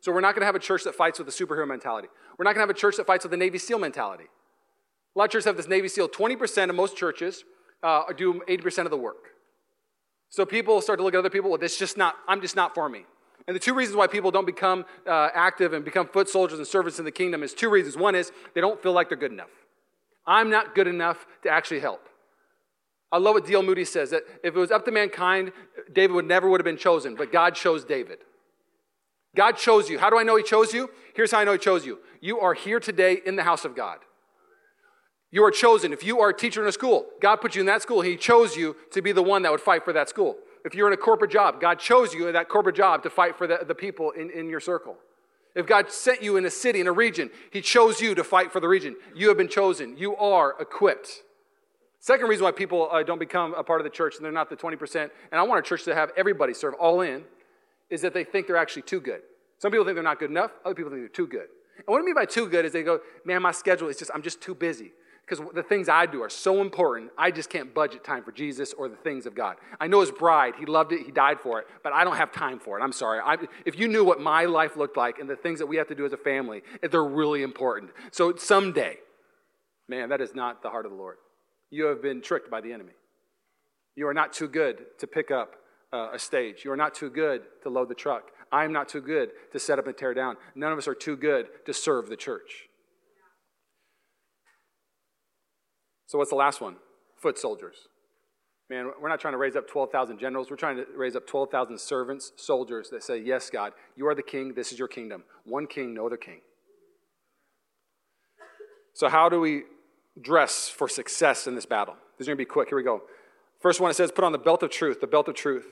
So 0.00 0.12
we're 0.12 0.22
not 0.22 0.34
going 0.34 0.40
to 0.40 0.46
have 0.46 0.54
a 0.54 0.60
church 0.60 0.84
that 0.84 0.94
fights 0.94 1.18
with 1.18 1.28
a 1.28 1.32
superhero 1.32 1.68
mentality. 1.68 2.08
We're 2.38 2.44
not 2.44 2.54
going 2.54 2.66
to 2.66 2.68
have 2.68 2.70
a 2.70 2.80
church 2.80 2.96
that 2.96 3.06
fights 3.06 3.24
with 3.24 3.34
a 3.34 3.36
Navy 3.36 3.58
SEAL 3.58 3.78
mentality. 3.78 4.24
A 4.24 5.18
lot 5.18 5.26
of 5.26 5.30
churches 5.30 5.44
have 5.44 5.58
this 5.58 5.68
Navy 5.68 5.88
SEAL. 5.88 6.08
20% 6.08 6.70
of 6.70 6.74
most 6.74 6.96
churches 6.96 7.44
uh, 7.82 8.04
do 8.16 8.40
80% 8.48 8.84
of 8.84 8.90
the 8.90 8.96
work. 8.96 9.32
So 10.30 10.46
people 10.46 10.80
start 10.80 10.98
to 10.98 11.04
look 11.04 11.12
at 11.12 11.18
other 11.18 11.28
people, 11.28 11.50
well, 11.50 11.58
this 11.58 11.78
just 11.78 11.98
not, 11.98 12.14
I'm 12.26 12.40
just 12.40 12.56
not 12.56 12.74
for 12.74 12.88
me. 12.88 13.04
And 13.46 13.54
the 13.54 13.60
two 13.60 13.74
reasons 13.74 13.96
why 13.96 14.06
people 14.06 14.30
don't 14.30 14.44
become 14.44 14.84
uh, 15.06 15.28
active 15.34 15.72
and 15.72 15.84
become 15.84 16.08
foot 16.08 16.28
soldiers 16.28 16.58
and 16.58 16.66
servants 16.66 16.98
in 16.98 17.04
the 17.04 17.12
kingdom 17.12 17.42
is 17.42 17.54
two 17.54 17.70
reasons. 17.70 17.96
One 17.96 18.14
is 18.14 18.32
they 18.54 18.60
don't 18.60 18.82
feel 18.82 18.92
like 18.92 19.08
they're 19.08 19.18
good 19.18 19.32
enough. 19.32 19.50
I'm 20.26 20.50
not 20.50 20.74
good 20.74 20.88
enough 20.88 21.26
to 21.44 21.50
actually 21.50 21.80
help. 21.80 22.08
I 23.12 23.18
love 23.18 23.34
what 23.34 23.46
D.L. 23.46 23.62
Moody 23.62 23.84
says 23.84 24.10
that 24.10 24.24
if 24.42 24.56
it 24.56 24.58
was 24.58 24.72
up 24.72 24.84
to 24.86 24.90
mankind, 24.90 25.52
David 25.92 26.14
would 26.14 26.26
never 26.26 26.50
would 26.50 26.60
have 26.60 26.64
been 26.64 26.76
chosen, 26.76 27.14
but 27.14 27.30
God 27.30 27.54
chose 27.54 27.84
David. 27.84 28.18
God 29.36 29.52
chose 29.52 29.88
you. 29.88 29.98
How 29.98 30.10
do 30.10 30.18
I 30.18 30.24
know 30.24 30.36
He 30.36 30.42
chose 30.42 30.72
you? 30.74 30.90
Here's 31.14 31.30
how 31.30 31.38
I 31.38 31.44
know 31.44 31.52
He 31.52 31.58
chose 31.58 31.86
you. 31.86 32.00
You 32.20 32.40
are 32.40 32.54
here 32.54 32.80
today 32.80 33.20
in 33.24 33.36
the 33.36 33.44
house 33.44 33.64
of 33.64 33.76
God. 33.76 33.98
You 35.30 35.44
are 35.44 35.50
chosen. 35.50 35.92
If 35.92 36.02
you 36.02 36.20
are 36.20 36.30
a 36.30 36.36
teacher 36.36 36.62
in 36.62 36.68
a 36.68 36.72
school, 36.72 37.06
God 37.20 37.36
put 37.36 37.54
you 37.54 37.60
in 37.60 37.66
that 37.66 37.82
school. 37.82 38.00
He 38.00 38.16
chose 38.16 38.56
you 38.56 38.74
to 38.92 39.02
be 39.02 39.12
the 39.12 39.22
one 39.22 39.42
that 39.42 39.52
would 39.52 39.60
fight 39.60 39.84
for 39.84 39.92
that 39.92 40.08
school. 40.08 40.36
If 40.66 40.74
you're 40.74 40.88
in 40.88 40.92
a 40.92 40.96
corporate 40.96 41.30
job, 41.30 41.60
God 41.60 41.78
chose 41.78 42.12
you 42.12 42.26
in 42.26 42.32
that 42.32 42.48
corporate 42.48 42.74
job 42.74 43.04
to 43.04 43.10
fight 43.10 43.38
for 43.38 43.46
the, 43.46 43.60
the 43.64 43.74
people 43.74 44.10
in, 44.10 44.30
in 44.30 44.48
your 44.50 44.58
circle. 44.58 44.96
If 45.54 45.64
God 45.64 45.92
sent 45.92 46.22
you 46.22 46.36
in 46.36 46.44
a 46.44 46.50
city, 46.50 46.80
in 46.80 46.88
a 46.88 46.92
region, 46.92 47.30
He 47.52 47.60
chose 47.60 48.00
you 48.00 48.16
to 48.16 48.24
fight 48.24 48.50
for 48.50 48.58
the 48.58 48.66
region. 48.66 48.96
You 49.14 49.28
have 49.28 49.36
been 49.36 49.48
chosen. 49.48 49.96
You 49.96 50.16
are 50.16 50.56
equipped. 50.58 51.22
Second 52.00 52.26
reason 52.26 52.42
why 52.42 52.50
people 52.50 52.88
uh, 52.90 53.04
don't 53.04 53.20
become 53.20 53.54
a 53.54 53.62
part 53.62 53.80
of 53.80 53.84
the 53.84 53.90
church 53.90 54.16
and 54.16 54.24
they're 54.24 54.32
not 54.32 54.50
the 54.50 54.56
20%, 54.56 54.96
and 54.96 55.10
I 55.40 55.44
want 55.44 55.60
a 55.60 55.62
church 55.62 55.84
to 55.84 55.94
have 55.94 56.10
everybody 56.16 56.52
serve 56.52 56.74
all 56.74 57.00
in, 57.00 57.22
is 57.88 58.02
that 58.02 58.12
they 58.12 58.24
think 58.24 58.48
they're 58.48 58.56
actually 58.56 58.82
too 58.82 59.00
good. 59.00 59.20
Some 59.58 59.70
people 59.70 59.84
think 59.84 59.94
they're 59.94 60.02
not 60.02 60.18
good 60.18 60.30
enough, 60.30 60.50
other 60.64 60.74
people 60.74 60.90
think 60.90 61.02
they're 61.02 61.08
too 61.08 61.28
good. 61.28 61.46
And 61.76 61.86
what 61.86 62.02
I 62.02 62.04
mean 62.04 62.16
by 62.16 62.24
too 62.24 62.48
good 62.48 62.64
is 62.64 62.72
they 62.72 62.82
go, 62.82 62.98
man, 63.24 63.40
my 63.40 63.52
schedule 63.52 63.86
is 63.86 63.98
just, 63.98 64.10
I'm 64.12 64.22
just 64.22 64.40
too 64.40 64.54
busy 64.54 64.90
because 65.26 65.44
the 65.54 65.62
things 65.62 65.88
I 65.88 66.06
do 66.06 66.22
are 66.22 66.30
so 66.30 66.60
important, 66.60 67.10
I 67.18 67.32
just 67.32 67.50
can't 67.50 67.74
budget 67.74 68.04
time 68.04 68.22
for 68.22 68.30
Jesus 68.30 68.72
or 68.72 68.88
the 68.88 68.96
things 68.96 69.26
of 69.26 69.34
God. 69.34 69.56
I 69.80 69.88
know 69.88 70.00
his 70.00 70.12
bride, 70.12 70.54
he 70.56 70.66
loved 70.66 70.92
it, 70.92 71.04
he 71.04 71.10
died 71.10 71.40
for 71.40 71.58
it, 71.58 71.66
but 71.82 71.92
I 71.92 72.04
don't 72.04 72.16
have 72.16 72.30
time 72.30 72.60
for 72.60 72.78
it. 72.78 72.82
I'm 72.82 72.92
sorry. 72.92 73.20
I, 73.24 73.36
if 73.64 73.76
you 73.76 73.88
knew 73.88 74.04
what 74.04 74.20
my 74.20 74.44
life 74.44 74.76
looked 74.76 74.96
like 74.96 75.18
and 75.18 75.28
the 75.28 75.34
things 75.34 75.58
that 75.58 75.66
we 75.66 75.76
have 75.76 75.88
to 75.88 75.96
do 75.96 76.06
as 76.06 76.12
a 76.12 76.16
family, 76.16 76.62
they're 76.80 77.02
really 77.02 77.42
important. 77.42 77.90
So 78.12 78.36
someday, 78.36 78.98
man, 79.88 80.10
that 80.10 80.20
is 80.20 80.32
not 80.32 80.62
the 80.62 80.70
heart 80.70 80.86
of 80.86 80.92
the 80.92 80.98
Lord. 80.98 81.16
You 81.70 81.86
have 81.86 82.00
been 82.00 82.22
tricked 82.22 82.48
by 82.48 82.60
the 82.60 82.72
enemy. 82.72 82.92
You 83.96 84.06
are 84.06 84.14
not 84.14 84.32
too 84.32 84.46
good 84.46 84.84
to 85.00 85.08
pick 85.08 85.32
up 85.32 85.56
uh, 85.92 86.10
a 86.12 86.20
stage. 86.20 86.64
You 86.64 86.70
are 86.70 86.76
not 86.76 86.94
too 86.94 87.10
good 87.10 87.42
to 87.64 87.68
load 87.68 87.88
the 87.88 87.94
truck. 87.96 88.30
I 88.52 88.64
am 88.64 88.72
not 88.72 88.88
too 88.88 89.00
good 89.00 89.30
to 89.52 89.58
set 89.58 89.80
up 89.80 89.88
and 89.88 89.96
tear 89.96 90.14
down. 90.14 90.36
None 90.54 90.70
of 90.70 90.78
us 90.78 90.86
are 90.86 90.94
too 90.94 91.16
good 91.16 91.48
to 91.64 91.74
serve 91.74 92.08
the 92.08 92.16
church. 92.16 92.68
So, 96.06 96.18
what's 96.18 96.30
the 96.30 96.36
last 96.36 96.60
one? 96.60 96.76
Foot 97.16 97.38
soldiers. 97.38 97.88
Man, 98.68 98.90
we're 99.00 99.08
not 99.08 99.20
trying 99.20 99.34
to 99.34 99.38
raise 99.38 99.54
up 99.54 99.68
12,000 99.68 100.18
generals. 100.18 100.50
We're 100.50 100.56
trying 100.56 100.76
to 100.76 100.86
raise 100.96 101.14
up 101.14 101.26
12,000 101.26 101.78
servants, 101.78 102.32
soldiers 102.36 102.90
that 102.90 103.02
say, 103.02 103.18
Yes, 103.18 103.50
God, 103.50 103.72
you 103.96 104.06
are 104.08 104.14
the 104.14 104.22
king. 104.22 104.54
This 104.54 104.72
is 104.72 104.78
your 104.78 104.88
kingdom. 104.88 105.24
One 105.44 105.66
king, 105.66 105.94
no 105.94 106.06
other 106.06 106.16
king. 106.16 106.40
So, 108.94 109.08
how 109.08 109.28
do 109.28 109.40
we 109.40 109.64
dress 110.20 110.68
for 110.68 110.88
success 110.88 111.46
in 111.46 111.54
this 111.54 111.66
battle? 111.66 111.94
This 112.16 112.24
is 112.24 112.28
going 112.28 112.38
to 112.38 112.40
be 112.40 112.46
quick. 112.46 112.68
Here 112.68 112.78
we 112.78 112.84
go. 112.84 113.02
First 113.60 113.80
one, 113.80 113.90
it 113.90 113.94
says, 113.94 114.10
Put 114.10 114.24
on 114.24 114.32
the 114.32 114.38
belt 114.38 114.62
of 114.62 114.70
truth, 114.70 115.00
the 115.00 115.06
belt 115.06 115.28
of 115.28 115.34
truth. 115.34 115.66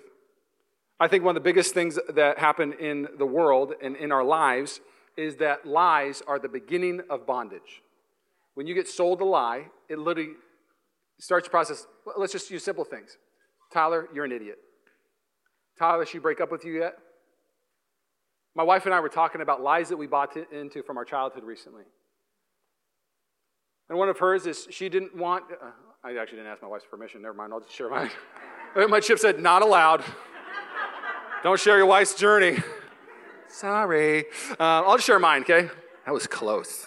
I 1.01 1.09
think 1.09 1.25
one 1.25 1.37
of 1.37 1.43
the 1.43 1.49
biggest 1.49 1.75
things 1.75 1.99
that 2.09 2.39
happen 2.39 2.73
in 2.75 3.09
the 3.19 3.27
world 3.27 3.75
and 3.83 3.97
in 3.97 4.13
our 4.13 4.23
lives 4.23 4.81
is 5.17 5.37
that 5.37 5.67
lies 5.67 6.23
are 6.27 6.39
the 6.39 6.49
beginning 6.49 7.03
of 7.11 7.27
bondage. 7.27 7.83
When 8.55 8.67
you 8.67 8.75
get 8.75 8.89
sold 8.89 9.21
a 9.21 9.25
lie, 9.25 9.67
it 9.89 9.99
literally 9.99 10.33
starts 11.19 11.47
the 11.47 11.51
process. 11.51 11.87
Let's 12.17 12.33
just 12.33 12.51
use 12.51 12.65
simple 12.65 12.85
things. 12.85 13.17
Tyler, 13.73 14.09
you're 14.15 14.25
an 14.25 14.33
idiot. 14.33 14.59
Tyler, 15.79 16.07
she 16.07 16.19
break 16.19 16.41
up 16.41 16.53
with 16.53 16.65
you 16.65 16.79
yet? 16.79 16.95
My 18.55 18.63
wife 18.63 18.87
and 18.87 18.95
I 18.95 19.01
were 19.01 19.09
talking 19.09 19.41
about 19.41 19.63
lies 19.63 19.89
that 19.89 19.97
we 19.97 20.07
bought 20.07 20.37
into 20.53 20.83
from 20.83 20.97
our 20.97 21.05
childhood 21.05 21.43
recently. 21.43 21.83
And 23.89 23.99
one 23.99 24.09
of 24.09 24.19
hers 24.19 24.47
is 24.47 24.69
she 24.71 24.89
didn't 24.89 25.17
want, 25.17 25.45
uh, 25.51 25.71
I 26.05 26.17
actually 26.17 26.39
didn't 26.39 26.53
ask 26.53 26.63
my 26.63 26.69
wife's 26.69 26.87
permission. 26.89 27.21
Never 27.21 27.35
mind, 27.35 27.53
I'll 27.53 27.61
just 27.61 27.75
share 27.75 27.91
mine. 27.91 28.11
my 28.89 29.01
chip 29.01 29.19
said, 29.19 29.41
not 29.41 29.63
allowed. 29.63 30.05
Don't 31.43 31.59
share 31.59 31.77
your 31.77 31.87
wife's 31.87 32.15
journey. 32.15 32.59
Sorry. 33.49 34.25
Uh, 34.53 34.83
I'll 34.83 34.97
just 34.97 35.07
share 35.07 35.19
mine, 35.19 35.43
okay? 35.43 35.69
That 36.07 36.15
was 36.15 36.27
close. 36.27 36.87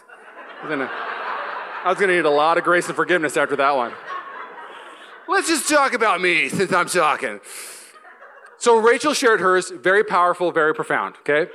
I 1.87 1.89
was 1.89 1.99
going 1.99 2.09
to 2.09 2.15
need 2.17 2.25
a 2.25 2.29
lot 2.29 2.57
of 2.57 2.65
grace 2.65 2.87
and 2.87 2.97
forgiveness 2.97 3.37
after 3.37 3.55
that 3.55 3.73
one. 3.73 3.93
Let's 5.29 5.47
just 5.47 5.69
talk 5.69 5.93
about 5.93 6.19
me 6.19 6.49
since 6.49 6.73
I'm 6.73 6.87
talking. 6.87 7.39
So 8.57 8.75
Rachel 8.75 9.13
shared 9.13 9.39
hers, 9.39 9.69
very 9.69 10.03
powerful, 10.03 10.51
very 10.51 10.75
profound, 10.75 11.15
okay? 11.21 11.49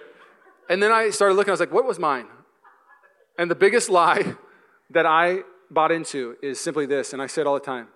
And 0.70 0.82
then 0.82 0.90
I 0.90 1.10
started 1.10 1.34
looking, 1.34 1.50
I 1.50 1.52
was 1.52 1.60
like, 1.60 1.70
what 1.70 1.84
was 1.84 1.98
mine? 1.98 2.28
And 3.38 3.50
the 3.50 3.54
biggest 3.54 3.90
lie 3.90 4.36
that 4.90 5.04
I 5.04 5.40
bought 5.70 5.92
into 5.92 6.36
is 6.42 6.58
simply 6.58 6.86
this, 6.86 7.12
and 7.12 7.20
I 7.20 7.26
say 7.26 7.42
it 7.42 7.46
all 7.46 7.52
the 7.52 7.60
time. 7.60 7.88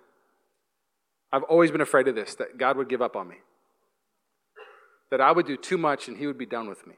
I've 1.33 1.45
always 1.45 1.71
been 1.71 1.81
afraid 1.81 2.07
of 2.07 2.15
this, 2.15 2.35
that 2.35 2.59
God 2.59 2.77
would 2.77 2.91
give 2.91 3.01
up 3.01 3.17
on 3.17 3.29
me. 3.29 3.37
That 5.11 5.23
I 5.23 5.33
would 5.33 5.47
do 5.47 5.57
too 5.57 5.79
much 5.79 6.07
and 6.07 6.19
he 6.19 6.27
would 6.27 6.37
be 6.37 6.45
done 6.45 6.69
with 6.69 6.87
me. 6.87 6.97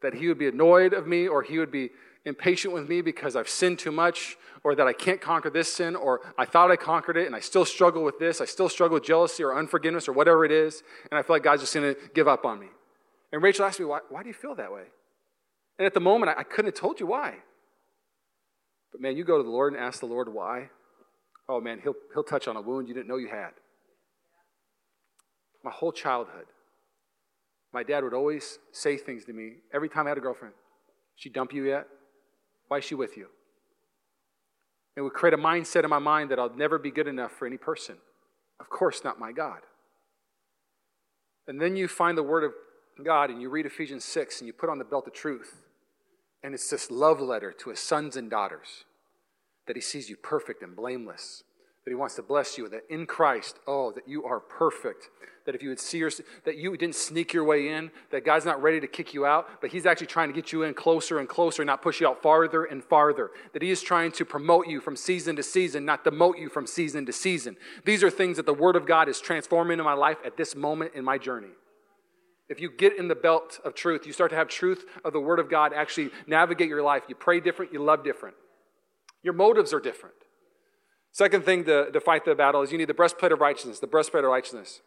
That 0.00 0.14
he 0.14 0.28
would 0.28 0.38
be 0.38 0.48
annoyed 0.48 0.94
of 0.94 1.06
me 1.06 1.28
or 1.28 1.42
he 1.42 1.58
would 1.58 1.70
be 1.70 1.90
impatient 2.24 2.72
with 2.72 2.88
me 2.88 3.00
because 3.02 3.36
I've 3.36 3.48
sinned 3.48 3.78
too 3.78 3.92
much, 3.92 4.36
or 4.62 4.74
that 4.74 4.86
I 4.86 4.94
can't 4.94 5.20
conquer 5.20 5.50
this 5.50 5.72
sin, 5.72 5.94
or 5.94 6.20
I 6.38 6.46
thought 6.46 6.70
I 6.70 6.76
conquered 6.76 7.18
it 7.18 7.26
and 7.26 7.36
I 7.36 7.40
still 7.40 7.66
struggle 7.66 8.02
with 8.02 8.18
this. 8.18 8.40
I 8.40 8.46
still 8.46 8.70
struggle 8.70 8.94
with 8.94 9.04
jealousy 9.04 9.42
or 9.42 9.56
unforgiveness 9.56 10.08
or 10.08 10.12
whatever 10.12 10.44
it 10.44 10.52
is, 10.52 10.82
and 11.10 11.18
I 11.18 11.22
feel 11.22 11.36
like 11.36 11.42
God's 11.42 11.62
just 11.62 11.74
to 11.74 11.96
give 12.14 12.26
up 12.26 12.44
on 12.44 12.58
me. 12.58 12.68
And 13.30 13.42
Rachel 13.42 13.66
asked 13.66 13.78
me, 13.78 13.84
why, 13.86 14.00
why 14.08 14.22
do 14.22 14.28
you 14.28 14.34
feel 14.34 14.54
that 14.54 14.72
way? 14.72 14.84
And 15.78 15.86
at 15.86 15.92
the 15.92 16.00
moment, 16.00 16.32
I, 16.34 16.40
I 16.40 16.42
couldn't 16.44 16.72
have 16.72 16.80
told 16.80 17.00
you 17.00 17.06
why. 17.06 17.34
But 18.92 19.00
man, 19.00 19.16
you 19.16 19.24
go 19.24 19.36
to 19.36 19.42
the 19.42 19.50
Lord 19.50 19.74
and 19.74 19.82
ask 19.82 20.00
the 20.00 20.06
Lord 20.06 20.32
why. 20.32 20.70
Oh 21.48 21.60
man, 21.60 21.80
he'll, 21.82 21.96
he'll 22.14 22.22
touch 22.22 22.48
on 22.48 22.56
a 22.56 22.60
wound 22.60 22.88
you 22.88 22.94
didn't 22.94 23.08
know 23.08 23.16
you 23.16 23.28
had. 23.28 23.50
My 25.62 25.70
whole 25.70 25.92
childhood, 25.92 26.46
my 27.72 27.82
dad 27.82 28.04
would 28.04 28.14
always 28.14 28.58
say 28.72 28.96
things 28.96 29.24
to 29.24 29.32
me 29.32 29.54
every 29.74 29.88
time 29.88 30.06
I 30.06 30.10
had 30.10 30.18
a 30.18 30.20
girlfriend. 30.20 30.54
She 31.16 31.28
dump 31.28 31.52
you 31.52 31.64
yet? 31.64 31.86
Why 32.74 32.78
is 32.78 32.84
she 32.84 32.96
with 32.96 33.16
you? 33.16 33.28
It 34.96 35.00
would 35.00 35.12
create 35.12 35.32
a 35.32 35.38
mindset 35.38 35.84
in 35.84 35.90
my 35.90 36.00
mind 36.00 36.32
that 36.32 36.40
I'll 36.40 36.56
never 36.56 36.76
be 36.76 36.90
good 36.90 37.06
enough 37.06 37.30
for 37.30 37.46
any 37.46 37.56
person. 37.56 37.98
Of 38.58 38.68
course, 38.68 39.04
not 39.04 39.16
my 39.16 39.30
God. 39.30 39.60
And 41.46 41.60
then 41.60 41.76
you 41.76 41.86
find 41.86 42.18
the 42.18 42.24
Word 42.24 42.42
of 42.42 42.50
God 43.04 43.30
and 43.30 43.40
you 43.40 43.48
read 43.48 43.64
Ephesians 43.64 44.04
6 44.04 44.40
and 44.40 44.48
you 44.48 44.52
put 44.52 44.70
on 44.70 44.78
the 44.78 44.84
belt 44.84 45.06
of 45.06 45.12
truth. 45.12 45.62
And 46.42 46.52
it's 46.52 46.68
this 46.68 46.90
love 46.90 47.20
letter 47.20 47.52
to 47.52 47.70
his 47.70 47.78
sons 47.78 48.16
and 48.16 48.28
daughters 48.28 48.82
that 49.68 49.76
he 49.76 49.80
sees 49.80 50.10
you 50.10 50.16
perfect 50.16 50.60
and 50.60 50.74
blameless 50.74 51.44
that 51.84 51.90
he 51.90 51.94
wants 51.94 52.14
to 52.14 52.22
bless 52.22 52.56
you, 52.56 52.68
that 52.70 52.82
in 52.88 53.04
Christ, 53.04 53.58
oh, 53.66 53.92
that 53.92 54.08
you 54.08 54.24
are 54.24 54.40
perfect. 54.40 55.10
That 55.44 55.54
if 55.54 55.62
you 55.62 55.68
would 55.68 55.78
see 55.78 55.98
your, 55.98 56.10
that 56.46 56.56
you 56.56 56.74
didn't 56.78 56.94
sneak 56.94 57.34
your 57.34 57.44
way 57.44 57.68
in, 57.68 57.90
that 58.10 58.24
God's 58.24 58.46
not 58.46 58.62
ready 58.62 58.80
to 58.80 58.86
kick 58.86 59.12
you 59.12 59.26
out, 59.26 59.60
but 59.60 59.70
he's 59.70 59.84
actually 59.84 60.06
trying 60.06 60.28
to 60.28 60.34
get 60.34 60.50
you 60.50 60.62
in 60.62 60.72
closer 60.72 61.18
and 61.18 61.28
closer, 61.28 61.62
not 61.62 61.82
push 61.82 62.00
you 62.00 62.08
out 62.08 62.22
farther 62.22 62.64
and 62.64 62.82
farther. 62.82 63.30
That 63.52 63.60
he 63.60 63.70
is 63.70 63.82
trying 63.82 64.12
to 64.12 64.24
promote 64.24 64.66
you 64.66 64.80
from 64.80 64.96
season 64.96 65.36
to 65.36 65.42
season, 65.42 65.84
not 65.84 66.02
demote 66.02 66.38
you 66.38 66.48
from 66.48 66.66
season 66.66 67.04
to 67.04 67.12
season. 67.12 67.58
These 67.84 68.02
are 68.02 68.08
things 68.08 68.38
that 68.38 68.46
the 68.46 68.54
Word 68.54 68.76
of 68.76 68.86
God 68.86 69.10
is 69.10 69.20
transforming 69.20 69.78
in 69.78 69.84
my 69.84 69.92
life 69.92 70.16
at 70.24 70.38
this 70.38 70.56
moment 70.56 70.92
in 70.94 71.04
my 71.04 71.18
journey. 71.18 71.52
If 72.48 72.60
you 72.60 72.70
get 72.70 72.98
in 72.98 73.08
the 73.08 73.14
belt 73.14 73.60
of 73.62 73.74
truth, 73.74 74.06
you 74.06 74.14
start 74.14 74.30
to 74.30 74.36
have 74.36 74.48
truth 74.48 74.86
of 75.04 75.12
the 75.12 75.20
Word 75.20 75.38
of 75.38 75.50
God 75.50 75.74
actually 75.74 76.08
navigate 76.26 76.68
your 76.68 76.82
life. 76.82 77.02
You 77.08 77.14
pray 77.14 77.40
different, 77.40 77.74
you 77.74 77.82
love 77.82 78.02
different. 78.02 78.36
Your 79.22 79.34
motives 79.34 79.74
are 79.74 79.80
different. 79.80 80.14
Second 81.14 81.44
thing 81.44 81.62
to, 81.62 81.92
to 81.92 82.00
fight 82.00 82.24
the 82.24 82.34
battle 82.34 82.62
is 82.62 82.72
you 82.72 82.78
need 82.78 82.88
the 82.88 82.94
breastplate 82.94 83.30
of 83.30 83.40
righteousness, 83.40 83.78
the 83.78 83.86
breastplate 83.86 84.24
of 84.24 84.30
righteousness. 84.30 84.80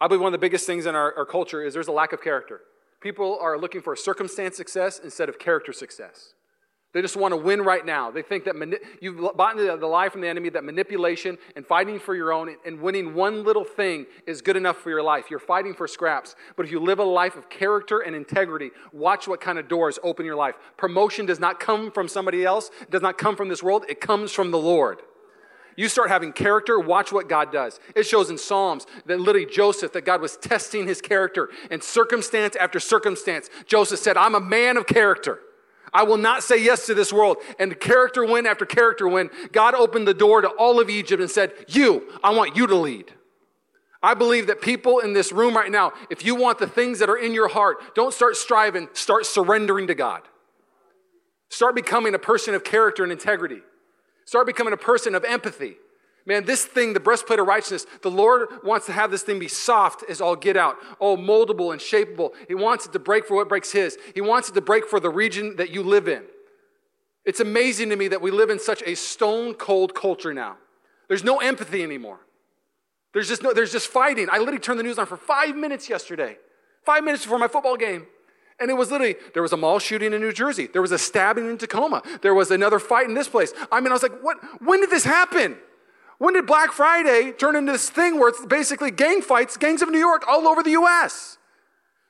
I 0.00 0.08
believe 0.08 0.20
one 0.20 0.34
of 0.34 0.40
the 0.40 0.44
biggest 0.44 0.66
things 0.66 0.86
in 0.86 0.96
our, 0.96 1.16
our 1.16 1.24
culture 1.24 1.62
is 1.62 1.72
there's 1.72 1.86
a 1.86 1.92
lack 1.92 2.12
of 2.12 2.20
character. 2.20 2.62
People 3.00 3.38
are 3.40 3.56
looking 3.56 3.80
for 3.80 3.94
circumstance 3.94 4.56
success 4.56 4.98
instead 4.98 5.28
of 5.28 5.38
character 5.38 5.72
success. 5.72 6.34
They 6.92 7.00
just 7.00 7.16
want 7.16 7.30
to 7.30 7.36
win 7.36 7.62
right 7.62 7.86
now. 7.86 8.10
They 8.10 8.22
think 8.22 8.42
that 8.46 8.56
mani- 8.56 8.78
you've 9.00 9.36
bought 9.36 9.56
into 9.56 9.76
the 9.76 9.86
lie 9.86 10.08
from 10.08 10.20
the 10.20 10.26
enemy 10.26 10.48
that 10.48 10.64
manipulation 10.64 11.38
and 11.54 11.64
fighting 11.64 12.00
for 12.00 12.16
your 12.16 12.32
own 12.32 12.56
and 12.66 12.80
winning 12.80 13.14
one 13.14 13.44
little 13.44 13.62
thing 13.62 14.06
is 14.26 14.42
good 14.42 14.56
enough 14.56 14.78
for 14.78 14.90
your 14.90 15.02
life. 15.02 15.30
You're 15.30 15.38
fighting 15.38 15.74
for 15.74 15.86
scraps. 15.86 16.34
But 16.56 16.66
if 16.66 16.72
you 16.72 16.80
live 16.80 16.98
a 16.98 17.04
life 17.04 17.36
of 17.36 17.48
character 17.48 18.00
and 18.00 18.16
integrity, 18.16 18.72
watch 18.92 19.28
what 19.28 19.40
kind 19.40 19.60
of 19.60 19.68
doors 19.68 20.00
open 20.02 20.26
your 20.26 20.34
life. 20.34 20.56
Promotion 20.76 21.24
does 21.24 21.38
not 21.38 21.60
come 21.60 21.92
from 21.92 22.08
somebody 22.08 22.44
else, 22.44 22.72
it 22.80 22.90
does 22.90 23.02
not 23.02 23.16
come 23.16 23.36
from 23.36 23.48
this 23.48 23.62
world, 23.62 23.84
it 23.88 24.00
comes 24.00 24.32
from 24.32 24.50
the 24.50 24.58
Lord. 24.58 25.02
You 25.76 25.88
start 25.88 26.08
having 26.08 26.32
character, 26.32 26.78
watch 26.78 27.12
what 27.12 27.28
God 27.28 27.52
does. 27.52 27.80
It 27.94 28.04
shows 28.04 28.30
in 28.30 28.38
Psalms 28.38 28.86
that 29.06 29.20
literally 29.20 29.46
Joseph, 29.46 29.92
that 29.92 30.04
God 30.04 30.20
was 30.20 30.36
testing 30.36 30.86
his 30.86 31.00
character, 31.00 31.48
and 31.70 31.82
circumstance 31.82 32.56
after 32.56 32.80
circumstance, 32.80 33.48
Joseph 33.66 34.00
said, 34.00 34.16
I'm 34.16 34.34
a 34.34 34.40
man 34.40 34.76
of 34.76 34.86
character. 34.86 35.40
I 35.92 36.04
will 36.04 36.18
not 36.18 36.42
say 36.42 36.62
yes 36.62 36.86
to 36.86 36.94
this 36.94 37.12
world. 37.12 37.38
And 37.58 37.78
character 37.78 38.24
win 38.24 38.46
after 38.46 38.64
character 38.64 39.08
win, 39.08 39.30
God 39.52 39.74
opened 39.74 40.06
the 40.06 40.14
door 40.14 40.40
to 40.40 40.48
all 40.48 40.80
of 40.80 40.88
Egypt 40.88 41.20
and 41.20 41.30
said, 41.30 41.52
You, 41.68 42.04
I 42.22 42.30
want 42.30 42.56
you 42.56 42.66
to 42.66 42.76
lead. 42.76 43.12
I 44.02 44.14
believe 44.14 44.46
that 44.46 44.62
people 44.62 45.00
in 45.00 45.12
this 45.12 45.30
room 45.30 45.54
right 45.54 45.70
now, 45.70 45.92
if 46.08 46.24
you 46.24 46.34
want 46.34 46.58
the 46.58 46.66
things 46.66 47.00
that 47.00 47.10
are 47.10 47.18
in 47.18 47.34
your 47.34 47.48
heart, 47.48 47.94
don't 47.94 48.14
start 48.14 48.36
striving, 48.36 48.88
start 48.94 49.26
surrendering 49.26 49.88
to 49.88 49.94
God. 49.94 50.22
Start 51.50 51.74
becoming 51.74 52.14
a 52.14 52.18
person 52.18 52.54
of 52.54 52.64
character 52.64 53.02
and 53.02 53.12
integrity. 53.12 53.60
Start 54.24 54.46
becoming 54.46 54.72
a 54.72 54.78
person 54.78 55.14
of 55.14 55.24
empathy. 55.24 55.76
Man, 56.26 56.44
this 56.44 56.64
thing, 56.64 56.92
the 56.92 57.00
breastplate 57.00 57.38
of 57.38 57.46
righteousness, 57.46 57.86
the 58.02 58.10
Lord 58.10 58.48
wants 58.62 58.86
to 58.86 58.92
have 58.92 59.10
this 59.10 59.22
thing 59.22 59.38
be 59.38 59.48
soft 59.48 60.04
as 60.08 60.20
all 60.20 60.36
get 60.36 60.56
out. 60.56 60.76
all 60.98 61.16
moldable 61.16 61.72
and 61.72 61.80
shapeable. 61.80 62.32
He 62.46 62.54
wants 62.54 62.86
it 62.86 62.92
to 62.92 62.98
break 62.98 63.26
for 63.26 63.36
what 63.36 63.48
breaks 63.48 63.72
His. 63.72 63.96
He 64.14 64.20
wants 64.20 64.48
it 64.48 64.52
to 64.52 64.60
break 64.60 64.86
for 64.86 65.00
the 65.00 65.10
region 65.10 65.56
that 65.56 65.70
you 65.70 65.82
live 65.82 66.08
in. 66.08 66.22
It's 67.24 67.40
amazing 67.40 67.90
to 67.90 67.96
me 67.96 68.08
that 68.08 68.22
we 68.22 68.30
live 68.30 68.50
in 68.50 68.58
such 68.58 68.82
a 68.86 68.94
stone 68.94 69.54
cold 69.54 69.94
culture 69.94 70.34
now. 70.34 70.56
There's 71.08 71.24
no 71.24 71.38
empathy 71.38 71.82
anymore. 71.82 72.20
There's 73.12 73.28
just 73.28 73.42
no, 73.42 73.52
there's 73.52 73.72
just 73.72 73.88
fighting. 73.88 74.28
I 74.30 74.38
literally 74.38 74.60
turned 74.60 74.78
the 74.78 74.84
news 74.84 74.98
on 74.98 75.06
for 75.06 75.16
five 75.16 75.56
minutes 75.56 75.88
yesterday, 75.88 76.36
five 76.84 77.02
minutes 77.02 77.24
before 77.24 77.38
my 77.38 77.48
football 77.48 77.76
game. 77.76 78.06
And 78.60 78.70
it 78.70 78.74
was 78.74 78.90
literally, 78.90 79.16
there 79.32 79.42
was 79.42 79.54
a 79.54 79.56
mall 79.56 79.78
shooting 79.78 80.12
in 80.12 80.20
New 80.20 80.32
Jersey. 80.32 80.66
There 80.66 80.82
was 80.82 80.92
a 80.92 80.98
stabbing 80.98 81.48
in 81.48 81.56
Tacoma. 81.56 82.02
There 82.20 82.34
was 82.34 82.50
another 82.50 82.78
fight 82.78 83.08
in 83.08 83.14
this 83.14 83.28
place. 83.28 83.54
I 83.72 83.80
mean, 83.80 83.88
I 83.88 83.94
was 83.94 84.02
like, 84.02 84.20
what? 84.20 84.36
When 84.60 84.80
did 84.80 84.90
this 84.90 85.04
happen? 85.04 85.56
When 86.18 86.34
did 86.34 86.46
Black 86.46 86.70
Friday 86.70 87.32
turn 87.32 87.56
into 87.56 87.72
this 87.72 87.88
thing 87.88 88.18
where 88.18 88.28
it's 88.28 88.44
basically 88.44 88.90
gang 88.90 89.22
fights, 89.22 89.56
gangs 89.56 89.80
of 89.80 89.88
New 89.88 89.98
York 89.98 90.24
all 90.28 90.46
over 90.46 90.62
the 90.62 90.72
US? 90.72 91.38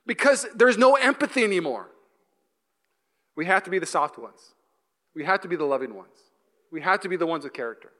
Because 0.04 0.46
there's 0.56 0.76
no 0.76 0.96
empathy 0.96 1.44
anymore. 1.44 1.90
We 3.36 3.46
have 3.46 3.62
to 3.62 3.70
be 3.70 3.78
the 3.78 3.86
soft 3.86 4.18
ones. 4.18 4.54
We 5.14 5.24
have 5.24 5.40
to 5.42 5.48
be 5.48 5.54
the 5.54 5.64
loving 5.64 5.94
ones. 5.94 6.18
We 6.72 6.80
have 6.80 7.00
to 7.00 7.08
be 7.08 7.16
the 7.16 7.26
ones 7.26 7.44
with 7.44 7.52
character. 7.52 7.92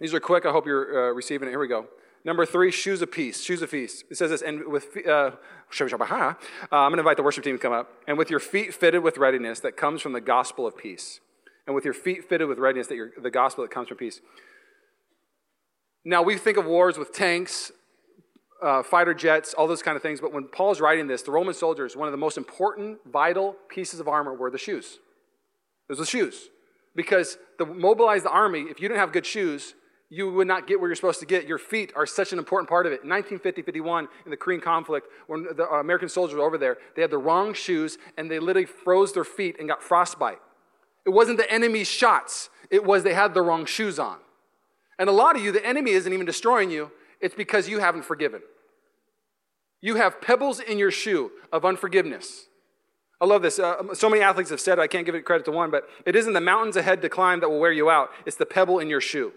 These 0.00 0.14
are 0.14 0.20
quick. 0.20 0.46
I 0.46 0.52
hope 0.52 0.66
you're 0.66 1.10
uh, 1.10 1.12
receiving 1.12 1.48
it. 1.48 1.50
Here 1.50 1.58
we 1.58 1.68
go. 1.68 1.86
Number 2.24 2.44
three, 2.44 2.70
shoes 2.70 3.02
of 3.02 3.12
peace. 3.12 3.42
Shoes 3.42 3.62
of 3.62 3.70
peace. 3.70 4.02
It 4.10 4.16
says 4.16 4.30
this, 4.30 4.42
and 4.42 4.66
with, 4.66 4.96
uh, 5.06 5.10
uh, 5.10 5.30
I'm 5.72 5.90
going 5.90 6.92
to 6.92 6.98
invite 6.98 7.16
the 7.16 7.22
worship 7.22 7.44
team 7.44 7.56
to 7.56 7.62
come 7.62 7.72
up. 7.72 7.90
And 8.08 8.18
with 8.18 8.30
your 8.30 8.40
feet 8.40 8.74
fitted 8.74 9.02
with 9.02 9.16
readiness 9.16 9.60
that 9.60 9.76
comes 9.76 10.02
from 10.02 10.12
the 10.12 10.20
gospel 10.20 10.66
of 10.66 10.76
peace. 10.76 11.20
And 11.66 11.74
with 11.74 11.84
your 11.84 11.94
feet 11.94 12.28
fitted 12.28 12.48
with 12.48 12.58
readiness 12.58 12.88
that 12.88 12.96
you're, 12.96 13.10
the 13.20 13.30
gospel 13.30 13.62
that 13.62 13.70
comes 13.70 13.88
from 13.88 13.96
peace. 13.96 14.20
Now, 16.04 16.22
we 16.22 16.36
think 16.36 16.56
of 16.56 16.66
wars 16.66 16.98
with 16.98 17.12
tanks, 17.12 17.72
uh, 18.62 18.82
fighter 18.82 19.14
jets, 19.14 19.54
all 19.54 19.66
those 19.66 19.82
kind 19.82 19.96
of 19.96 20.02
things. 20.02 20.20
But 20.20 20.32
when 20.32 20.44
Paul's 20.48 20.80
writing 20.80 21.06
this, 21.08 21.22
the 21.22 21.32
Roman 21.32 21.54
soldiers, 21.54 21.96
one 21.96 22.08
of 22.08 22.12
the 22.12 22.18
most 22.18 22.38
important, 22.38 22.98
vital 23.04 23.56
pieces 23.68 24.00
of 24.00 24.08
armor 24.08 24.32
were 24.34 24.50
the 24.50 24.58
shoes. 24.58 24.98
It 25.88 25.92
was 25.92 25.98
the 25.98 26.06
shoes. 26.06 26.48
Because 26.94 27.38
to 27.58 27.66
mobilize 27.66 28.22
the 28.22 28.30
army, 28.30 28.62
if 28.62 28.80
you 28.80 28.88
didn't 28.88 29.00
have 29.00 29.12
good 29.12 29.26
shoes, 29.26 29.74
you 30.08 30.30
would 30.30 30.46
not 30.46 30.66
get 30.66 30.80
where 30.80 30.88
you're 30.88 30.96
supposed 30.96 31.20
to 31.20 31.26
get. 31.26 31.46
Your 31.46 31.58
feet 31.58 31.92
are 31.96 32.06
such 32.06 32.32
an 32.32 32.38
important 32.38 32.68
part 32.68 32.86
of 32.86 32.92
it. 32.92 33.02
In 33.02 33.08
1950 33.10 33.62
51, 33.62 34.08
in 34.24 34.30
the 34.30 34.36
Korean 34.36 34.60
conflict, 34.60 35.08
when 35.26 35.46
the 35.56 35.68
American 35.68 36.08
soldiers 36.08 36.36
were 36.36 36.44
over 36.44 36.58
there, 36.58 36.78
they 36.94 37.02
had 37.02 37.10
the 37.10 37.18
wrong 37.18 37.54
shoes 37.54 37.98
and 38.16 38.30
they 38.30 38.38
literally 38.38 38.66
froze 38.66 39.12
their 39.12 39.24
feet 39.24 39.56
and 39.58 39.68
got 39.68 39.82
frostbite. 39.82 40.38
It 41.04 41.10
wasn't 41.10 41.38
the 41.38 41.50
enemy's 41.50 41.88
shots, 41.88 42.50
it 42.70 42.84
was 42.84 43.02
they 43.02 43.14
had 43.14 43.34
the 43.34 43.42
wrong 43.42 43.64
shoes 43.64 43.98
on. 43.98 44.18
And 44.98 45.08
a 45.08 45.12
lot 45.12 45.36
of 45.36 45.42
you, 45.42 45.52
the 45.52 45.64
enemy 45.64 45.90
isn't 45.92 46.12
even 46.12 46.26
destroying 46.26 46.70
you, 46.70 46.90
it's 47.20 47.34
because 47.34 47.68
you 47.68 47.80
haven't 47.80 48.04
forgiven. 48.04 48.42
You 49.80 49.96
have 49.96 50.20
pebbles 50.20 50.58
in 50.58 50.78
your 50.78 50.90
shoe 50.90 51.30
of 51.52 51.64
unforgiveness. 51.64 52.46
I 53.20 53.26
love 53.26 53.42
this. 53.42 53.58
Uh, 53.58 53.94
so 53.94 54.10
many 54.10 54.22
athletes 54.22 54.50
have 54.50 54.60
said, 54.60 54.78
I 54.78 54.86
can't 54.86 55.06
give 55.06 55.14
it 55.14 55.24
credit 55.24 55.44
to 55.46 55.50
one, 55.50 55.70
but 55.70 55.84
it 56.04 56.16
isn't 56.16 56.32
the 56.32 56.40
mountains 56.40 56.76
ahead 56.76 57.02
to 57.02 57.08
climb 57.08 57.40
that 57.40 57.48
will 57.48 57.60
wear 57.60 57.72
you 57.72 57.90
out, 57.90 58.10
it's 58.24 58.36
the 58.36 58.46
pebble 58.46 58.78
in 58.78 58.88
your 58.88 59.00
shoe. 59.00 59.32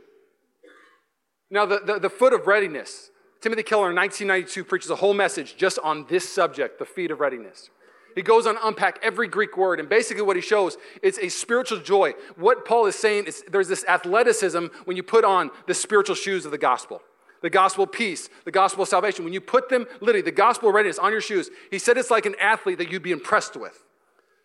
Now, 1.52 1.66
the, 1.66 1.80
the, 1.80 2.00
the 2.00 2.10
foot 2.10 2.34
of 2.34 2.48
readiness. 2.48 3.12
Timothy 3.42 3.64
Keller 3.64 3.90
in 3.90 3.96
1992 3.96 4.64
preaches 4.66 4.90
a 4.90 4.96
whole 4.96 5.14
message 5.14 5.56
just 5.56 5.80
on 5.80 6.06
this 6.08 6.28
subject, 6.28 6.78
the 6.78 6.86
feet 6.86 7.10
of 7.10 7.20
readiness. 7.20 7.70
He 8.16 8.22
goes 8.22 8.46
on 8.46 8.56
to 8.56 8.68
unpack 8.68 9.00
every 9.02 9.28
Greek 9.28 9.56
word, 9.56 9.80
and 9.80 9.88
basically 9.88 10.24
what 10.24 10.36
he 10.36 10.42
shows 10.42 10.78
it's 11.02 11.20
a 11.20 11.30
spiritual 11.30 11.80
joy. 11.80 12.14
What 12.36 12.66
Paul 12.66 12.86
is 12.88 12.96
saying 12.96 13.26
is 13.26 13.44
there's 13.50 13.68
this 13.68 13.86
athleticism 13.86 14.68
when 14.86 14.98
you 14.98 15.04
put 15.04 15.24
on 15.24 15.52
the 15.68 15.74
spiritual 15.74 16.16
shoes 16.16 16.46
of 16.46 16.52
the 16.52 16.58
gospel. 16.58 17.02
The 17.42 17.50
gospel 17.50 17.88
peace, 17.88 18.30
the 18.44 18.52
gospel 18.52 18.86
salvation. 18.86 19.24
When 19.24 19.34
you 19.34 19.40
put 19.40 19.70
them, 19.70 19.86
literally, 20.02 20.22
the 20.22 20.32
gospel 20.32 20.72
readiness 20.72 21.00
on 21.00 21.12
your 21.12 21.22
shoes, 21.22 21.50
he 21.72 21.80
said 21.80 21.98
it's 21.98 22.12
like 22.12 22.26
an 22.26 22.36
athlete 22.42 22.80
that 22.80 22.92
you'd 22.92 23.04
be 23.04 23.14
impressed 23.14 23.56
with. 23.56 23.86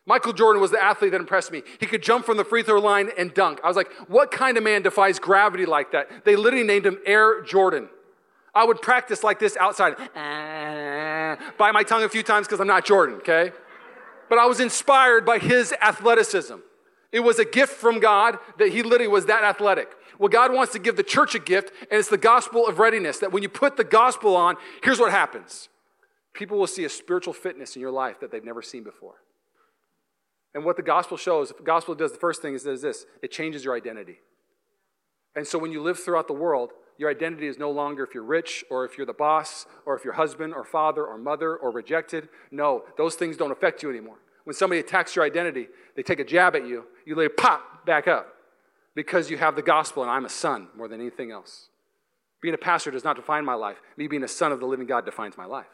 Michael 0.06 0.34
Jordan 0.34 0.60
was 0.60 0.70
the 0.70 0.82
athlete 0.82 1.12
that 1.12 1.20
impressed 1.20 1.50
me. 1.50 1.62
He 1.80 1.86
could 1.86 2.02
jump 2.02 2.26
from 2.26 2.36
the 2.36 2.44
free 2.44 2.62
throw 2.62 2.78
line 2.78 3.10
and 3.16 3.32
dunk. 3.32 3.60
I 3.64 3.68
was 3.68 3.76
like, 3.76 3.90
what 4.06 4.30
kind 4.30 4.58
of 4.58 4.62
man 4.62 4.82
defies 4.82 5.18
gravity 5.18 5.64
like 5.64 5.92
that? 5.92 6.24
They 6.24 6.36
literally 6.36 6.66
named 6.66 6.84
him 6.84 6.98
Air 7.06 7.42
Jordan. 7.42 7.88
I 8.54 8.64
would 8.64 8.82
practice 8.82 9.24
like 9.24 9.38
this 9.38 9.56
outside, 9.56 9.96
bite 11.58 11.72
my 11.72 11.82
tongue 11.82 12.04
a 12.04 12.08
few 12.08 12.22
times 12.22 12.46
because 12.46 12.60
I'm 12.60 12.66
not 12.66 12.84
Jordan, 12.84 13.16
okay? 13.16 13.50
But 14.28 14.38
I 14.38 14.46
was 14.46 14.60
inspired 14.60 15.24
by 15.26 15.38
his 15.38 15.72
athleticism. 15.82 16.56
It 17.10 17.20
was 17.20 17.38
a 17.38 17.44
gift 17.44 17.72
from 17.72 17.98
God 17.98 18.38
that 18.58 18.68
he 18.68 18.82
literally 18.82 19.08
was 19.08 19.26
that 19.26 19.42
athletic. 19.42 19.88
Well, 20.18 20.28
God 20.28 20.52
wants 20.52 20.72
to 20.74 20.78
give 20.78 20.96
the 20.96 21.02
church 21.02 21.34
a 21.34 21.38
gift, 21.38 21.72
and 21.90 21.98
it's 21.98 22.08
the 22.08 22.18
gospel 22.18 22.66
of 22.66 22.78
readiness. 22.78 23.18
That 23.18 23.32
when 23.32 23.42
you 23.42 23.48
put 23.48 23.76
the 23.76 23.84
gospel 23.84 24.36
on, 24.36 24.56
here's 24.82 25.00
what 25.00 25.10
happens 25.10 25.68
people 26.32 26.58
will 26.58 26.66
see 26.66 26.84
a 26.84 26.88
spiritual 26.88 27.32
fitness 27.32 27.76
in 27.76 27.82
your 27.82 27.92
life 27.92 28.18
that 28.20 28.30
they've 28.30 28.44
never 28.44 28.62
seen 28.62 28.82
before. 28.82 29.14
And 30.54 30.64
what 30.64 30.76
the 30.76 30.82
gospel 30.82 31.16
shows, 31.16 31.48
the 31.48 31.62
gospel 31.62 31.94
does 31.94 32.12
the 32.12 32.18
first 32.18 32.40
thing 32.40 32.54
is, 32.54 32.62
this 32.62 33.06
it 33.22 33.30
changes 33.32 33.64
your 33.64 33.76
identity. 33.76 34.20
And 35.36 35.46
so 35.46 35.58
when 35.58 35.72
you 35.72 35.82
live 35.82 35.98
throughout 35.98 36.28
the 36.28 36.34
world, 36.34 36.70
your 36.96 37.10
identity 37.10 37.48
is 37.48 37.58
no 37.58 37.72
longer 37.72 38.04
if 38.04 38.14
you're 38.14 38.22
rich 38.22 38.64
or 38.70 38.84
if 38.84 38.96
you're 38.96 39.06
the 39.06 39.12
boss 39.12 39.66
or 39.84 39.96
if 39.96 40.04
you're 40.04 40.14
husband 40.14 40.54
or 40.54 40.64
father 40.64 41.04
or 41.04 41.18
mother 41.18 41.56
or 41.56 41.72
rejected. 41.72 42.28
No, 42.52 42.84
those 42.96 43.16
things 43.16 43.36
don't 43.36 43.50
affect 43.50 43.82
you 43.82 43.90
anymore. 43.90 44.18
When 44.44 44.54
somebody 44.54 44.80
attacks 44.80 45.16
your 45.16 45.24
identity, 45.24 45.68
they 45.96 46.02
take 46.02 46.20
a 46.20 46.24
jab 46.24 46.54
at 46.54 46.66
you, 46.66 46.84
you 47.04 47.16
lay 47.16 47.28
pop 47.28 47.84
back 47.84 48.06
up 48.06 48.28
because 48.94 49.30
you 49.30 49.38
have 49.38 49.56
the 49.56 49.62
gospel 49.62 50.02
and 50.02 50.12
I'm 50.12 50.24
a 50.24 50.28
son 50.28 50.68
more 50.76 50.86
than 50.86 51.00
anything 51.00 51.32
else. 51.32 51.68
Being 52.40 52.54
a 52.54 52.58
pastor 52.58 52.90
does 52.90 53.04
not 53.04 53.16
define 53.16 53.44
my 53.44 53.54
life. 53.54 53.78
Me 53.96 54.06
being 54.06 54.22
a 54.22 54.28
son 54.28 54.52
of 54.52 54.60
the 54.60 54.66
living 54.66 54.86
God 54.86 55.04
defines 55.04 55.36
my 55.36 55.46
life. 55.46 55.66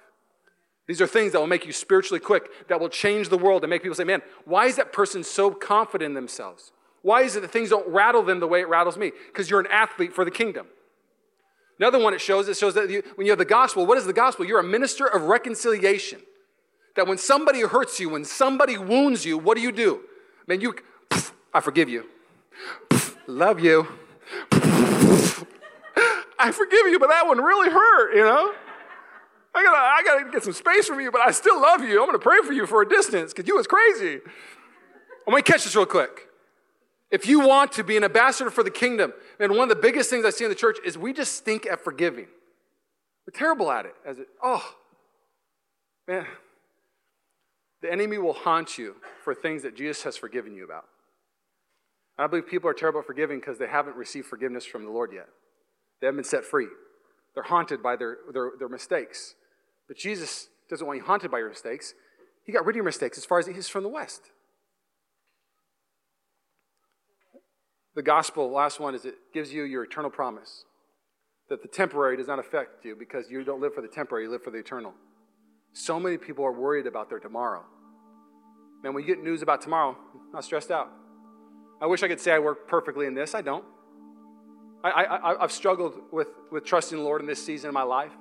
These 0.90 1.00
are 1.00 1.06
things 1.06 1.30
that 1.30 1.38
will 1.38 1.46
make 1.46 1.66
you 1.66 1.72
spiritually 1.72 2.18
quick, 2.18 2.66
that 2.66 2.80
will 2.80 2.88
change 2.88 3.28
the 3.28 3.38
world 3.38 3.62
and 3.62 3.70
make 3.70 3.80
people 3.80 3.94
say, 3.94 4.02
man, 4.02 4.22
why 4.44 4.66
is 4.66 4.74
that 4.74 4.92
person 4.92 5.22
so 5.22 5.52
confident 5.52 6.08
in 6.08 6.14
themselves? 6.14 6.72
Why 7.02 7.22
is 7.22 7.36
it 7.36 7.42
that 7.42 7.52
things 7.52 7.70
don't 7.70 7.86
rattle 7.86 8.24
them 8.24 8.40
the 8.40 8.48
way 8.48 8.60
it 8.60 8.68
rattles 8.68 8.98
me? 8.98 9.12
Because 9.28 9.48
you're 9.48 9.60
an 9.60 9.68
athlete 9.70 10.12
for 10.12 10.24
the 10.24 10.32
kingdom. 10.32 10.66
Another 11.78 12.00
one 12.00 12.12
it 12.12 12.20
shows, 12.20 12.48
it 12.48 12.56
shows 12.56 12.74
that 12.74 12.90
you, 12.90 13.04
when 13.14 13.24
you 13.24 13.30
have 13.30 13.38
the 13.38 13.44
gospel, 13.44 13.86
what 13.86 13.98
is 13.98 14.04
the 14.04 14.12
gospel? 14.12 14.44
You're 14.44 14.58
a 14.58 14.64
minister 14.64 15.06
of 15.06 15.22
reconciliation. 15.22 16.22
That 16.96 17.06
when 17.06 17.18
somebody 17.18 17.60
hurts 17.60 18.00
you, 18.00 18.08
when 18.08 18.24
somebody 18.24 18.76
wounds 18.76 19.24
you, 19.24 19.38
what 19.38 19.56
do 19.56 19.62
you 19.62 19.70
do? 19.70 20.00
Man, 20.48 20.60
you, 20.60 20.74
pff, 21.08 21.30
I 21.54 21.60
forgive 21.60 21.88
you. 21.88 22.06
Pff, 22.88 23.16
love 23.28 23.60
you. 23.60 23.86
Pff, 24.50 25.46
I 26.36 26.50
forgive 26.50 26.88
you, 26.88 26.98
but 26.98 27.10
that 27.10 27.28
one 27.28 27.38
really 27.38 27.70
hurt, 27.70 28.16
you 28.16 28.24
know? 28.24 28.54
I 29.54 29.64
gotta, 29.64 29.78
I 29.78 30.02
gotta 30.04 30.30
get 30.30 30.44
some 30.44 30.52
space 30.52 30.86
from 30.86 31.00
you, 31.00 31.10
but 31.10 31.20
I 31.20 31.32
still 31.32 31.60
love 31.60 31.82
you. 31.82 32.00
I'm 32.00 32.06
gonna 32.06 32.18
pray 32.18 32.38
for 32.44 32.52
you 32.52 32.66
for 32.66 32.82
a 32.82 32.88
distance 32.88 33.32
because 33.32 33.48
you 33.48 33.56
was 33.56 33.66
crazy. 33.66 34.20
I'm 35.26 35.32
gonna 35.32 35.42
catch 35.42 35.64
this 35.64 35.74
real 35.74 35.86
quick. 35.86 36.28
If 37.10 37.26
you 37.26 37.40
want 37.40 37.72
to 37.72 37.84
be 37.84 37.96
an 37.96 38.04
ambassador 38.04 38.50
for 38.50 38.62
the 38.62 38.70
kingdom, 38.70 39.12
and 39.40 39.50
one 39.52 39.62
of 39.62 39.68
the 39.68 39.82
biggest 39.82 40.10
things 40.10 40.24
I 40.24 40.30
see 40.30 40.44
in 40.44 40.50
the 40.50 40.56
church 40.56 40.78
is 40.84 40.96
we 40.96 41.12
just 41.12 41.32
stink 41.34 41.66
at 41.66 41.82
forgiving. 41.82 42.28
We're 43.26 43.36
terrible 43.36 43.70
at 43.70 43.86
it. 43.86 43.94
As 44.06 44.20
it, 44.20 44.28
oh, 44.42 44.64
man, 46.06 46.26
the 47.82 47.90
enemy 47.90 48.18
will 48.18 48.32
haunt 48.32 48.78
you 48.78 48.96
for 49.24 49.34
things 49.34 49.62
that 49.64 49.76
Jesus 49.76 50.04
has 50.04 50.16
forgiven 50.16 50.54
you 50.54 50.64
about. 50.64 50.84
I 52.16 52.26
believe 52.26 52.46
people 52.46 52.68
are 52.70 52.74
terrible 52.74 53.00
at 53.00 53.06
forgiving 53.06 53.40
because 53.40 53.58
they 53.58 53.66
haven't 53.66 53.96
received 53.96 54.26
forgiveness 54.26 54.64
from 54.64 54.84
the 54.84 54.90
Lord 54.90 55.10
yet. 55.12 55.26
They 56.00 56.06
haven't 56.06 56.18
been 56.18 56.24
set 56.24 56.44
free. 56.44 56.68
They're 57.34 57.42
haunted 57.42 57.82
by 57.82 57.96
their, 57.96 58.18
their, 58.32 58.52
their 58.58 58.68
mistakes. 58.68 59.34
But 59.90 59.96
Jesus 59.96 60.46
doesn't 60.68 60.86
want 60.86 61.00
you 61.00 61.04
haunted 61.04 61.32
by 61.32 61.38
your 61.38 61.48
mistakes. 61.48 61.94
He 62.44 62.52
got 62.52 62.64
rid 62.64 62.74
of 62.74 62.76
your 62.76 62.84
mistakes 62.84 63.18
as 63.18 63.24
far 63.24 63.40
as 63.40 63.48
he's 63.48 63.68
from 63.68 63.82
the 63.82 63.88
West. 63.88 64.30
The 67.96 68.02
gospel, 68.02 68.52
last 68.52 68.78
one, 68.78 68.94
is 68.94 69.04
it 69.04 69.16
gives 69.34 69.52
you 69.52 69.64
your 69.64 69.82
eternal 69.82 70.08
promise 70.08 70.64
that 71.48 71.62
the 71.62 71.66
temporary 71.66 72.16
does 72.16 72.28
not 72.28 72.38
affect 72.38 72.84
you 72.84 72.94
because 72.96 73.28
you 73.28 73.42
don't 73.42 73.60
live 73.60 73.74
for 73.74 73.80
the 73.80 73.88
temporary, 73.88 74.26
you 74.26 74.30
live 74.30 74.44
for 74.44 74.52
the 74.52 74.58
eternal. 74.58 74.94
So 75.72 75.98
many 75.98 76.18
people 76.18 76.44
are 76.44 76.52
worried 76.52 76.86
about 76.86 77.08
their 77.08 77.18
tomorrow. 77.18 77.64
Man, 78.84 78.94
when 78.94 79.02
you 79.02 79.12
get 79.12 79.24
news 79.24 79.42
about 79.42 79.60
tomorrow, 79.60 79.96
I'm 80.14 80.32
not 80.32 80.44
stressed 80.44 80.70
out. 80.70 80.88
I 81.82 81.86
wish 81.86 82.04
I 82.04 82.06
could 82.06 82.20
say 82.20 82.30
I 82.30 82.38
work 82.38 82.68
perfectly 82.68 83.06
in 83.06 83.14
this. 83.14 83.34
I 83.34 83.40
don't. 83.40 83.64
I, 84.84 84.90
I, 84.90 85.42
I've 85.42 85.50
struggled 85.50 85.94
with, 86.12 86.28
with 86.52 86.64
trusting 86.64 86.96
the 86.96 87.02
Lord 87.02 87.20
in 87.20 87.26
this 87.26 87.44
season 87.44 87.66
of 87.66 87.74
my 87.74 87.82
life. 87.82 88.12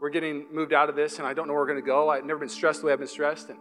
We're 0.00 0.10
getting 0.10 0.46
moved 0.52 0.72
out 0.72 0.88
of 0.88 0.96
this, 0.96 1.18
and 1.18 1.26
I 1.26 1.32
don't 1.32 1.46
know 1.46 1.54
where 1.54 1.62
we're 1.62 1.68
going 1.68 1.80
to 1.80 1.86
go. 1.86 2.10
I've 2.10 2.24
never 2.24 2.40
been 2.40 2.48
stressed 2.48 2.80
the 2.80 2.86
way 2.86 2.92
I've 2.92 2.98
been 2.98 3.08
stressed. 3.08 3.48
And 3.48 3.58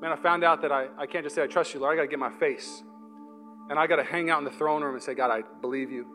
man, 0.00 0.12
I 0.12 0.16
found 0.16 0.44
out 0.44 0.62
that 0.62 0.70
I, 0.70 0.86
I 0.96 1.06
can't 1.06 1.24
just 1.24 1.34
say, 1.34 1.42
I 1.42 1.46
trust 1.46 1.74
you, 1.74 1.80
Lord. 1.80 1.94
I 1.94 1.96
got 1.96 2.02
to 2.02 2.08
get 2.08 2.18
my 2.18 2.30
face. 2.38 2.82
And 3.70 3.78
I 3.78 3.86
got 3.86 3.96
to 3.96 4.04
hang 4.04 4.30
out 4.30 4.38
in 4.38 4.44
the 4.44 4.50
throne 4.50 4.82
room 4.82 4.94
and 4.94 5.02
say, 5.02 5.14
God, 5.14 5.30
I 5.30 5.42
believe 5.60 5.90
you. 5.90 6.06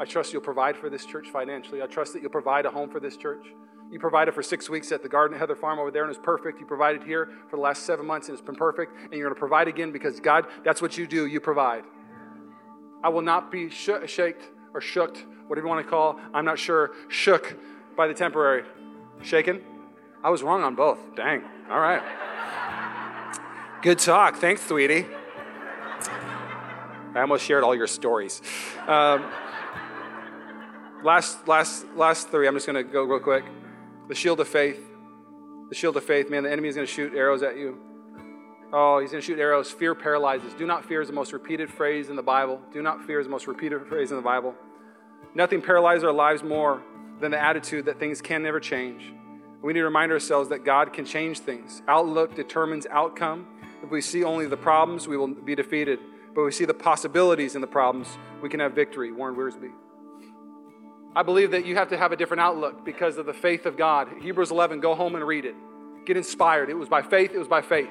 I 0.00 0.04
trust 0.04 0.32
you'll 0.32 0.42
provide 0.42 0.76
for 0.76 0.88
this 0.88 1.04
church 1.04 1.28
financially. 1.28 1.82
I 1.82 1.86
trust 1.86 2.12
that 2.14 2.22
you'll 2.22 2.30
provide 2.30 2.66
a 2.66 2.70
home 2.70 2.88
for 2.88 3.00
this 3.00 3.16
church. 3.16 3.46
You 3.90 3.98
provided 3.98 4.34
for 4.34 4.42
six 4.42 4.68
weeks 4.68 4.92
at 4.92 5.02
the 5.02 5.08
Garden 5.08 5.38
Heather 5.38 5.56
Farm 5.56 5.78
over 5.78 5.90
there, 5.90 6.04
and 6.04 6.10
it's 6.10 6.20
perfect. 6.22 6.60
You 6.60 6.66
provided 6.66 7.02
here 7.02 7.30
for 7.48 7.56
the 7.56 7.62
last 7.62 7.84
seven 7.84 8.06
months, 8.06 8.28
and 8.28 8.36
it's 8.36 8.46
been 8.46 8.54
perfect. 8.54 8.92
And 9.04 9.14
you're 9.14 9.24
going 9.24 9.34
to 9.34 9.38
provide 9.38 9.66
again 9.66 9.92
because 9.92 10.20
God, 10.20 10.46
that's 10.64 10.82
what 10.82 10.98
you 10.98 11.06
do. 11.06 11.26
You 11.26 11.40
provide. 11.40 11.84
I 13.02 13.08
will 13.08 13.22
not 13.22 13.50
be 13.50 13.70
sh- 13.70 13.90
shaked 14.06 14.44
or 14.74 14.80
shooked, 14.80 15.24
whatever 15.46 15.66
you 15.66 15.70
want 15.70 15.84
to 15.84 15.90
call. 15.90 16.20
I'm 16.34 16.44
not 16.44 16.58
sure. 16.58 16.90
Shook 17.08 17.56
by 17.96 18.08
the 18.08 18.14
temporary. 18.14 18.64
Shaken. 19.22 19.62
I 20.22 20.30
was 20.30 20.42
wrong 20.42 20.62
on 20.62 20.74
both. 20.74 20.98
Dang. 21.14 21.42
All 21.70 21.80
right. 21.80 22.02
Good 23.82 23.98
talk. 23.98 24.36
Thanks, 24.36 24.66
sweetie. 24.66 25.06
I 27.14 27.20
almost 27.20 27.44
shared 27.44 27.64
all 27.64 27.74
your 27.74 27.86
stories. 27.86 28.42
Um, 28.86 29.30
last, 31.02 31.46
last, 31.46 31.86
last 31.96 32.28
three. 32.30 32.46
I'm 32.46 32.54
just 32.54 32.66
going 32.66 32.84
to 32.84 32.90
go 32.90 33.04
real 33.04 33.20
quick. 33.20 33.44
The 34.08 34.14
shield 34.14 34.40
of 34.40 34.48
faith. 34.48 34.80
The 35.68 35.74
shield 35.74 35.96
of 35.96 36.04
faith. 36.04 36.30
Man, 36.30 36.42
the 36.42 36.50
enemy 36.50 36.68
is 36.68 36.74
going 36.74 36.86
to 36.86 36.92
shoot 36.92 37.14
arrows 37.14 37.42
at 37.42 37.56
you. 37.56 37.78
Oh, 38.72 38.98
he's 39.00 39.10
going 39.10 39.22
to 39.22 39.26
shoot 39.26 39.38
arrows. 39.38 39.70
Fear 39.70 39.94
paralyzes. 39.94 40.54
Do 40.54 40.66
not 40.66 40.84
fear 40.84 41.00
is 41.00 41.08
the 41.08 41.14
most 41.14 41.32
repeated 41.32 41.70
phrase 41.70 42.08
in 42.08 42.16
the 42.16 42.22
Bible. 42.22 42.60
Do 42.72 42.82
not 42.82 43.04
fear 43.06 43.20
is 43.20 43.26
the 43.26 43.30
most 43.30 43.46
repeated 43.46 43.86
phrase 43.86 44.10
in 44.10 44.16
the 44.16 44.22
Bible. 44.22 44.54
Nothing 45.34 45.62
paralyzes 45.62 46.04
our 46.04 46.12
lives 46.12 46.42
more 46.42 46.82
than 47.20 47.30
the 47.30 47.40
attitude 47.42 47.86
that 47.86 47.98
things 47.98 48.20
can 48.20 48.42
never 48.42 48.60
change. 48.60 49.12
We 49.62 49.72
need 49.72 49.80
to 49.80 49.84
remind 49.84 50.12
ourselves 50.12 50.48
that 50.50 50.64
God 50.64 50.92
can 50.92 51.04
change 51.04 51.40
things. 51.40 51.82
Outlook 51.88 52.34
determines 52.34 52.86
outcome. 52.86 53.46
If 53.82 53.90
we 53.90 54.00
see 54.00 54.22
only 54.22 54.46
the 54.46 54.56
problems, 54.56 55.08
we 55.08 55.16
will 55.16 55.28
be 55.28 55.54
defeated. 55.54 55.98
But 56.34 56.44
we 56.44 56.52
see 56.52 56.64
the 56.64 56.74
possibilities 56.74 57.54
in 57.54 57.60
the 57.60 57.66
problems, 57.66 58.16
we 58.40 58.48
can 58.48 58.60
have 58.60 58.72
victory. 58.72 59.10
Warren 59.10 59.34
Wiersbe. 59.34 59.72
I 61.16 61.22
believe 61.22 61.50
that 61.50 61.66
you 61.66 61.74
have 61.74 61.88
to 61.88 61.98
have 61.98 62.12
a 62.12 62.16
different 62.16 62.42
outlook 62.42 62.84
because 62.84 63.16
of 63.16 63.26
the 63.26 63.32
faith 63.32 63.66
of 63.66 63.76
God. 63.76 64.08
Hebrews 64.20 64.52
11, 64.52 64.78
go 64.78 64.94
home 64.94 65.16
and 65.16 65.26
read 65.26 65.44
it. 65.44 65.56
Get 66.06 66.16
inspired. 66.16 66.70
It 66.70 66.74
was 66.74 66.88
by 66.88 67.02
faith, 67.02 67.32
it 67.34 67.38
was 67.38 67.48
by 67.48 67.62
faith. 67.62 67.88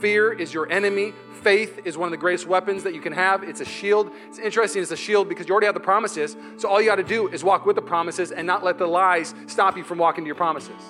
Fear 0.00 0.32
is 0.32 0.54
your 0.54 0.70
enemy. 0.70 1.12
Faith 1.42 1.80
is 1.84 1.96
one 1.96 2.06
of 2.06 2.10
the 2.10 2.16
greatest 2.16 2.46
weapons 2.46 2.82
that 2.84 2.94
you 2.94 3.00
can 3.00 3.12
have. 3.12 3.42
It's 3.42 3.60
a 3.60 3.64
shield. 3.64 4.10
It's 4.28 4.38
interesting, 4.38 4.82
it's 4.82 4.90
a 4.90 4.96
shield 4.96 5.28
because 5.28 5.46
you 5.48 5.52
already 5.52 5.66
have 5.66 5.74
the 5.74 5.80
promises. 5.80 6.36
So 6.56 6.68
all 6.68 6.80
you 6.80 6.86
got 6.86 6.96
to 6.96 7.04
do 7.04 7.28
is 7.28 7.44
walk 7.44 7.64
with 7.66 7.76
the 7.76 7.82
promises 7.82 8.32
and 8.32 8.46
not 8.46 8.64
let 8.64 8.78
the 8.78 8.86
lies 8.86 9.34
stop 9.46 9.76
you 9.76 9.84
from 9.84 9.98
walking 9.98 10.24
to 10.24 10.26
your 10.26 10.34
promises. 10.34 10.82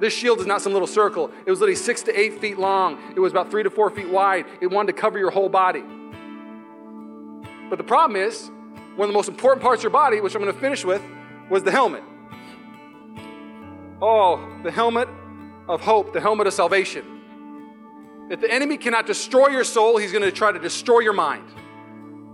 This 0.00 0.12
shield 0.12 0.40
is 0.40 0.46
not 0.46 0.60
some 0.60 0.72
little 0.72 0.88
circle. 0.88 1.30
It 1.46 1.50
was 1.50 1.60
literally 1.60 1.76
six 1.76 2.02
to 2.02 2.18
eight 2.18 2.40
feet 2.40 2.58
long. 2.58 2.98
It 3.14 3.20
was 3.20 3.32
about 3.32 3.50
three 3.50 3.62
to 3.62 3.70
four 3.70 3.90
feet 3.90 4.08
wide. 4.08 4.46
It 4.60 4.66
wanted 4.66 4.94
to 4.94 5.00
cover 5.00 5.18
your 5.18 5.30
whole 5.30 5.48
body. 5.48 5.84
But 7.70 7.76
the 7.78 7.84
problem 7.84 8.20
is, 8.20 8.50
one 8.96 9.08
of 9.08 9.12
the 9.12 9.16
most 9.16 9.28
important 9.28 9.62
parts 9.62 9.80
of 9.80 9.84
your 9.84 9.90
body, 9.90 10.20
which 10.20 10.34
I'm 10.34 10.42
going 10.42 10.52
to 10.52 10.60
finish 10.60 10.84
with, 10.84 11.02
was 11.48 11.62
the 11.62 11.70
helmet. 11.70 12.02
Oh, 14.02 14.46
the 14.62 14.70
helmet 14.70 15.08
of 15.68 15.80
hope, 15.80 16.12
the 16.12 16.20
helmet 16.20 16.46
of 16.46 16.52
salvation. 16.52 17.13
If 18.30 18.40
the 18.40 18.50
enemy 18.50 18.76
cannot 18.78 19.06
destroy 19.06 19.48
your 19.48 19.64
soul, 19.64 19.98
he's 19.98 20.12
going 20.12 20.22
to 20.22 20.32
try 20.32 20.50
to 20.52 20.58
destroy 20.58 21.00
your 21.00 21.12
mind. 21.12 21.48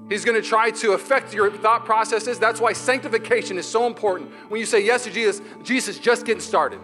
He's 0.08 0.24
going 0.24 0.40
to 0.40 0.46
try 0.46 0.70
to 0.70 0.92
affect 0.92 1.32
your 1.32 1.50
thought 1.50 1.84
processes. 1.84 2.38
That's 2.38 2.60
why 2.60 2.72
sanctification 2.72 3.58
is 3.58 3.66
so 3.66 3.86
important. 3.86 4.30
When 4.48 4.58
you 4.58 4.66
say 4.66 4.84
yes 4.84 5.04
to 5.04 5.10
Jesus, 5.10 5.40
Jesus 5.62 5.98
just 5.98 6.26
getting 6.26 6.40
started. 6.40 6.80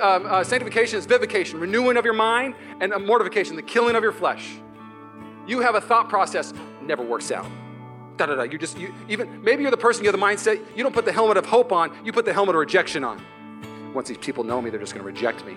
Um, 0.00 0.26
uh, 0.26 0.44
sanctification 0.44 0.98
is 0.98 1.06
vivification, 1.06 1.60
renewing 1.60 1.96
of 1.96 2.04
your 2.04 2.14
mind, 2.14 2.54
and 2.80 2.92
mortification, 3.04 3.56
the 3.56 3.62
killing 3.62 3.96
of 3.96 4.02
your 4.02 4.12
flesh. 4.12 4.58
You 5.46 5.60
have 5.60 5.74
a 5.74 5.80
thought 5.80 6.08
process, 6.08 6.54
never 6.82 7.02
works 7.02 7.30
out. 7.30 7.46
Da 8.16 8.26
da 8.26 8.34
da. 8.34 8.42
You 8.42 8.58
just 8.58 8.78
you 8.78 8.94
even 9.08 9.42
maybe 9.42 9.62
you're 9.62 9.70
the 9.70 9.76
person 9.76 10.04
you 10.04 10.10
have 10.10 10.18
the 10.18 10.24
mindset. 10.24 10.60
You 10.76 10.82
don't 10.82 10.94
put 10.94 11.04
the 11.04 11.12
helmet 11.12 11.36
of 11.36 11.46
hope 11.46 11.72
on. 11.72 11.92
You 12.04 12.12
put 12.12 12.24
the 12.24 12.32
helmet 12.32 12.54
of 12.54 12.60
rejection 12.60 13.04
on. 13.04 13.22
Once 13.94 14.08
these 14.08 14.18
people 14.18 14.42
know 14.42 14.60
me, 14.60 14.70
they're 14.70 14.80
just 14.80 14.94
going 14.94 15.04
to 15.04 15.10
reject 15.10 15.44
me. 15.44 15.56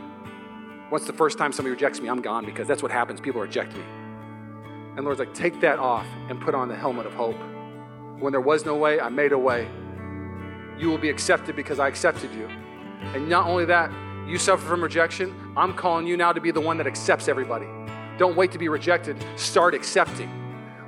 Once 0.92 1.06
the 1.06 1.14
first 1.14 1.38
time 1.38 1.54
somebody 1.54 1.72
rejects 1.72 2.02
me, 2.02 2.10
I'm 2.10 2.22
gone 2.22 2.46
because 2.46 2.68
that's 2.68 2.84
what 2.84 2.92
happens. 2.92 3.22
People 3.22 3.40
reject 3.40 3.74
me. 3.74 3.84
And 4.98 5.06
Lord's 5.06 5.20
like, 5.20 5.34
take 5.34 5.62
that 5.62 5.80
off 5.80 6.06
and 6.28 6.40
put 6.42 6.54
on 6.54 6.68
the 6.68 6.76
helmet 6.76 7.06
of 7.06 7.14
hope. 7.14 7.38
When 8.20 8.34
there 8.34 8.42
was 8.42 8.66
no 8.66 8.76
way, 8.76 9.00
I 9.00 9.08
made 9.08 9.32
a 9.32 9.38
way. 9.38 9.70
You 10.78 10.90
will 10.90 10.98
be 10.98 11.10
accepted 11.10 11.56
because 11.56 11.80
I 11.80 11.88
accepted 11.88 12.34
you. 12.34 12.48
And 13.16 13.30
not 13.30 13.48
only 13.48 13.64
that, 13.66 13.90
you 14.28 14.38
suffer 14.38 14.66
from 14.68 14.84
rejection. 14.84 15.54
I'm 15.56 15.74
calling 15.74 16.06
you 16.06 16.18
now 16.18 16.34
to 16.34 16.42
be 16.42 16.52
the 16.52 16.60
one 16.60 16.78
that 16.78 16.88
accepts 16.88 17.30
everybody. 17.30 17.68
Don't 18.18 18.36
wait 18.36 18.52
to 18.52 18.58
be 18.58 18.68
rejected. 18.68 19.16
Start 19.38 19.74
accepting. 19.74 20.30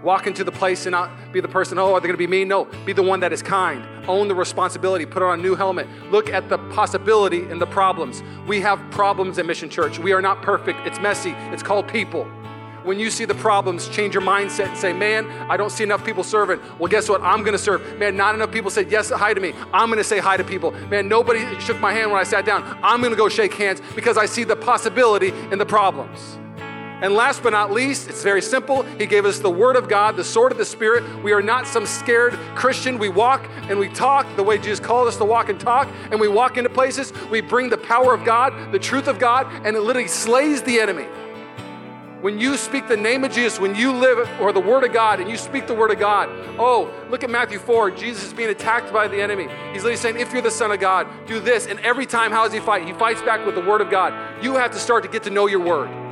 Walk 0.03 0.27
into 0.27 0.43
the 0.43 0.51
place 0.51 0.85
and 0.85 0.91
not 0.91 1.09
be 1.31 1.39
the 1.39 1.47
person, 1.47 1.79
oh, 1.79 1.93
are 1.93 2.01
they 2.01 2.07
going 2.07 2.13
to 2.13 2.17
be 2.17 2.27
mean? 2.27 2.49
No, 2.49 2.65
be 2.85 2.91
the 2.91 3.01
one 3.01 3.21
that 3.21 3.31
is 3.31 3.41
kind. 3.41 3.87
Own 4.09 4.27
the 4.27 4.35
responsibility. 4.35 5.05
Put 5.05 5.23
on 5.23 5.39
a 5.39 5.41
new 5.41 5.55
helmet. 5.55 5.87
Look 6.11 6.29
at 6.29 6.49
the 6.49 6.57
possibility 6.57 7.43
and 7.43 7.61
the 7.61 7.67
problems. 7.67 8.21
We 8.45 8.59
have 8.59 8.79
problems 8.91 9.39
at 9.39 9.45
Mission 9.45 9.69
Church. 9.69 9.99
We 9.99 10.11
are 10.11 10.21
not 10.21 10.41
perfect. 10.41 10.85
It's 10.85 10.99
messy. 10.99 11.31
It's 11.51 11.63
called 11.63 11.87
people. 11.87 12.25
When 12.83 12.99
you 12.99 13.09
see 13.09 13.23
the 13.23 13.35
problems, 13.35 13.87
change 13.87 14.13
your 14.13 14.23
mindset 14.23 14.67
and 14.67 14.77
say, 14.77 14.91
man, 14.91 15.25
I 15.49 15.55
don't 15.55 15.69
see 15.69 15.85
enough 15.85 16.03
people 16.03 16.25
serving. 16.25 16.59
Well, 16.79 16.89
guess 16.89 17.07
what? 17.07 17.21
I'm 17.21 17.39
going 17.39 17.53
to 17.53 17.57
serve. 17.57 17.97
Man, 17.97 18.17
not 18.17 18.35
enough 18.35 18.51
people 18.51 18.71
said 18.71 18.91
yes, 18.91 19.09
hi 19.09 19.33
to 19.33 19.39
me. 19.39 19.53
I'm 19.71 19.87
going 19.87 19.99
to 19.99 20.03
say 20.03 20.19
hi 20.19 20.35
to 20.35 20.43
people. 20.43 20.71
Man, 20.89 21.07
nobody 21.07 21.39
shook 21.61 21.79
my 21.79 21.93
hand 21.93 22.11
when 22.11 22.19
I 22.19 22.23
sat 22.23 22.45
down. 22.45 22.77
I'm 22.83 22.99
going 22.99 23.13
to 23.13 23.17
go 23.17 23.29
shake 23.29 23.53
hands 23.53 23.81
because 23.95 24.17
I 24.17 24.25
see 24.25 24.43
the 24.43 24.57
possibility 24.57 25.29
in 25.49 25.59
the 25.59 25.65
problems. 25.65 26.37
And 27.03 27.15
last 27.15 27.43
but 27.43 27.49
not 27.49 27.73
least, 27.73 28.07
it's 28.07 28.23
very 28.23 28.41
simple. 28.41 28.83
He 28.97 29.05
gave 29.05 29.25
us 29.25 29.39
the 29.39 29.49
Word 29.49 29.75
of 29.75 29.89
God, 29.89 30.15
the 30.15 30.23
sword 30.23 30.53
of 30.53 30.57
the 30.57 30.63
Spirit. 30.63 31.03
We 31.21 31.33
are 31.33 31.41
not 31.41 31.67
some 31.67 31.85
scared 31.85 32.33
Christian. 32.55 32.97
We 32.97 33.09
walk 33.09 33.45
and 33.63 33.77
we 33.77 33.89
talk 33.89 34.25
the 34.37 34.43
way 34.43 34.57
Jesus 34.57 34.79
called 34.79 35.09
us 35.09 35.17
to 35.17 35.25
walk 35.25 35.49
and 35.49 35.59
talk, 35.59 35.89
and 36.11 36.19
we 36.19 36.29
walk 36.29 36.55
into 36.55 36.69
places. 36.69 37.11
We 37.29 37.41
bring 37.41 37.69
the 37.69 37.77
power 37.77 38.13
of 38.13 38.23
God, 38.23 38.71
the 38.71 38.79
truth 38.79 39.09
of 39.09 39.19
God, 39.19 39.47
and 39.65 39.75
it 39.75 39.81
literally 39.81 40.07
slays 40.07 40.63
the 40.63 40.79
enemy. 40.79 41.03
When 42.21 42.39
you 42.39 42.55
speak 42.55 42.87
the 42.87 42.95
name 42.95 43.25
of 43.25 43.33
Jesus, 43.33 43.59
when 43.59 43.75
you 43.75 43.91
live 43.91 44.25
or 44.39 44.53
the 44.53 44.61
Word 44.61 44.85
of 44.85 44.93
God 44.93 45.19
and 45.19 45.29
you 45.29 45.35
speak 45.35 45.67
the 45.67 45.73
Word 45.73 45.91
of 45.91 45.99
God, 45.99 46.29
oh, 46.57 46.89
look 47.09 47.25
at 47.25 47.29
Matthew 47.29 47.59
4. 47.59 47.91
Jesus 47.91 48.27
is 48.27 48.33
being 48.33 48.47
attacked 48.47 48.93
by 48.93 49.09
the 49.09 49.21
enemy. 49.21 49.49
He's 49.73 49.83
literally 49.83 49.97
saying, 49.97 50.17
if 50.17 50.31
you're 50.31 50.41
the 50.41 50.49
Son 50.49 50.71
of 50.71 50.79
God, 50.79 51.05
do 51.27 51.41
this. 51.41 51.67
And 51.67 51.81
every 51.81 52.05
time, 52.05 52.31
how 52.31 52.45
does 52.45 52.53
he 52.53 52.61
fight? 52.61 52.87
He 52.87 52.93
fights 52.93 53.21
back 53.23 53.45
with 53.45 53.55
the 53.55 53.61
Word 53.61 53.81
of 53.81 53.89
God. 53.89 54.41
You 54.41 54.53
have 54.53 54.71
to 54.71 54.79
start 54.79 55.03
to 55.03 55.09
get 55.09 55.23
to 55.23 55.29
know 55.29 55.47
your 55.47 55.59
Word. 55.59 56.02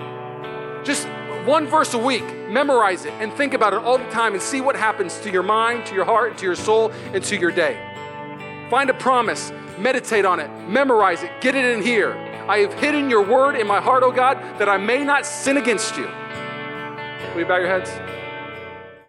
Just 0.84 1.08
one 1.46 1.68
verse 1.68 1.94
a 1.94 1.98
week, 1.98 2.24
memorize 2.48 3.06
it 3.06 3.14
and 3.14 3.34
think 3.34 3.54
about 3.54 3.74
it 3.74 3.80
all 3.80 3.98
the 3.98 4.10
time 4.10 4.34
and 4.34 4.42
see 4.42 4.62
what 4.62 4.76
happens 4.76 5.20
to 5.20 5.32
your 5.32 5.44
mind, 5.44 5.86
to 5.88 5.96
your 5.96 6.06
heart, 6.06 6.38
to 6.40 6.46
your 6.46 6.56
soul, 6.56 6.92
and 7.14 7.24
to 7.24 7.38
your 7.38 7.52
day. 7.52 7.78
Find 8.70 8.90
a 8.90 8.94
promise, 8.94 9.52
meditate 9.78 10.26
on 10.26 10.40
it, 10.40 10.50
memorize 10.68 11.24
it, 11.24 11.32
get 11.42 11.56
it 11.56 11.66
in 11.66 11.84
here. 11.84 12.14
I 12.48 12.60
have 12.60 12.74
hidden 12.74 13.10
your 13.10 13.24
word 13.24 13.56
in 13.56 13.68
my 13.68 13.80
heart, 13.80 14.04
O 14.04 14.12
God, 14.12 14.38
that 14.60 14.70
I 14.70 14.78
may 14.78 15.04
not 15.04 15.26
sin 15.26 15.58
against 15.58 15.98
you. 15.98 16.06
Will 17.34 17.42
you 17.42 17.46
bow 17.46 17.58
your 17.58 17.68
heads? 17.68 18.21